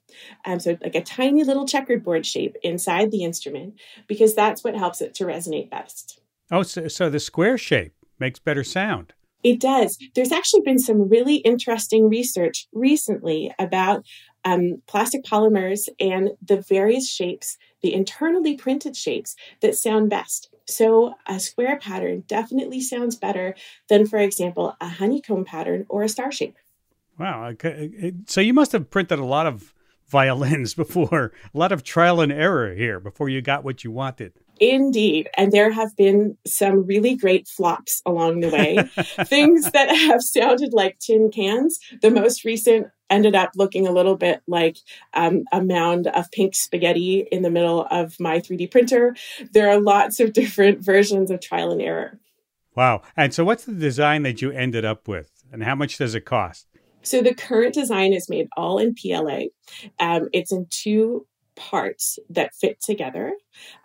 um, 0.45 0.59
so 0.59 0.77
like 0.81 0.95
a 0.95 1.01
tiny 1.01 1.43
little 1.43 1.67
checkerboard 1.67 2.25
shape 2.25 2.55
inside 2.63 3.11
the 3.11 3.23
instrument, 3.23 3.75
because 4.07 4.35
that's 4.35 4.63
what 4.63 4.75
helps 4.75 5.01
it 5.01 5.13
to 5.15 5.25
resonate 5.25 5.69
best. 5.69 6.21
Oh, 6.51 6.63
so, 6.63 6.87
so 6.87 7.09
the 7.09 7.19
square 7.19 7.57
shape 7.57 7.93
makes 8.19 8.39
better 8.39 8.63
sound. 8.63 9.13
It 9.41 9.61
does. 9.61 9.97
There's 10.15 10.33
actually 10.33 10.61
been 10.61 10.79
some 10.79 11.07
really 11.07 11.35
interesting 11.35 12.09
research 12.09 12.67
recently 12.73 13.53
about 13.57 14.05
um, 14.45 14.81
plastic 14.87 15.23
polymers 15.23 15.89
and 15.99 16.31
the 16.45 16.61
various 16.61 17.09
shapes, 17.09 17.57
the 17.81 17.93
internally 17.93 18.55
printed 18.55 18.95
shapes 18.95 19.35
that 19.61 19.75
sound 19.75 20.09
best. 20.09 20.49
So 20.65 21.15
a 21.25 21.39
square 21.39 21.79
pattern 21.79 22.23
definitely 22.27 22.81
sounds 22.81 23.15
better 23.15 23.55
than, 23.87 24.05
for 24.05 24.19
example, 24.19 24.75
a 24.79 24.87
honeycomb 24.87 25.45
pattern 25.45 25.85
or 25.89 26.03
a 26.03 26.09
star 26.09 26.31
shape. 26.31 26.57
Wow. 27.17 27.53
So 28.27 28.39
you 28.39 28.53
must 28.53 28.71
have 28.71 28.89
printed 28.89 29.19
a 29.19 29.25
lot 29.25 29.45
of 29.45 29.73
violins 30.09 30.73
before, 30.73 31.31
a 31.53 31.57
lot 31.57 31.71
of 31.71 31.83
trial 31.83 32.21
and 32.21 32.31
error 32.31 32.73
here 32.73 32.99
before 32.99 33.29
you 33.29 33.41
got 33.41 33.63
what 33.63 33.83
you 33.83 33.91
wanted. 33.91 34.33
Indeed. 34.59 35.29
And 35.37 35.51
there 35.51 35.71
have 35.71 35.95
been 35.95 36.37
some 36.45 36.85
really 36.85 37.15
great 37.15 37.47
flops 37.47 38.01
along 38.05 38.41
the 38.41 38.49
way. 38.49 38.77
Things 39.25 39.71
that 39.71 39.89
have 39.89 40.21
sounded 40.21 40.73
like 40.73 40.99
tin 40.99 41.31
cans. 41.31 41.79
The 42.01 42.11
most 42.11 42.43
recent 42.43 42.87
ended 43.09 43.35
up 43.35 43.51
looking 43.55 43.87
a 43.87 43.91
little 43.91 44.15
bit 44.15 44.41
like 44.47 44.77
um, 45.13 45.43
a 45.51 45.63
mound 45.63 46.07
of 46.07 46.31
pink 46.31 46.55
spaghetti 46.55 47.27
in 47.31 47.41
the 47.41 47.49
middle 47.49 47.87
of 47.89 48.19
my 48.19 48.39
3D 48.39 48.71
printer. 48.71 49.15
There 49.51 49.69
are 49.69 49.79
lots 49.79 50.19
of 50.19 50.33
different 50.33 50.79
versions 50.83 51.31
of 51.31 51.41
trial 51.41 51.71
and 51.71 51.81
error. 51.81 52.19
Wow. 52.75 53.01
And 53.17 53.33
so, 53.33 53.43
what's 53.43 53.65
the 53.65 53.73
design 53.73 54.23
that 54.23 54.41
you 54.41 54.51
ended 54.51 54.85
up 54.85 55.07
with, 55.07 55.31
and 55.51 55.63
how 55.63 55.75
much 55.75 55.97
does 55.97 56.15
it 56.15 56.25
cost? 56.25 56.67
So, 57.01 57.21
the 57.21 57.33
current 57.33 57.73
design 57.73 58.13
is 58.13 58.29
made 58.29 58.47
all 58.55 58.77
in 58.77 58.95
PLA. 58.95 59.45
Um, 59.99 60.29
it's 60.33 60.51
in 60.51 60.67
two 60.69 61.25
parts 61.59 62.17
that 62.29 62.55
fit 62.55 62.81
together. 62.81 63.33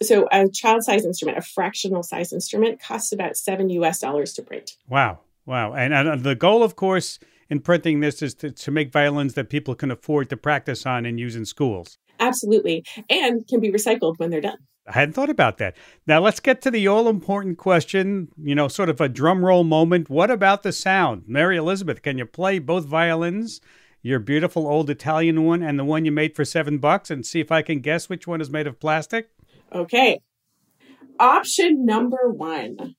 So 0.00 0.28
a 0.32 0.48
child 0.48 0.84
size 0.84 1.04
instrument, 1.04 1.36
a 1.36 1.42
fractional 1.42 2.02
size 2.02 2.32
instrument, 2.32 2.80
costs 2.80 3.12
about 3.12 3.36
seven 3.36 3.68
US 3.70 3.98
dollars 3.98 4.32
to 4.34 4.42
print. 4.42 4.76
Wow. 4.88 5.18
Wow. 5.44 5.74
And 5.74 5.92
uh, 5.92 6.16
the 6.16 6.34
goal, 6.34 6.62
of 6.62 6.76
course, 6.76 7.18
in 7.50 7.60
printing 7.60 8.00
this 8.00 8.22
is 8.22 8.34
to, 8.36 8.50
to 8.50 8.70
make 8.70 8.92
violins 8.92 9.34
that 9.34 9.50
people 9.50 9.74
can 9.74 9.90
afford 9.90 10.30
to 10.30 10.36
practice 10.36 10.86
on 10.86 11.06
and 11.06 11.18
use 11.18 11.36
in 11.36 11.44
schools. 11.44 11.98
Absolutely. 12.20 12.84
And 13.10 13.46
can 13.48 13.60
be 13.60 13.72
recycled 13.72 14.14
when 14.18 14.30
they're 14.30 14.40
done. 14.40 14.58
I 14.86 14.92
hadn't 14.92 15.14
thought 15.14 15.30
about 15.30 15.58
that. 15.58 15.76
Now 16.06 16.20
let's 16.20 16.40
get 16.40 16.60
to 16.62 16.70
the 16.70 16.86
all 16.86 17.08
important 17.08 17.56
question, 17.56 18.28
you 18.36 18.54
know, 18.54 18.68
sort 18.68 18.90
of 18.90 19.00
a 19.00 19.08
drum 19.08 19.44
roll 19.44 19.64
moment. 19.64 20.10
What 20.10 20.30
about 20.30 20.62
the 20.62 20.72
sound? 20.72 21.24
Mary 21.26 21.56
Elizabeth, 21.56 22.02
can 22.02 22.18
you 22.18 22.26
play 22.26 22.58
both 22.58 22.84
violins 22.84 23.60
your 24.04 24.20
beautiful 24.20 24.68
old 24.68 24.90
Italian 24.90 25.44
one 25.44 25.62
and 25.62 25.78
the 25.78 25.84
one 25.84 26.04
you 26.04 26.12
made 26.12 26.36
for 26.36 26.44
seven 26.44 26.76
bucks 26.76 27.10
and 27.10 27.24
see 27.24 27.40
if 27.40 27.50
I 27.50 27.62
can 27.62 27.80
guess 27.80 28.08
which 28.08 28.26
one 28.26 28.42
is 28.42 28.50
made 28.50 28.66
of 28.66 28.78
plastic? 28.78 29.30
Okay. 29.72 30.20
Option 31.18 31.86
number 31.86 32.30
one 32.30 32.96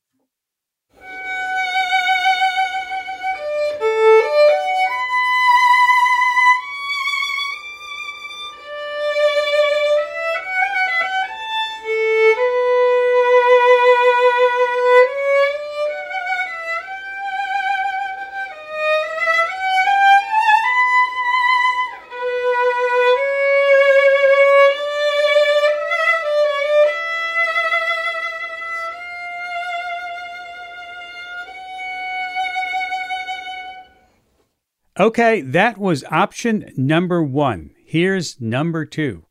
Okay, 35.15 35.39
that 35.39 35.77
was 35.77 36.03
option 36.11 36.73
number 36.75 37.23
one. 37.23 37.71
Here's 37.85 38.35
number 38.41 38.83
two. 38.83 39.23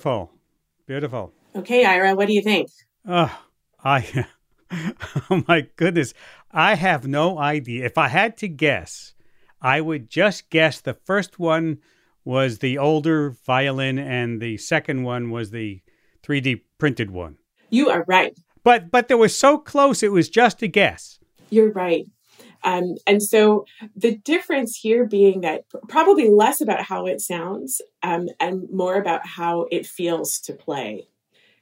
Beautiful. 0.00 0.32
Beautiful. 0.86 1.34
Okay, 1.54 1.84
Ira, 1.84 2.14
what 2.14 2.26
do 2.26 2.32
you 2.32 2.40
think? 2.40 2.70
Oh, 3.06 3.30
I 3.84 4.24
Oh 5.30 5.42
my 5.46 5.66
goodness. 5.76 6.14
I 6.50 6.74
have 6.76 7.06
no 7.06 7.38
idea. 7.38 7.84
If 7.84 7.98
I 7.98 8.08
had 8.08 8.38
to 8.38 8.48
guess, 8.48 9.12
I 9.60 9.82
would 9.82 10.08
just 10.08 10.48
guess 10.48 10.80
the 10.80 10.94
first 10.94 11.38
one 11.38 11.80
was 12.24 12.60
the 12.60 12.78
older 12.78 13.36
violin 13.44 13.98
and 13.98 14.40
the 14.40 14.56
second 14.56 15.02
one 15.02 15.28
was 15.28 15.50
the 15.50 15.82
3D 16.22 16.62
printed 16.78 17.10
one. 17.10 17.36
You 17.68 17.90
are 17.90 18.06
right. 18.08 18.34
But 18.64 18.90
but 18.90 19.08
they 19.08 19.14
were 19.14 19.28
so 19.28 19.58
close 19.58 20.02
it 20.02 20.12
was 20.12 20.30
just 20.30 20.62
a 20.62 20.66
guess. 20.66 21.18
You're 21.50 21.72
right. 21.72 22.06
Um, 22.62 22.96
and 23.06 23.22
so 23.22 23.64
the 23.96 24.16
difference 24.16 24.76
here 24.76 25.04
being 25.06 25.40
that 25.42 25.64
probably 25.88 26.28
less 26.28 26.60
about 26.60 26.82
how 26.82 27.06
it 27.06 27.20
sounds 27.20 27.80
um, 28.02 28.28
and 28.38 28.68
more 28.70 28.96
about 28.96 29.26
how 29.26 29.66
it 29.70 29.86
feels 29.86 30.38
to 30.40 30.52
play. 30.52 31.08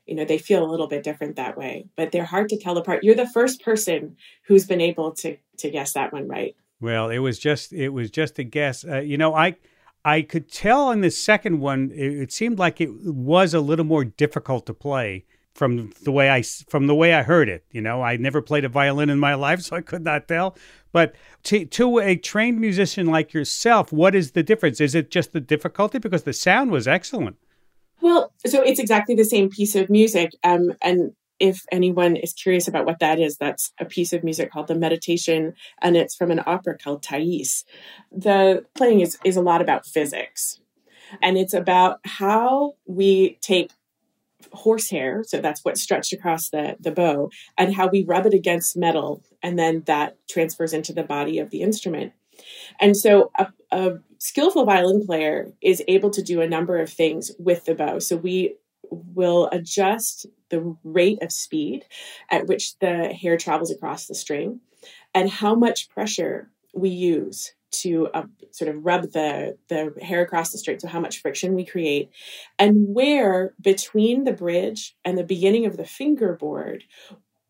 You 0.07 0.15
know, 0.15 0.25
they 0.25 0.39
feel 0.39 0.65
a 0.65 0.71
little 0.71 0.89
bit 0.89 1.03
different 1.03 1.37
that 1.37 1.59
way, 1.59 1.87
but 1.95 2.13
they're 2.13 2.25
hard 2.25 2.49
to 2.49 2.59
tell 2.59 2.79
apart. 2.79 3.05
You're 3.05 3.15
the 3.15 3.29
first 3.29 3.63
person 3.63 4.17
who's 4.47 4.67
been 4.67 4.81
able 4.81 5.13
to 5.17 5.37
to 5.59 5.71
guess 5.71 5.93
that 5.93 6.13
one 6.13 6.27
right. 6.27 6.57
Well, 6.81 7.11
it 7.11 7.19
was 7.19 7.39
just 7.39 7.73
it 7.73 7.91
was 7.91 8.11
just 8.11 8.39
a 8.39 8.45
guess. 8.45 8.85
Uh, 8.85 9.01
you 9.01 9.19
know, 9.19 9.35
I 9.35 9.57
I 10.05 10.23
could 10.23 10.51
tell 10.51 10.91
in 10.93 11.03
the 11.03 11.11
second 11.11 11.61
one 11.61 11.91
it, 11.95 12.13
it 12.13 12.33
seemed 12.33 12.59
like 12.59 12.81
it 12.81 12.91
was 13.05 13.53
a 13.53 13.61
little 13.61 13.85
more 13.85 14.05
difficult 14.05 14.65
to 14.67 14.75
play 14.75 15.27
from 15.59 15.93
the 16.05 16.13
way 16.13 16.31
I 16.31 16.43
from 16.43 16.87
the 16.87 16.95
way 16.95 17.13
I 17.13 17.23
heard 17.25 17.49
it. 17.49 17.65
You 17.73 17.81
know, 17.81 18.01
I 18.01 18.17
never 18.17 18.41
played 18.41 18.65
a 18.65 18.69
violin 18.69 19.11
in 19.11 19.19
my 19.19 19.35
life, 19.47 19.61
so 19.61 19.77
I 19.77 19.81
could 19.81 20.05
not 20.05 20.29
tell. 20.29 20.57
But 20.93 21.17
to, 21.45 21.67
to 21.67 21.99
a 21.99 22.17
trained 22.17 22.61
musician 22.61 23.09
like 23.09 23.35
yourself, 23.35 23.93
what 23.93 24.15
is 24.15 24.31
the 24.31 24.43
difference? 24.43 24.81
Is 24.81 24.95
it 24.95 25.11
just 25.11 25.33
the 25.33 25.41
difficulty? 25.41 25.99
Because 25.99 26.23
the 26.23 26.33
sound 26.33 26.71
was 26.71 26.87
excellent. 26.89 27.37
Well, 28.01 28.33
so 28.47 28.63
it's 28.63 28.79
exactly 28.79 29.17
the 29.17 29.25
same 29.25 29.51
piece 29.51 29.75
of 29.75 29.91
music. 29.91 30.31
Um, 30.45 30.73
and 30.81 31.13
if 31.41 31.65
anyone 31.73 32.17
is 32.17 32.33
curious 32.33 32.69
about 32.69 32.87
what 32.87 33.01
that 33.01 33.19
is, 33.19 33.37
that's 33.37 33.73
a 33.81 33.85
piece 33.85 34.13
of 34.13 34.25
music 34.25 34.53
called 34.53 34.69
the 34.69 34.75
Meditation, 34.77 35.55
and 35.83 35.97
it's 35.97 36.15
from 36.15 36.31
an 36.31 36.43
opera 36.47 36.79
called 36.79 37.03
Thais. 37.03 37.65
The 38.13 38.65
playing 38.75 39.01
is, 39.01 39.19
is 39.25 39.37
a 39.37 39.43
lot 39.43 39.61
about 39.61 39.87
physics, 39.87 40.61
and 41.21 41.37
it's 41.37 41.55
about 41.55 41.99
how 42.05 42.75
we 42.87 43.39
take 43.41 43.73
horsehair, 44.53 45.25
so 45.27 45.41
that's 45.41 45.65
what's 45.65 45.83
stretched 45.83 46.13
across 46.13 46.51
the, 46.51 46.77
the 46.81 46.91
bow, 46.91 47.31
and 47.57 47.75
how 47.75 47.89
we 47.89 48.05
rub 48.05 48.27
it 48.27 48.35
against 48.35 48.77
metal, 48.77 49.23
and 49.43 49.59
then 49.59 49.83
that 49.87 50.17
transfers 50.29 50.73
into 50.73 50.93
the 50.93 51.03
body 51.03 51.39
of 51.39 51.51
the 51.51 51.63
instrument. 51.63 52.13
And 52.81 52.97
so 52.97 53.31
a, 53.39 53.49
a 53.73 53.99
skillful 54.19 54.65
violin 54.65 55.05
player 55.05 55.53
is 55.61 55.83
able 55.89 56.11
to 56.11 56.23
do 56.23 56.41
a 56.41 56.49
number 56.49 56.79
of 56.79 56.91
things 56.91 57.33
with 57.39 57.65
the 57.65 57.75
bow. 57.75 57.99
So 57.99 58.17
we 58.17 58.57
will 58.91 59.49
adjust 59.53 60.27
the 60.51 60.77
rate 60.83 61.23
of 61.23 61.33
speed 61.33 61.85
at 62.31 62.47
which 62.47 62.79
the 62.79 63.09
hair 63.09 63.37
travels 63.37 63.71
across 63.71 64.07
the 64.07 64.15
string 64.15 64.61
and 65.15 65.29
how 65.29 65.55
much 65.55 65.89
pressure 65.91 66.51
we 66.75 66.91
use 66.91 67.53
to 67.71 68.09
uh, 68.15 68.25
sort 68.51 68.75
of 68.75 68.85
rub 68.85 69.03
the 69.13 69.57
the 69.69 69.93
hair 70.03 70.23
across 70.23 70.53
the 70.53 70.59
string 70.59 70.79
so 70.79 70.89
how 70.89 71.01
much 71.01 71.21
friction 71.21 71.55
we 71.55 71.65
create. 71.65 72.11
And 72.59 72.95
where 72.95 73.55
between 73.61 74.25
the 74.25 74.33
bridge 74.33 74.97
and 75.05 75.19
the 75.19 75.25
beginning 75.25 75.67
of 75.67 75.77
the 75.77 75.85
fingerboard 75.85 76.85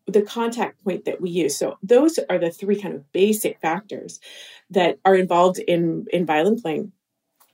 the 0.07 0.21
contact 0.23 0.83
point 0.83 1.05
that 1.05 1.21
we 1.21 1.29
use. 1.29 1.55
So 1.55 1.77
those 1.83 2.19
are 2.29 2.39
the 2.39 2.49
three 2.49 2.81
kind 2.81 2.95
of 2.95 3.11
basic 3.11 3.59
factors 3.59 4.19
that 4.71 4.97
are 5.05 5.15
involved 5.15 5.59
in 5.59 6.05
in 6.11 6.25
violin 6.25 6.59
playing 6.59 6.91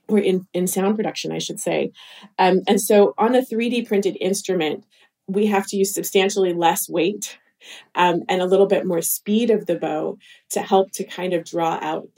or 0.08 0.18
in 0.18 0.46
in 0.52 0.66
sound 0.66 0.96
production 0.96 1.32
i 1.32 1.38
should 1.38 1.60
say. 1.60 1.92
Um, 2.38 2.62
and 2.66 2.80
so 2.80 3.14
on 3.18 3.34
a 3.34 3.42
3d 3.42 3.86
printed 3.86 4.16
instrument 4.20 4.84
we 5.28 5.46
have 5.46 5.66
to 5.68 5.76
use 5.76 5.92
substantially 5.92 6.52
less 6.52 6.88
weight 6.88 7.38
um, 7.94 8.22
and 8.28 8.40
a 8.40 8.46
little 8.46 8.66
bit 8.66 8.86
more 8.86 9.02
speed 9.02 9.50
of 9.50 9.66
the 9.66 9.76
bow 9.76 10.18
to 10.50 10.60
help 10.60 10.90
to 10.92 11.04
kind 11.04 11.32
of 11.32 11.44
draw 11.44 11.78
out 11.80 12.08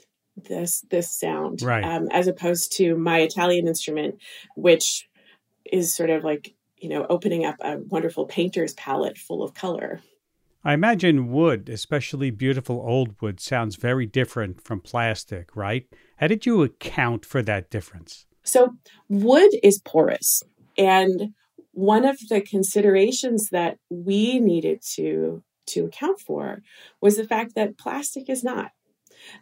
this 0.47 0.85
this 0.89 1.11
sound 1.11 1.61
right. 1.61 1.83
um, 1.83 2.07
as 2.11 2.27
opposed 2.27 2.71
to 2.77 2.95
my 2.95 3.19
Italian 3.19 3.67
instrument, 3.67 4.19
which 4.55 5.09
is 5.65 5.93
sort 5.93 6.09
of 6.09 6.23
like 6.23 6.53
you 6.77 6.89
know 6.89 7.05
opening 7.09 7.45
up 7.45 7.55
a 7.61 7.77
wonderful 7.77 8.25
painter's 8.25 8.73
palette 8.73 9.17
full 9.17 9.43
of 9.43 9.53
color. 9.53 10.01
I 10.63 10.73
imagine 10.73 11.31
wood, 11.31 11.69
especially 11.69 12.31
beautiful 12.31 12.81
old 12.85 13.15
wood, 13.21 13.39
sounds 13.39 13.77
very 13.77 14.05
different 14.05 14.61
from 14.61 14.81
plastic, 14.81 15.55
right? 15.55 15.87
How 16.17 16.27
did 16.27 16.45
you 16.45 16.63
account 16.63 17.25
for 17.25 17.41
that 17.43 17.69
difference? 17.69 18.25
So, 18.43 18.75
wood 19.07 19.51
is 19.63 19.79
porous. 19.79 20.43
And 20.77 21.33
one 21.71 22.05
of 22.05 22.17
the 22.29 22.41
considerations 22.41 23.49
that 23.49 23.77
we 23.89 24.39
needed 24.39 24.81
to, 24.95 25.43
to 25.67 25.85
account 25.85 26.19
for 26.19 26.61
was 27.01 27.17
the 27.17 27.27
fact 27.27 27.55
that 27.55 27.77
plastic 27.77 28.29
is 28.29 28.43
not 28.43 28.71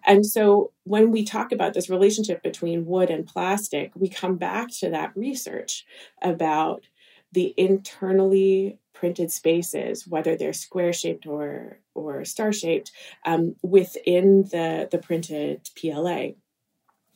And 0.06 0.26
so 0.26 0.72
when 0.84 1.12
we 1.12 1.24
talk 1.24 1.52
about 1.52 1.74
this 1.74 1.90
relationship 1.90 2.44
between 2.44 2.86
wood 2.86 3.10
and 3.10 3.26
plastic, 3.26 3.92
we 3.96 4.10
come 4.10 4.38
back 4.38 4.70
to 4.80 4.90
that 4.90 5.16
research 5.16 5.86
about 6.22 6.84
the 7.32 7.54
internally 7.58 8.80
printed 8.94 9.32
spaces, 9.32 10.08
whether 10.08 10.36
they're 10.36 10.54
square 10.54 10.94
shaped 10.94 11.26
or 11.28 11.80
or 11.94 12.26
star 12.26 12.52
shaped, 12.52 12.92
um, 13.26 13.56
within 13.62 14.44
the 14.44 14.88
the 14.90 14.98
printed 14.98 15.70
PLA. 15.80 16.30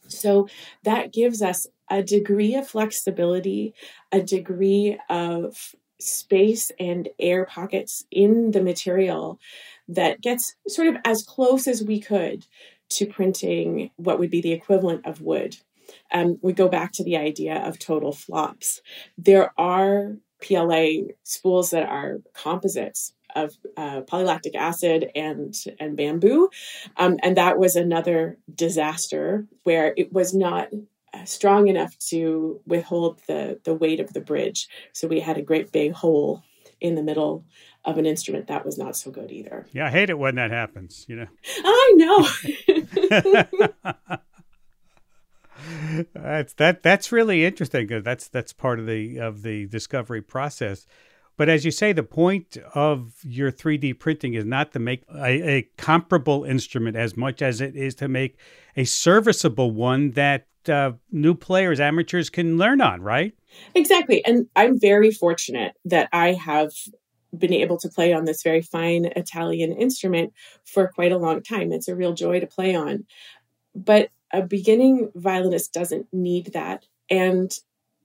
So 0.07 0.47
that 0.83 1.13
gives 1.13 1.41
us 1.41 1.67
a 1.91 2.01
degree 2.01 2.55
of 2.55 2.67
flexibility, 2.67 3.75
a 4.11 4.21
degree 4.21 4.97
of 5.09 5.75
space 5.99 6.71
and 6.79 7.09
air 7.19 7.45
pockets 7.45 8.05
in 8.09 8.51
the 8.51 8.63
material 8.63 9.39
that 9.87 10.21
gets 10.21 10.55
sort 10.67 10.87
of 10.87 10.95
as 11.05 11.21
close 11.21 11.67
as 11.67 11.83
we 11.83 11.99
could 11.99 12.47
to 12.89 13.05
printing 13.05 13.91
what 13.97 14.17
would 14.17 14.31
be 14.31 14.41
the 14.41 14.53
equivalent 14.53 15.05
of 15.05 15.21
wood. 15.21 15.57
Um, 16.11 16.39
we 16.41 16.53
go 16.53 16.69
back 16.69 16.93
to 16.93 17.03
the 17.03 17.17
idea 17.17 17.55
of 17.55 17.77
total 17.77 18.13
flops. 18.13 18.81
There 19.17 19.51
are 19.57 20.15
PLA 20.41 21.11
spools 21.23 21.71
that 21.71 21.87
are 21.87 22.21
composites 22.33 23.13
of 23.35 23.53
uh, 23.77 24.01
polylactic 24.01 24.55
acid 24.55 25.09
and 25.15 25.55
and 25.79 25.95
bamboo, 25.95 26.49
um, 26.97 27.17
and 27.23 27.37
that 27.37 27.57
was 27.57 27.75
another 27.75 28.37
disaster 28.53 29.45
where 29.63 29.93
it 29.95 30.11
was 30.11 30.33
not 30.33 30.69
Uh, 31.13 31.25
strong 31.25 31.67
enough 31.67 31.97
to 31.99 32.61
withhold 32.65 33.19
the 33.27 33.59
the 33.65 33.73
weight 33.73 33.99
of 33.99 34.13
the 34.13 34.21
bridge. 34.21 34.69
So 34.93 35.07
we 35.07 35.19
had 35.19 35.37
a 35.37 35.41
great 35.41 35.71
big 35.71 35.91
hole 35.91 36.41
in 36.79 36.95
the 36.95 37.03
middle 37.03 37.43
of 37.83 37.97
an 37.97 38.05
instrument 38.05 38.47
that 38.47 38.65
was 38.65 38.77
not 38.77 38.95
so 38.95 39.11
good 39.11 39.31
either. 39.31 39.67
Yeah, 39.73 39.87
I 39.87 39.89
hate 39.89 40.09
it 40.09 40.17
when 40.17 40.35
that 40.35 40.51
happens. 40.51 41.05
You 41.09 41.17
know. 41.17 41.27
I 41.63 41.93
know. 41.95 42.27
that's 46.13 46.53
that 46.53 46.83
that's 46.83 47.11
really 47.11 47.45
interesting 47.45 47.87
because 47.87 48.03
that's 48.03 48.27
that's 48.27 48.53
part 48.53 48.79
of 48.79 48.85
the 48.85 49.19
of 49.19 49.41
the 49.41 49.67
discovery 49.67 50.21
process. 50.21 50.85
But 51.41 51.49
as 51.49 51.65
you 51.65 51.71
say, 51.71 51.91
the 51.91 52.03
point 52.03 52.55
of 52.75 53.15
your 53.23 53.51
3D 53.51 53.97
printing 53.97 54.35
is 54.35 54.45
not 54.45 54.73
to 54.73 54.79
make 54.79 55.01
a, 55.11 55.49
a 55.49 55.61
comparable 55.75 56.43
instrument 56.43 56.95
as 56.95 57.17
much 57.17 57.41
as 57.41 57.61
it 57.61 57.75
is 57.75 57.95
to 57.95 58.07
make 58.07 58.37
a 58.77 58.83
serviceable 58.83 59.71
one 59.71 60.11
that 60.11 60.45
uh, 60.69 60.91
new 61.11 61.33
players, 61.33 61.79
amateurs 61.79 62.29
can 62.29 62.59
learn 62.59 62.79
on, 62.79 63.01
right? 63.01 63.33
Exactly. 63.73 64.23
And 64.23 64.49
I'm 64.55 64.79
very 64.79 65.09
fortunate 65.09 65.73
that 65.83 66.09
I 66.13 66.33
have 66.33 66.73
been 67.35 67.53
able 67.53 67.79
to 67.79 67.89
play 67.89 68.13
on 68.13 68.25
this 68.25 68.43
very 68.43 68.61
fine 68.61 69.05
Italian 69.05 69.71
instrument 69.71 70.33
for 70.63 70.89
quite 70.89 71.11
a 71.11 71.17
long 71.17 71.41
time. 71.41 71.71
It's 71.71 71.87
a 71.87 71.95
real 71.95 72.13
joy 72.13 72.39
to 72.39 72.45
play 72.45 72.75
on. 72.75 73.07
But 73.73 74.09
a 74.31 74.43
beginning 74.43 75.09
violinist 75.15 75.73
doesn't 75.73 76.05
need 76.13 76.53
that. 76.53 76.85
And 77.09 77.51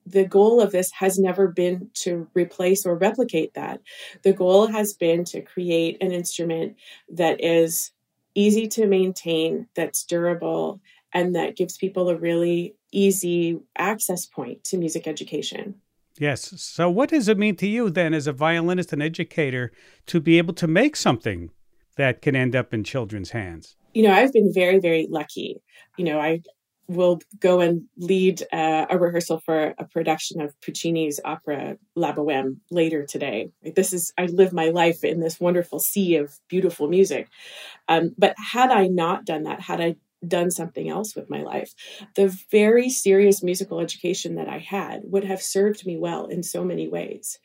the 0.07 0.25
goal 0.25 0.61
of 0.61 0.71
this 0.71 0.93
has 0.93 1.19
never 1.19 1.49
been 1.49 1.91
to 1.95 2.29
replace 2.33 2.87
or 2.87 2.97
replicate 2.97 3.55
that. 3.55 3.81
The 4.23 4.33
goal 4.33 4.69
has 4.69 4.95
been 4.95 5.25
to 5.25 5.43
create 5.43 5.99
an 6.01 6.13
instrument 6.13 6.77
that 7.11 7.43
is 7.43 7.91
easy 8.35 8.69
to 8.69 8.87
maintain, 8.87 9.67
that's 9.75 10.05
durable, 10.05 10.81
and 11.13 11.35
that 11.35 11.57
gives 11.57 11.77
people 11.77 12.09
a 12.09 12.17
really 12.17 12.77
easy 12.93 13.59
access 13.77 14.27
point 14.27 14.63
to 14.65 14.79
music 14.79 15.09
education. 15.09 15.75
Yes. 16.19 16.61
So, 16.61 16.89
what 16.89 17.11
does 17.11 17.29
it 17.29 17.39
mean 17.39 17.57
to 17.57 17.67
you 17.67 17.91
then, 17.91 18.15
as 18.15 18.27
a 18.27 18.33
violinist 18.33 18.93
and 18.93 19.03
educator, 19.03 19.73
to 20.07 20.21
be 20.21 20.39
able 20.39 20.55
to 20.55 20.67
make 20.67 20.97
something 20.97 21.51
that 21.97 22.23
can 22.23 22.37
end 22.37 22.55
up 22.55 22.73
in 22.73 22.85
children's 22.85 23.31
hands? 23.31 23.77
You 23.93 24.03
know, 24.03 24.13
I've 24.13 24.33
been 24.33 24.53
very, 24.53 24.79
very 24.79 25.07
lucky. 25.11 25.61
You 25.99 26.05
know, 26.05 26.21
I 26.21 26.43
will 26.89 27.21
go 27.41 27.61
and 27.61 27.85
lead 27.97 28.43
uh, 28.53 28.87
a 28.89 28.99
rehearsal 28.99 29.41
for 29.41 29.75
a 29.79 29.85
production 29.85 30.41
of 30.41 30.59
Puccini's 30.61 31.21
opera 31.25 31.77
La 31.95 32.13
Boheme 32.13 32.61
later 32.71 33.05
today. 33.05 33.51
This 33.63 33.93
is, 33.93 34.13
I 34.17 34.27
live 34.27 34.53
my 34.53 34.69
life 34.69 35.05
in 35.05 35.21
this 35.21 35.41
wonderful 35.41 35.79
sea 35.79 36.17
of 36.17 36.39
beautiful 36.49 36.89
music. 36.89 37.29
Um, 37.89 38.15
but 38.17 38.35
had 38.53 38.71
I 38.71 38.87
not 38.87 39.25
done 39.25 39.45
that, 39.45 39.61
had 39.61 39.81
I 39.81 39.97
done 40.27 40.51
something 40.51 40.89
else 40.89 41.15
with 41.15 41.31
my 41.31 41.43
life. 41.43 41.75
The 42.15 42.29
very 42.51 42.89
serious 42.89 43.43
musical 43.43 43.81
education 43.81 44.37
that 44.37 44.49
I 44.49 44.59
had 44.59 45.03
would 45.05 45.25
have 45.25 45.43
served 45.43 45.87
me 45.87 45.97
well 45.97 46.27
in 46.27 46.43
so 46.43 46.65
many 46.65 46.89
ways. 46.89 47.39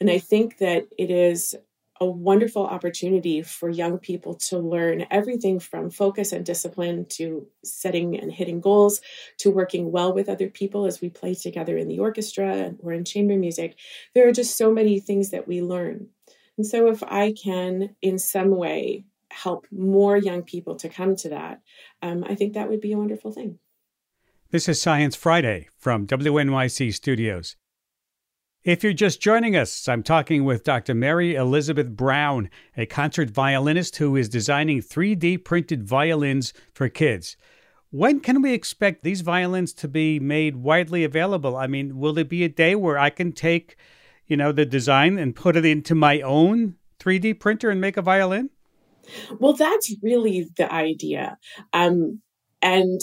And 0.00 0.10
I 0.10 0.18
think 0.18 0.58
that 0.58 0.84
it 0.96 1.10
is 1.10 1.54
a 2.02 2.04
wonderful 2.04 2.66
opportunity 2.66 3.42
for 3.42 3.70
young 3.70 3.96
people 3.96 4.34
to 4.34 4.58
learn 4.58 5.06
everything 5.08 5.60
from 5.60 5.88
focus 5.88 6.32
and 6.32 6.44
discipline 6.44 7.06
to 7.08 7.46
setting 7.64 8.18
and 8.18 8.32
hitting 8.32 8.60
goals 8.60 9.00
to 9.38 9.52
working 9.52 9.92
well 9.92 10.12
with 10.12 10.28
other 10.28 10.48
people 10.48 10.84
as 10.84 11.00
we 11.00 11.08
play 11.08 11.32
together 11.32 11.76
in 11.76 11.86
the 11.86 12.00
orchestra 12.00 12.74
or 12.80 12.92
in 12.92 13.04
chamber 13.04 13.36
music. 13.36 13.78
There 14.16 14.28
are 14.28 14.32
just 14.32 14.58
so 14.58 14.72
many 14.72 14.98
things 14.98 15.30
that 15.30 15.46
we 15.46 15.62
learn. 15.62 16.08
And 16.56 16.66
so, 16.66 16.88
if 16.88 17.04
I 17.04 17.34
can 17.40 17.94
in 18.02 18.18
some 18.18 18.50
way 18.50 19.04
help 19.30 19.68
more 19.70 20.16
young 20.16 20.42
people 20.42 20.74
to 20.76 20.88
come 20.88 21.14
to 21.16 21.28
that, 21.28 21.60
um, 22.02 22.24
I 22.28 22.34
think 22.34 22.54
that 22.54 22.68
would 22.68 22.80
be 22.80 22.92
a 22.92 22.98
wonderful 22.98 23.30
thing. 23.30 23.60
This 24.50 24.68
is 24.68 24.82
Science 24.82 25.14
Friday 25.14 25.68
from 25.78 26.08
WNYC 26.08 26.92
Studios. 26.92 27.54
If 28.64 28.84
you're 28.84 28.92
just 28.92 29.20
joining 29.20 29.56
us, 29.56 29.88
I'm 29.88 30.04
talking 30.04 30.44
with 30.44 30.62
Dr. 30.62 30.94
Mary 30.94 31.34
Elizabeth 31.34 31.88
Brown, 31.88 32.48
a 32.76 32.86
concert 32.86 33.28
violinist 33.28 33.96
who 33.96 34.14
is 34.14 34.28
designing 34.28 34.80
3D 34.80 35.44
printed 35.44 35.82
violins 35.82 36.52
for 36.72 36.88
kids. 36.88 37.36
When 37.90 38.20
can 38.20 38.40
we 38.40 38.52
expect 38.52 39.02
these 39.02 39.22
violins 39.22 39.72
to 39.74 39.88
be 39.88 40.20
made 40.20 40.54
widely 40.54 41.02
available? 41.02 41.56
I 41.56 41.66
mean, 41.66 41.98
will 41.98 42.12
there 42.12 42.24
be 42.24 42.44
a 42.44 42.48
day 42.48 42.76
where 42.76 42.96
I 42.96 43.10
can 43.10 43.32
take, 43.32 43.74
you 44.28 44.36
know, 44.36 44.52
the 44.52 44.64
design 44.64 45.18
and 45.18 45.34
put 45.34 45.56
it 45.56 45.64
into 45.64 45.96
my 45.96 46.20
own 46.20 46.76
3D 47.00 47.40
printer 47.40 47.68
and 47.68 47.80
make 47.80 47.96
a 47.96 48.02
violin? 48.02 48.50
Well, 49.40 49.54
that's 49.54 49.92
really 50.04 50.46
the 50.56 50.72
idea. 50.72 51.36
Um, 51.72 52.22
and 52.62 53.00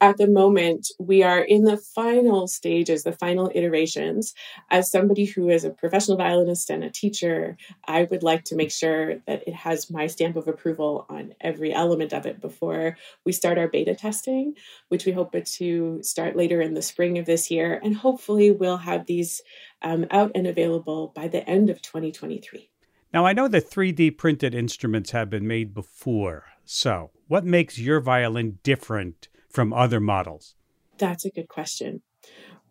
at 0.00 0.16
the 0.16 0.26
moment, 0.26 0.88
we 0.98 1.22
are 1.22 1.40
in 1.40 1.64
the 1.64 1.76
final 1.76 2.48
stages, 2.48 3.02
the 3.02 3.12
final 3.12 3.50
iterations. 3.54 4.34
As 4.70 4.90
somebody 4.90 5.26
who 5.26 5.50
is 5.50 5.64
a 5.64 5.70
professional 5.70 6.16
violinist 6.16 6.70
and 6.70 6.82
a 6.82 6.90
teacher, 6.90 7.58
I 7.86 8.04
would 8.04 8.22
like 8.22 8.44
to 8.44 8.56
make 8.56 8.70
sure 8.70 9.16
that 9.26 9.46
it 9.46 9.54
has 9.54 9.90
my 9.90 10.06
stamp 10.06 10.36
of 10.36 10.48
approval 10.48 11.04
on 11.10 11.34
every 11.40 11.72
element 11.72 12.14
of 12.14 12.24
it 12.24 12.40
before 12.40 12.96
we 13.26 13.32
start 13.32 13.58
our 13.58 13.68
beta 13.68 13.94
testing, 13.94 14.54
which 14.88 15.04
we 15.04 15.12
hope 15.12 15.34
to 15.44 16.02
start 16.02 16.34
later 16.34 16.62
in 16.62 16.72
the 16.74 16.82
spring 16.82 17.18
of 17.18 17.26
this 17.26 17.50
year. 17.50 17.78
And 17.82 17.94
hopefully, 17.94 18.50
we'll 18.50 18.78
have 18.78 19.04
these 19.04 19.42
um, 19.82 20.06
out 20.10 20.32
and 20.34 20.46
available 20.46 21.12
by 21.14 21.28
the 21.28 21.48
end 21.48 21.68
of 21.68 21.82
2023. 21.82 22.70
Now, 23.12 23.26
I 23.26 23.32
know 23.32 23.48
that 23.48 23.68
3D 23.68 24.16
printed 24.16 24.54
instruments 24.54 25.10
have 25.10 25.28
been 25.28 25.46
made 25.46 25.74
before. 25.74 26.46
So, 26.64 27.10
what 27.26 27.44
makes 27.44 27.78
your 27.78 28.00
violin 28.00 28.58
different 28.62 29.28
from 29.50 29.72
other 29.72 30.00
models? 30.00 30.54
That's 30.98 31.24
a 31.24 31.30
good 31.30 31.48
question. 31.48 32.02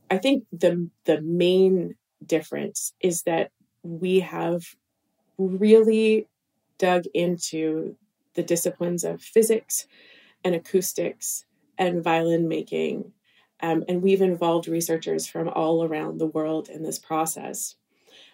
I 0.09 0.17
think 0.17 0.45
the 0.51 0.89
the 1.05 1.21
main 1.21 1.95
difference 2.25 2.93
is 2.99 3.23
that 3.23 3.51
we 3.83 4.19
have 4.21 4.63
really 5.37 6.27
dug 6.77 7.05
into 7.13 7.95
the 8.33 8.43
disciplines 8.43 9.03
of 9.03 9.21
physics 9.21 9.87
and 10.43 10.55
acoustics 10.55 11.45
and 11.77 12.03
violin 12.03 12.47
making. 12.47 13.11
Um, 13.61 13.83
and 13.87 14.01
we've 14.01 14.21
involved 14.21 14.67
researchers 14.67 15.27
from 15.27 15.49
all 15.49 15.83
around 15.83 16.17
the 16.17 16.27
world 16.27 16.69
in 16.69 16.83
this 16.83 16.99
process. 16.99 17.75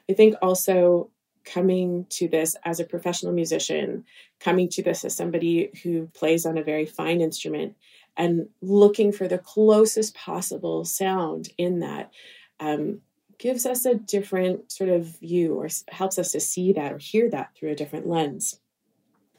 I 0.10 0.14
think 0.14 0.36
also 0.42 1.10
coming 1.46 2.06
to 2.10 2.28
this 2.28 2.56
as 2.64 2.80
a 2.80 2.86
professional 2.86 3.32
musician, 3.32 4.06
coming 4.40 4.68
to 4.70 4.84
this 4.84 5.06
as 5.06 5.16
somebody 5.16 5.72
who 5.84 6.08
plays 6.08 6.46
on 6.46 6.58
a 6.58 6.64
very 6.64 6.86
fine 6.86 7.22
instrument, 7.22 7.76
and 8.18 8.48
looking 8.62 9.12
for 9.12 9.28
the 9.28 9.38
closest 9.38 10.16
possible 10.16 10.86
sound 10.86 11.50
in 11.58 11.80
that 11.80 12.12
um, 12.60 13.02
gives 13.38 13.66
us 13.66 13.86
a 13.86 13.96
different 13.96 14.72
sort 14.72 14.90
of 14.90 15.20
view 15.20 15.56
or 15.56 15.68
helps 15.90 16.18
us 16.18 16.32
to 16.32 16.40
see 16.40 16.74
that 16.74 16.94
or 16.94 16.98
hear 16.98 17.30
that 17.30 17.50
through 17.56 17.72
a 17.72 17.76
different 17.76 18.08
lens. 18.08 18.60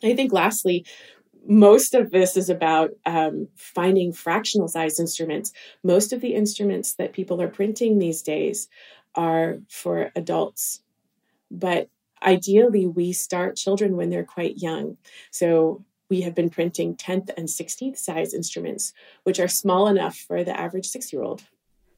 I 0.03 0.15
think, 0.15 0.33
lastly, 0.33 0.85
most 1.49 1.95
of 1.95 2.11
this 2.11 2.37
is 2.37 2.51
about 2.51 2.91
um, 3.07 3.49
finding 3.57 4.13
fractional 4.13 4.69
size 4.69 5.01
instruments. 5.01 5.53
Most 5.83 6.13
of 6.13 6.21
the 6.21 6.35
instruments 6.35 6.95
that 6.95 7.13
people 7.13 7.41
are 7.41 7.49
printing 7.49 7.99
these 7.99 8.23
days 8.23 8.69
are 9.15 9.59
for 9.69 10.11
adults, 10.15 10.83
but 11.51 11.89
ideally 12.23 12.87
we 12.87 13.13
start 13.13 13.57
children 13.57 13.97
when 13.97 14.11
they're 14.11 14.25
quite 14.25 14.59
young. 14.59 14.97
So 15.31 15.85
we 16.09 16.23
have 16.23 16.35
been 16.35 16.51
printing 16.51 16.97
10th 16.97 17.31
and 17.37 17.49
16th 17.49 17.99
size 17.99 18.33
instruments, 18.35 18.93
which 19.25 19.41
are 19.41 19.49
small 19.49 19.89
enough 19.89 20.17
for 20.17 20.45
the 20.45 20.59
average 20.59 20.87
six 20.87 21.13
year 21.13 21.23
old. 21.23 21.45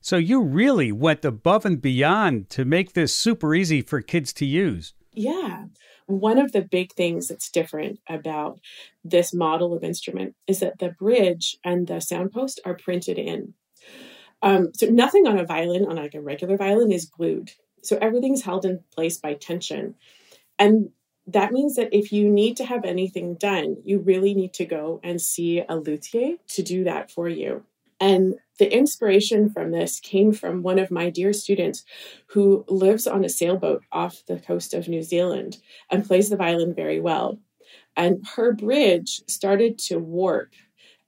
So 0.00 0.16
you 0.16 0.42
really 0.42 0.92
went 0.92 1.24
above 1.24 1.66
and 1.66 1.80
beyond 1.82 2.50
to 2.50 2.64
make 2.64 2.92
this 2.92 3.14
super 3.14 3.54
easy 3.54 3.82
for 3.82 4.00
kids 4.00 4.32
to 4.34 4.46
use. 4.46 4.94
Yeah. 5.12 5.64
one 6.06 6.38
of 6.38 6.52
the 6.52 6.62
big 6.62 6.92
things 6.94 7.28
that's 7.28 7.50
different 7.50 7.98
about 8.08 8.60
this 9.04 9.34
model 9.34 9.74
of 9.74 9.84
instrument 9.84 10.34
is 10.46 10.60
that 10.60 10.78
the 10.78 10.90
bridge 10.90 11.58
and 11.64 11.86
the 11.86 12.00
sound 12.00 12.32
post 12.32 12.60
are 12.64 12.74
printed 12.74 13.18
in. 13.18 13.52
Um, 14.40 14.72
so 14.74 14.86
nothing 14.86 15.26
on 15.26 15.38
a 15.38 15.44
violin, 15.44 15.84
on 15.84 15.96
like 15.96 16.14
a 16.14 16.20
regular 16.22 16.56
violin, 16.56 16.92
is 16.92 17.04
glued. 17.04 17.50
So 17.82 17.98
everything's 18.00 18.42
held 18.42 18.64
in 18.64 18.80
place 18.94 19.18
by 19.18 19.34
tension. 19.34 19.96
And 20.58 20.90
that 21.28 21.52
means 21.52 21.76
that 21.76 21.92
if 21.92 22.10
you 22.10 22.30
need 22.30 22.56
to 22.56 22.64
have 22.64 22.84
anything 22.84 23.34
done, 23.34 23.76
you 23.84 23.98
really 23.98 24.34
need 24.34 24.54
to 24.54 24.64
go 24.64 24.98
and 25.04 25.20
see 25.20 25.62
a 25.68 25.76
luthier 25.76 26.36
to 26.48 26.62
do 26.62 26.84
that 26.84 27.10
for 27.10 27.28
you. 27.28 27.64
And 28.00 28.36
the 28.58 28.72
inspiration 28.72 29.50
from 29.50 29.70
this 29.70 30.00
came 30.00 30.32
from 30.32 30.62
one 30.62 30.78
of 30.78 30.90
my 30.90 31.10
dear 31.10 31.32
students 31.32 31.84
who 32.28 32.64
lives 32.68 33.06
on 33.06 33.24
a 33.24 33.28
sailboat 33.28 33.82
off 33.92 34.22
the 34.26 34.38
coast 34.38 34.72
of 34.72 34.88
New 34.88 35.02
Zealand 35.02 35.58
and 35.90 36.06
plays 36.06 36.30
the 36.30 36.36
violin 36.36 36.74
very 36.74 36.98
well. 36.98 37.38
And 37.94 38.24
her 38.36 38.52
bridge 38.52 39.20
started 39.26 39.78
to 39.80 39.98
warp 39.98 40.52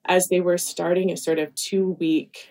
as 0.05 0.29
they 0.29 0.41
were 0.41 0.59
starting 0.59 1.11
a 1.11 1.16
sort 1.16 1.39
of 1.39 1.55
two 1.55 1.93
week 2.01 2.49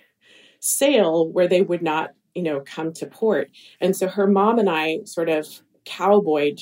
sail 0.59 1.27
where 1.27 1.47
they 1.47 1.61
would 1.61 1.81
not, 1.83 2.11
you 2.33 2.41
know, 2.41 2.61
come 2.61 2.93
to 2.93 3.05
port. 3.05 3.51
And 3.79 3.95
so 3.95 4.07
her 4.07 4.25
mom 4.25 4.57
and 4.57 4.69
I 4.69 4.99
sort 5.03 5.29
of 5.29 5.61
cowboyed 5.85 6.61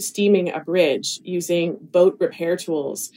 steaming 0.00 0.50
a 0.50 0.60
bridge 0.60 1.20
using 1.22 1.78
boat 1.80 2.16
repair 2.20 2.56
tools 2.56 3.10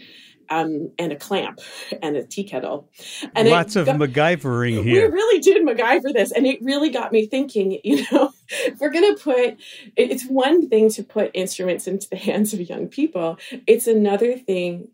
um, 0.50 0.92
and 1.00 1.12
a 1.12 1.16
clamp 1.16 1.62
and 2.02 2.16
a 2.16 2.24
tea 2.24 2.44
kettle. 2.44 2.90
And 3.36 3.50
lots 3.50 3.76
of 3.76 3.86
got, 3.86 3.98
MacGyvering 3.98 4.84
here. 4.84 5.10
We 5.10 5.14
really 5.14 5.40
did 5.40 5.66
MacGyver 5.66 6.14
this, 6.14 6.32
and 6.32 6.46
it 6.46 6.62
really 6.62 6.90
got 6.90 7.12
me 7.12 7.26
thinking. 7.26 7.80
You 7.94 8.06
know, 8.12 8.32
if 8.50 8.80
we're 8.80 8.90
going 8.90 9.16
to 9.16 9.22
put, 9.22 9.58
it's 9.96 10.26
one 10.26 10.68
thing 10.68 10.90
to 10.92 11.04
put 11.04 11.32
instruments 11.34 11.86
into 11.86 12.10
the 12.10 12.16
hands 12.30 12.54
of 12.54 12.62
young 12.62 12.88
people. 12.88 13.38
It's 13.68 13.88
another 13.88 14.38
thing 14.38 14.90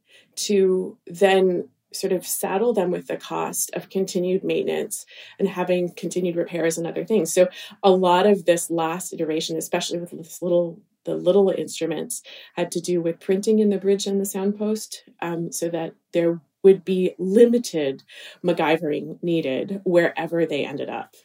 to 0.47 0.97
then 1.07 1.69
sort 1.93 2.13
of 2.13 2.25
saddle 2.25 2.73
them 2.73 2.91
with 2.91 3.07
the 3.07 3.17
cost 3.17 3.71
of 3.73 3.89
continued 3.89 4.43
maintenance 4.43 5.05
and 5.39 5.47
having 5.47 5.93
continued 5.93 6.35
repairs 6.35 6.77
and 6.77 6.85
other 6.85 7.05
things. 7.05 7.33
So 7.33 7.47
a 7.81 7.91
lot 7.91 8.25
of 8.25 8.45
this 8.45 8.69
last 8.69 9.13
iteration, 9.13 9.57
especially 9.57 9.99
with 9.99 10.11
this 10.11 10.41
little 10.41 10.79
the 11.09 11.15
little 11.15 11.49
instruments 11.49 12.21
had 12.55 12.71
to 12.71 12.79
do 12.79 13.01
with 13.01 13.19
printing 13.19 13.57
in 13.57 13.69
the 13.69 13.79
bridge 13.79 14.05
and 14.05 14.21
the 14.21 14.25
sound 14.25 14.57
post 14.59 15.03
um, 15.23 15.51
so 15.51 15.67
that 15.69 15.95
there 16.13 16.39
would 16.61 16.85
be 16.85 17.15
limited 17.17 18.03
MacGyvering 18.45 19.17
needed 19.23 19.81
wherever 19.85 20.45
they 20.45 20.65
ended 20.65 20.87
up. 20.89 21.15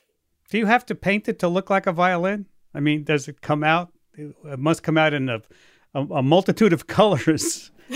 Do 0.48 0.56
you 0.56 0.66
have 0.66 0.86
to 0.86 0.94
paint 0.94 1.28
it 1.28 1.38
to 1.40 1.48
look 1.48 1.68
like 1.68 1.86
a 1.86 1.92
violin? 1.92 2.46
I 2.72 2.80
mean, 2.80 3.04
does 3.04 3.28
it 3.28 3.42
come 3.42 3.62
out? 3.62 3.92
It 4.16 4.58
must 4.58 4.82
come 4.82 4.96
out 4.96 5.12
in 5.12 5.28
a, 5.28 5.42
a, 5.92 6.00
a 6.00 6.22
multitude 6.22 6.72
of 6.72 6.86
colors. 6.98 7.70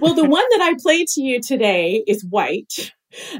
well, 0.00 0.14
the 0.14 0.28
one 0.28 0.44
that 0.50 0.62
I 0.62 0.74
played 0.80 1.06
to 1.08 1.22
you 1.22 1.40
today 1.40 2.02
is 2.08 2.24
white, 2.24 2.92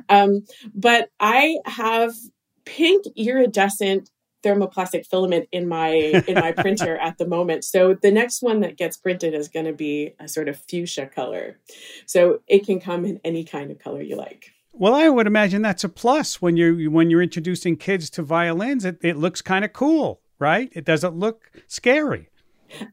um, 0.08 0.44
but 0.72 1.08
I 1.18 1.56
have 1.66 2.14
pink 2.64 3.04
iridescent 3.16 4.10
thermoplastic 4.42 5.06
filament 5.06 5.48
in 5.52 5.68
my 5.68 5.90
in 6.26 6.34
my 6.34 6.52
printer 6.52 6.96
at 6.96 7.18
the 7.18 7.26
moment. 7.26 7.64
So 7.64 7.94
the 7.94 8.10
next 8.10 8.42
one 8.42 8.60
that 8.60 8.76
gets 8.76 8.96
printed 8.96 9.34
is 9.34 9.48
going 9.48 9.66
to 9.66 9.72
be 9.72 10.14
a 10.18 10.28
sort 10.28 10.48
of 10.48 10.58
fuchsia 10.58 11.06
color. 11.06 11.58
So 12.06 12.40
it 12.46 12.66
can 12.66 12.80
come 12.80 13.04
in 13.04 13.20
any 13.24 13.44
kind 13.44 13.70
of 13.70 13.78
color 13.78 14.00
you 14.00 14.16
like. 14.16 14.52
Well, 14.72 14.94
I 14.94 15.08
would 15.08 15.26
imagine 15.26 15.62
that's 15.62 15.84
a 15.84 15.88
plus 15.88 16.40
when 16.40 16.56
you're 16.56 16.90
when 16.90 17.10
you're 17.10 17.22
introducing 17.22 17.76
kids 17.76 18.08
to 18.10 18.22
violins. 18.22 18.84
It, 18.84 18.98
it 19.02 19.16
looks 19.16 19.42
kind 19.42 19.64
of 19.64 19.72
cool, 19.72 20.20
right? 20.38 20.70
It 20.72 20.84
doesn't 20.84 21.14
look 21.14 21.50
scary. 21.66 22.29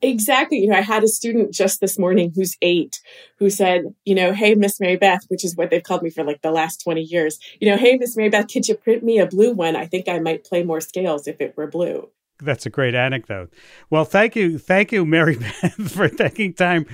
Exactly. 0.01 0.59
You 0.59 0.69
know, 0.69 0.77
I 0.77 0.81
had 0.81 1.03
a 1.03 1.07
student 1.07 1.53
just 1.53 1.81
this 1.81 1.97
morning 1.97 2.31
who's 2.35 2.57
eight 2.61 2.99
who 3.37 3.49
said, 3.49 3.93
you 4.05 4.15
know, 4.15 4.33
hey, 4.33 4.55
Miss 4.55 4.79
Mary 4.79 4.97
Beth, 4.97 5.21
which 5.27 5.45
is 5.45 5.55
what 5.55 5.69
they've 5.69 5.83
called 5.83 6.03
me 6.03 6.09
for 6.09 6.23
like 6.23 6.41
the 6.41 6.51
last 6.51 6.81
20 6.83 7.01
years, 7.01 7.39
you 7.59 7.69
know, 7.69 7.77
hey, 7.77 7.97
Miss 7.97 8.15
Mary 8.17 8.29
Beth, 8.29 8.47
could 8.51 8.67
you 8.67 8.75
print 8.75 9.03
me 9.03 9.19
a 9.19 9.27
blue 9.27 9.53
one? 9.53 9.75
I 9.75 9.85
think 9.85 10.07
I 10.07 10.19
might 10.19 10.43
play 10.43 10.63
more 10.63 10.81
scales 10.81 11.27
if 11.27 11.39
it 11.41 11.55
were 11.55 11.67
blue. 11.67 12.09
That's 12.39 12.65
a 12.65 12.69
great 12.69 12.93
anecdote. 12.93 13.53
Well, 13.89 14.05
thank 14.05 14.35
you. 14.35 14.59
Thank 14.59 14.91
you, 14.91 15.05
Mary 15.05 15.35
Beth, 15.61 15.91
for 15.91 16.07
taking 16.07 16.53
time 16.53 16.85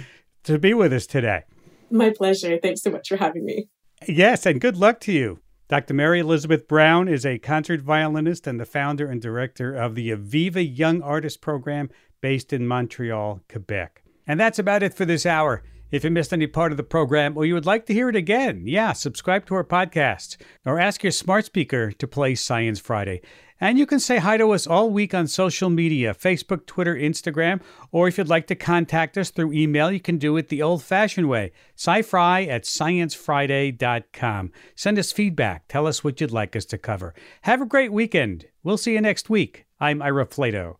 to 0.43 0.57
be 0.57 0.73
with 0.73 0.93
us 0.93 1.05
today. 1.05 1.43
My 1.89 2.09
pleasure. 2.09 2.57
Thanks 2.61 2.81
so 2.81 2.91
much 2.91 3.09
for 3.09 3.17
having 3.17 3.45
me. 3.45 3.67
Yes, 4.07 4.45
and 4.45 4.59
good 4.59 4.77
luck 4.77 4.99
to 5.01 5.11
you. 5.11 5.39
Dr. 5.69 5.93
Mary 5.93 6.19
Elizabeth 6.19 6.67
Brown 6.67 7.07
is 7.07 7.25
a 7.25 7.39
concert 7.39 7.81
violinist 7.81 8.47
and 8.47 8.59
the 8.59 8.65
founder 8.65 9.07
and 9.07 9.21
director 9.21 9.73
of 9.73 9.95
the 9.95 10.11
Aviva 10.11 10.77
Young 10.77 11.01
Artist 11.01 11.41
Program 11.41 11.89
based 12.23 12.53
in 12.53 12.65
Montreal, 12.65 13.41
Quebec. 13.49 14.01
And 14.25 14.39
that's 14.39 14.57
about 14.57 14.81
it 14.81 14.93
for 14.93 15.03
this 15.03 15.25
hour. 15.25 15.61
If 15.91 16.05
you 16.05 16.09
missed 16.09 16.31
any 16.31 16.47
part 16.47 16.71
of 16.71 16.77
the 16.77 16.83
program 16.83 17.37
or 17.37 17.45
you 17.45 17.53
would 17.53 17.65
like 17.65 17.85
to 17.87 17.93
hear 17.93 18.07
it 18.07 18.15
again, 18.15 18.63
yeah, 18.65 18.93
subscribe 18.93 19.45
to 19.47 19.55
our 19.55 19.63
podcast 19.65 20.37
or 20.65 20.79
ask 20.79 21.03
your 21.03 21.11
smart 21.11 21.43
speaker 21.43 21.91
to 21.91 22.07
play 22.07 22.33
Science 22.33 22.79
Friday. 22.79 23.21
And 23.59 23.77
you 23.77 23.85
can 23.85 23.99
say 23.99 24.19
hi 24.19 24.37
to 24.37 24.51
us 24.51 24.65
all 24.65 24.89
week 24.89 25.13
on 25.13 25.27
social 25.27 25.69
media 25.69 26.13
Facebook, 26.13 26.65
Twitter, 26.65 26.95
Instagram, 26.95 27.61
or 27.91 28.07
if 28.07 28.17
you'd 28.17 28.29
like 28.29 28.47
to 28.47 28.55
contact 28.55 29.17
us 29.17 29.29
through 29.29 29.51
email, 29.51 29.91
you 29.91 29.99
can 29.99 30.17
do 30.17 30.37
it 30.37 30.47
the 30.47 30.61
old 30.61 30.81
fashioned 30.81 31.27
way 31.27 31.51
scifri 31.75 32.47
at 32.47 32.63
sciencefriday.com. 32.63 34.51
Send 34.75 34.97
us 34.97 35.11
feedback. 35.11 35.67
Tell 35.67 35.85
us 35.87 36.05
what 36.05 36.21
you'd 36.21 36.31
like 36.31 36.55
us 36.55 36.65
to 36.65 36.77
cover. 36.77 37.13
Have 37.41 37.61
a 37.61 37.65
great 37.65 37.91
weekend. 37.91 38.45
We'll 38.63 38.77
see 38.77 38.93
you 38.93 39.01
next 39.01 39.29
week. 39.29 39.65
I'm 39.81 40.01
Ira 40.01 40.25
Flatow. 40.25 40.77